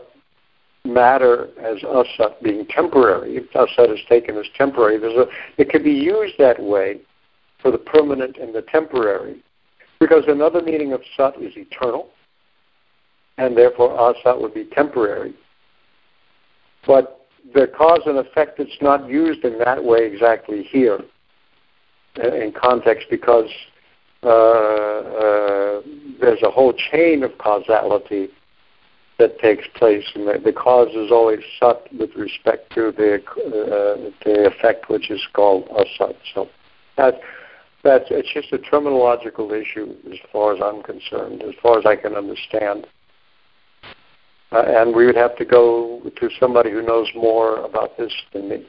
matter 0.85 1.49
as 1.61 1.79
asat 1.83 2.43
being 2.43 2.67
temporary. 2.67 3.37
If 3.37 3.51
asat 3.53 3.95
is 3.95 4.01
taken 4.09 4.37
as 4.37 4.47
temporary, 4.57 4.99
there's 4.99 5.17
a, 5.17 5.27
it 5.59 5.71
could 5.71 5.85
be 5.85 5.93
used 5.93 6.35
that 6.39 6.61
way 6.61 7.01
for 7.61 7.71
the 7.71 7.79
permanent 7.79 8.37
and 8.39 8.53
the 8.55 8.63
temporary. 8.63 9.43
Because 10.01 10.25
another 10.27 10.61
meaning 10.61 10.93
of 10.93 11.01
sat 11.17 11.41
is 11.41 11.53
eternal, 11.57 12.09
and 13.39 13.57
therefore 13.57 13.91
asat 13.91 14.41
would 14.41 14.55
be 14.55 14.65
temporary. 14.65 15.35
But 16.87 17.27
the 17.55 17.67
cause 17.67 18.01
and 18.07 18.19
effect, 18.19 18.61
it's 18.61 18.77
not 18.81 19.09
used 19.09 19.45
in 19.45 19.59
that 19.59 19.83
way 19.83 20.07
exactly 20.07 20.63
here 20.63 21.01
in 22.17 22.53
context 22.53 23.07
because 23.11 23.51
uh, 24.23 24.29
uh, 24.29 25.81
there's 26.21 26.43
a 26.43 26.51
whole 26.51 26.73
chain 26.73 27.23
of 27.23 27.37
causality 27.39 28.29
that 29.19 29.39
takes 29.39 29.67
place, 29.75 30.05
and 30.15 30.27
the, 30.27 30.41
the 30.45 30.53
cause 30.53 30.89
is 30.95 31.11
always 31.11 31.41
sat 31.61 31.83
with 31.99 32.11
respect 32.17 32.73
to 32.75 32.93
the 32.93 33.17
uh, 33.17 34.11
the 34.25 34.47
effect, 34.47 34.89
which 34.89 35.11
is 35.11 35.21
called 35.33 35.69
asat. 35.69 36.17
So 36.35 36.49
that 36.97 37.21
that's 37.83 38.05
it's 38.11 38.33
just 38.33 38.53
a 38.53 38.59
terminological 38.59 39.51
issue 39.53 39.95
as 40.11 40.19
far 40.33 40.55
as 40.55 40.61
I'm 40.63 40.83
concerned, 40.83 41.43
as 41.43 41.55
far 41.63 41.79
as 41.79 41.87
I 41.87 41.97
can 41.97 42.15
understand. 42.15 42.87
Uh, 44.53 44.65
and 44.67 44.95
we 44.95 45.07
would 45.07 45.17
have 45.17 45.37
to 45.37 45.45
go 45.45 46.03
to 46.17 46.29
somebody 46.39 46.71
who 46.71 46.83
knows 46.83 47.09
more 47.15 47.65
about 47.65 47.97
this 47.97 48.13
than 48.33 48.51
me 48.51 48.67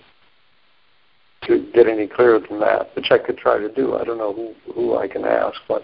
to 1.43 1.69
get 1.73 1.88
any 1.88 2.07
clearer 2.07 2.39
than 2.39 2.59
that, 2.61 2.95
which 2.95 3.07
I 3.11 3.17
could 3.17 3.38
try 3.38 3.57
to 3.57 3.69
do. 3.73 3.95
I 3.97 4.05
don't 4.05 4.17
know 4.17 4.34
who, 4.34 4.53
who 4.73 4.97
I 4.97 5.07
can 5.07 5.25
ask, 5.25 5.59
but 5.67 5.84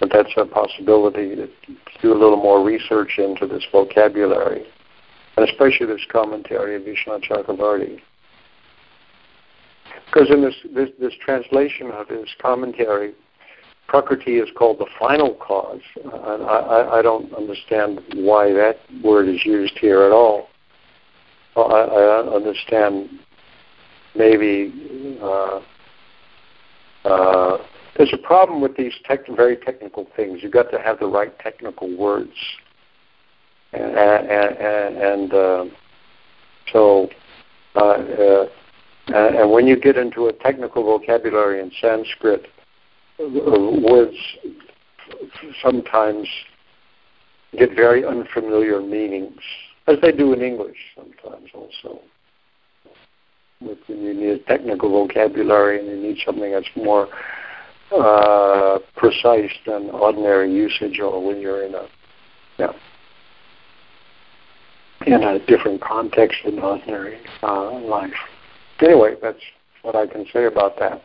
but 0.00 0.10
that's 0.12 0.32
a 0.36 0.44
possibility 0.44 1.36
to 1.36 1.48
do 2.00 2.12
a 2.12 2.18
little 2.18 2.36
more 2.36 2.64
research 2.64 3.18
into 3.18 3.46
this 3.46 3.62
vocabulary, 3.70 4.64
and 5.36 5.48
especially 5.48 5.86
this 5.86 6.04
commentary 6.10 6.74
of 6.74 6.82
Vishwanath 6.82 7.22
Chakravarti. 7.28 8.00
Because 10.06 10.28
in 10.30 10.42
this, 10.42 10.56
this, 10.74 10.88
this 11.00 11.12
translation 11.24 11.92
of 11.92 12.08
his 12.08 12.26
commentary, 12.40 13.14
Prakriti 13.88 14.38
is 14.38 14.48
called 14.56 14.78
the 14.78 14.86
final 14.98 15.34
cause, 15.34 15.82
I, 16.04 16.98
I 16.98 17.02
don't 17.02 17.32
understand 17.34 18.00
why 18.14 18.52
that 18.52 18.78
word 19.02 19.28
is 19.28 19.44
used 19.44 19.76
here 19.78 20.02
at 20.02 20.12
all. 20.12 20.48
I, 21.56 21.60
I 21.60 22.34
understand 22.34 23.10
maybe 24.14 25.18
uh, 25.20 25.60
uh, 27.04 27.58
there's 27.96 28.12
a 28.12 28.26
problem 28.26 28.60
with 28.60 28.76
these 28.76 28.94
tech, 29.04 29.26
very 29.28 29.56
technical 29.56 30.06
things. 30.16 30.40
You've 30.42 30.52
got 30.52 30.70
to 30.70 30.78
have 30.78 30.98
the 30.98 31.06
right 31.06 31.36
technical 31.38 31.94
words, 31.96 32.32
and 33.72 33.94
and, 33.94 34.96
and 34.96 35.34
uh, 35.34 35.64
so 36.72 37.08
uh, 37.74 37.80
uh, 37.80 38.46
and 39.08 39.50
when 39.50 39.66
you 39.66 39.78
get 39.78 39.96
into 39.96 40.28
a 40.28 40.32
technical 40.32 40.84
vocabulary 40.84 41.60
in 41.60 41.70
Sanskrit, 41.80 42.46
words 43.28 44.16
sometimes 45.62 46.28
get 47.58 47.74
very 47.74 48.04
unfamiliar 48.04 48.80
meanings, 48.80 49.38
as 49.86 49.96
they 50.00 50.12
do 50.12 50.32
in 50.32 50.42
English 50.42 50.76
sometimes 50.96 51.48
also. 51.54 52.00
When 53.60 53.76
you 53.88 54.14
need 54.14 54.28
a 54.28 54.38
technical 54.40 54.90
vocabulary 54.90 55.78
and 55.78 55.88
you 55.88 56.08
need 56.08 56.18
something 56.24 56.50
that's 56.50 56.66
more 56.74 57.08
uh, 57.92 58.78
precise 58.96 59.52
than 59.66 59.90
ordinary 59.90 60.52
usage 60.52 60.98
or 60.98 61.24
when 61.24 61.40
you're 61.40 61.64
in 61.64 61.74
a 61.74 61.86
yeah, 62.58 62.72
in 65.06 65.22
a 65.22 65.44
different 65.46 65.80
context 65.80 66.38
than 66.44 66.58
ordinary 66.58 67.18
uh, 67.42 67.78
life. 67.80 68.10
Anyway, 68.80 69.14
that's 69.22 69.38
what 69.82 69.94
I 69.94 70.06
can 70.06 70.26
say 70.32 70.46
about 70.46 70.78
that. 70.78 71.02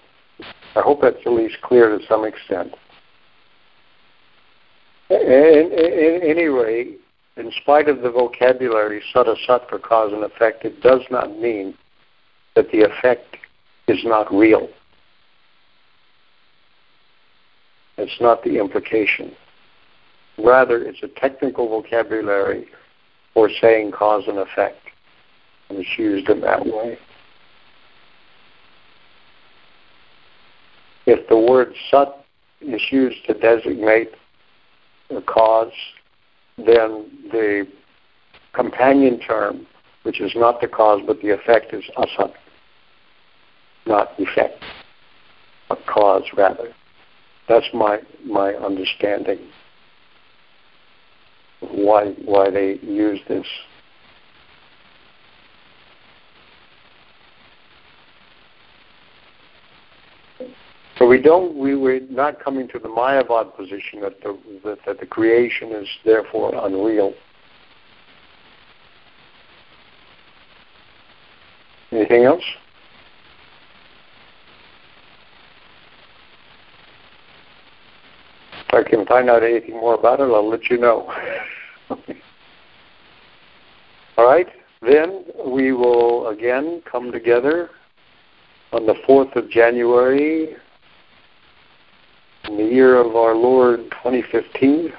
I 0.77 0.81
hope 0.81 1.01
that's 1.01 1.17
at 1.25 1.31
least 1.31 1.57
clear 1.63 1.97
to 1.97 2.05
some 2.05 2.23
extent. 2.23 2.75
In, 5.09 5.17
in, 5.17 6.19
any 6.23 6.97
in 7.37 7.51
spite 7.61 7.89
of 7.89 8.01
the 8.01 8.11
vocabulary 8.11 9.01
sat 9.11 9.25
asat 9.25 9.67
for 9.69 9.79
cause 9.79 10.13
and 10.13 10.23
effect, 10.23 10.65
it 10.65 10.81
does 10.81 11.01
not 11.09 11.39
mean 11.39 11.73
that 12.55 12.69
the 12.71 12.81
effect 12.81 13.37
is 13.87 14.03
not 14.03 14.31
real. 14.31 14.69
It's 17.97 18.21
not 18.21 18.43
the 18.43 18.59
implication. 18.59 19.35
Rather, 20.37 20.83
it's 20.83 21.01
a 21.01 21.07
technical 21.07 21.67
vocabulary 21.67 22.67
for 23.33 23.49
saying 23.61 23.93
cause 23.93 24.25
and 24.27 24.37
effect, 24.37 24.81
and 25.69 25.79
it's 25.79 25.97
used 25.97 26.29
in 26.29 26.41
that 26.41 26.63
way. 26.65 26.99
If 31.07 31.29
the 31.29 31.37
word 31.37 31.73
sat 31.89 32.09
is 32.59 32.81
used 32.91 33.25
to 33.27 33.33
designate 33.33 34.11
a 35.09 35.21
cause, 35.21 35.71
then 36.57 37.09
the 37.31 37.65
companion 38.53 39.17
term, 39.21 39.65
which 40.03 40.19
is 40.19 40.33
not 40.35 40.59
the 40.59 40.67
cause 40.67 41.01
but 41.07 41.21
the 41.21 41.29
effect, 41.29 41.73
is 41.73 41.85
asat, 41.97 42.33
not 43.85 44.19
effect, 44.19 44.61
but 45.69 45.79
cause 45.85 46.23
rather. 46.35 46.73
That's 47.47 47.67
my 47.73 47.99
my 48.25 48.53
understanding 48.55 49.39
why 51.61 52.11
why 52.25 52.49
they 52.49 52.79
use 52.81 53.21
this. 53.29 53.47
So 60.97 61.05
we 61.05 61.21
don't 61.21 61.55
we 61.55 61.75
we're 61.75 62.01
not 62.09 62.43
coming 62.43 62.67
to 62.69 62.79
the 62.79 62.87
Mayavad 62.87 63.55
position 63.55 64.01
that 64.01 64.19
the 64.21 64.37
that, 64.63 64.79
that 64.85 64.99
the 64.99 65.05
creation 65.05 65.71
is 65.71 65.87
therefore 66.03 66.53
unreal. 66.65 67.13
Anything 71.91 72.23
else? 72.23 72.43
If 78.67 78.73
I 78.73 78.83
can 78.89 79.05
find 79.05 79.29
out 79.29 79.43
anything 79.43 79.75
more 79.75 79.93
about 79.93 80.19
it, 80.19 80.23
I'll 80.23 80.49
let 80.49 80.69
you 80.69 80.77
know. 80.77 81.13
All 84.17 84.25
right, 84.25 84.47
then 84.81 85.25
we 85.45 85.71
will 85.71 86.27
again 86.29 86.81
come 86.91 87.11
together 87.11 87.69
on 88.73 88.85
the 88.85 88.95
4th 89.07 89.35
of 89.35 89.49
January 89.49 90.57
in 92.47 92.57
the 92.57 92.63
year 92.63 92.99
of 92.99 93.15
our 93.15 93.35
Lord 93.35 93.91
2015 93.91 94.93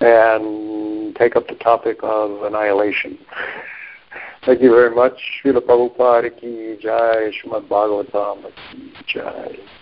and 0.00 1.16
take 1.16 1.36
up 1.36 1.48
the 1.48 1.54
topic 1.56 1.98
of 2.02 2.42
annihilation. 2.42 3.18
Thank 4.44 4.62
you 4.62 4.70
very 4.70 4.94
much. 4.94 5.12
Srila 5.44 5.60
Prabhupada 5.60 6.30
ki 6.40 6.78
jai, 6.80 7.30
Srimad 7.30 7.68
Bhagavatam 7.68 8.50
ki 8.72 8.92
jai. 9.06 9.56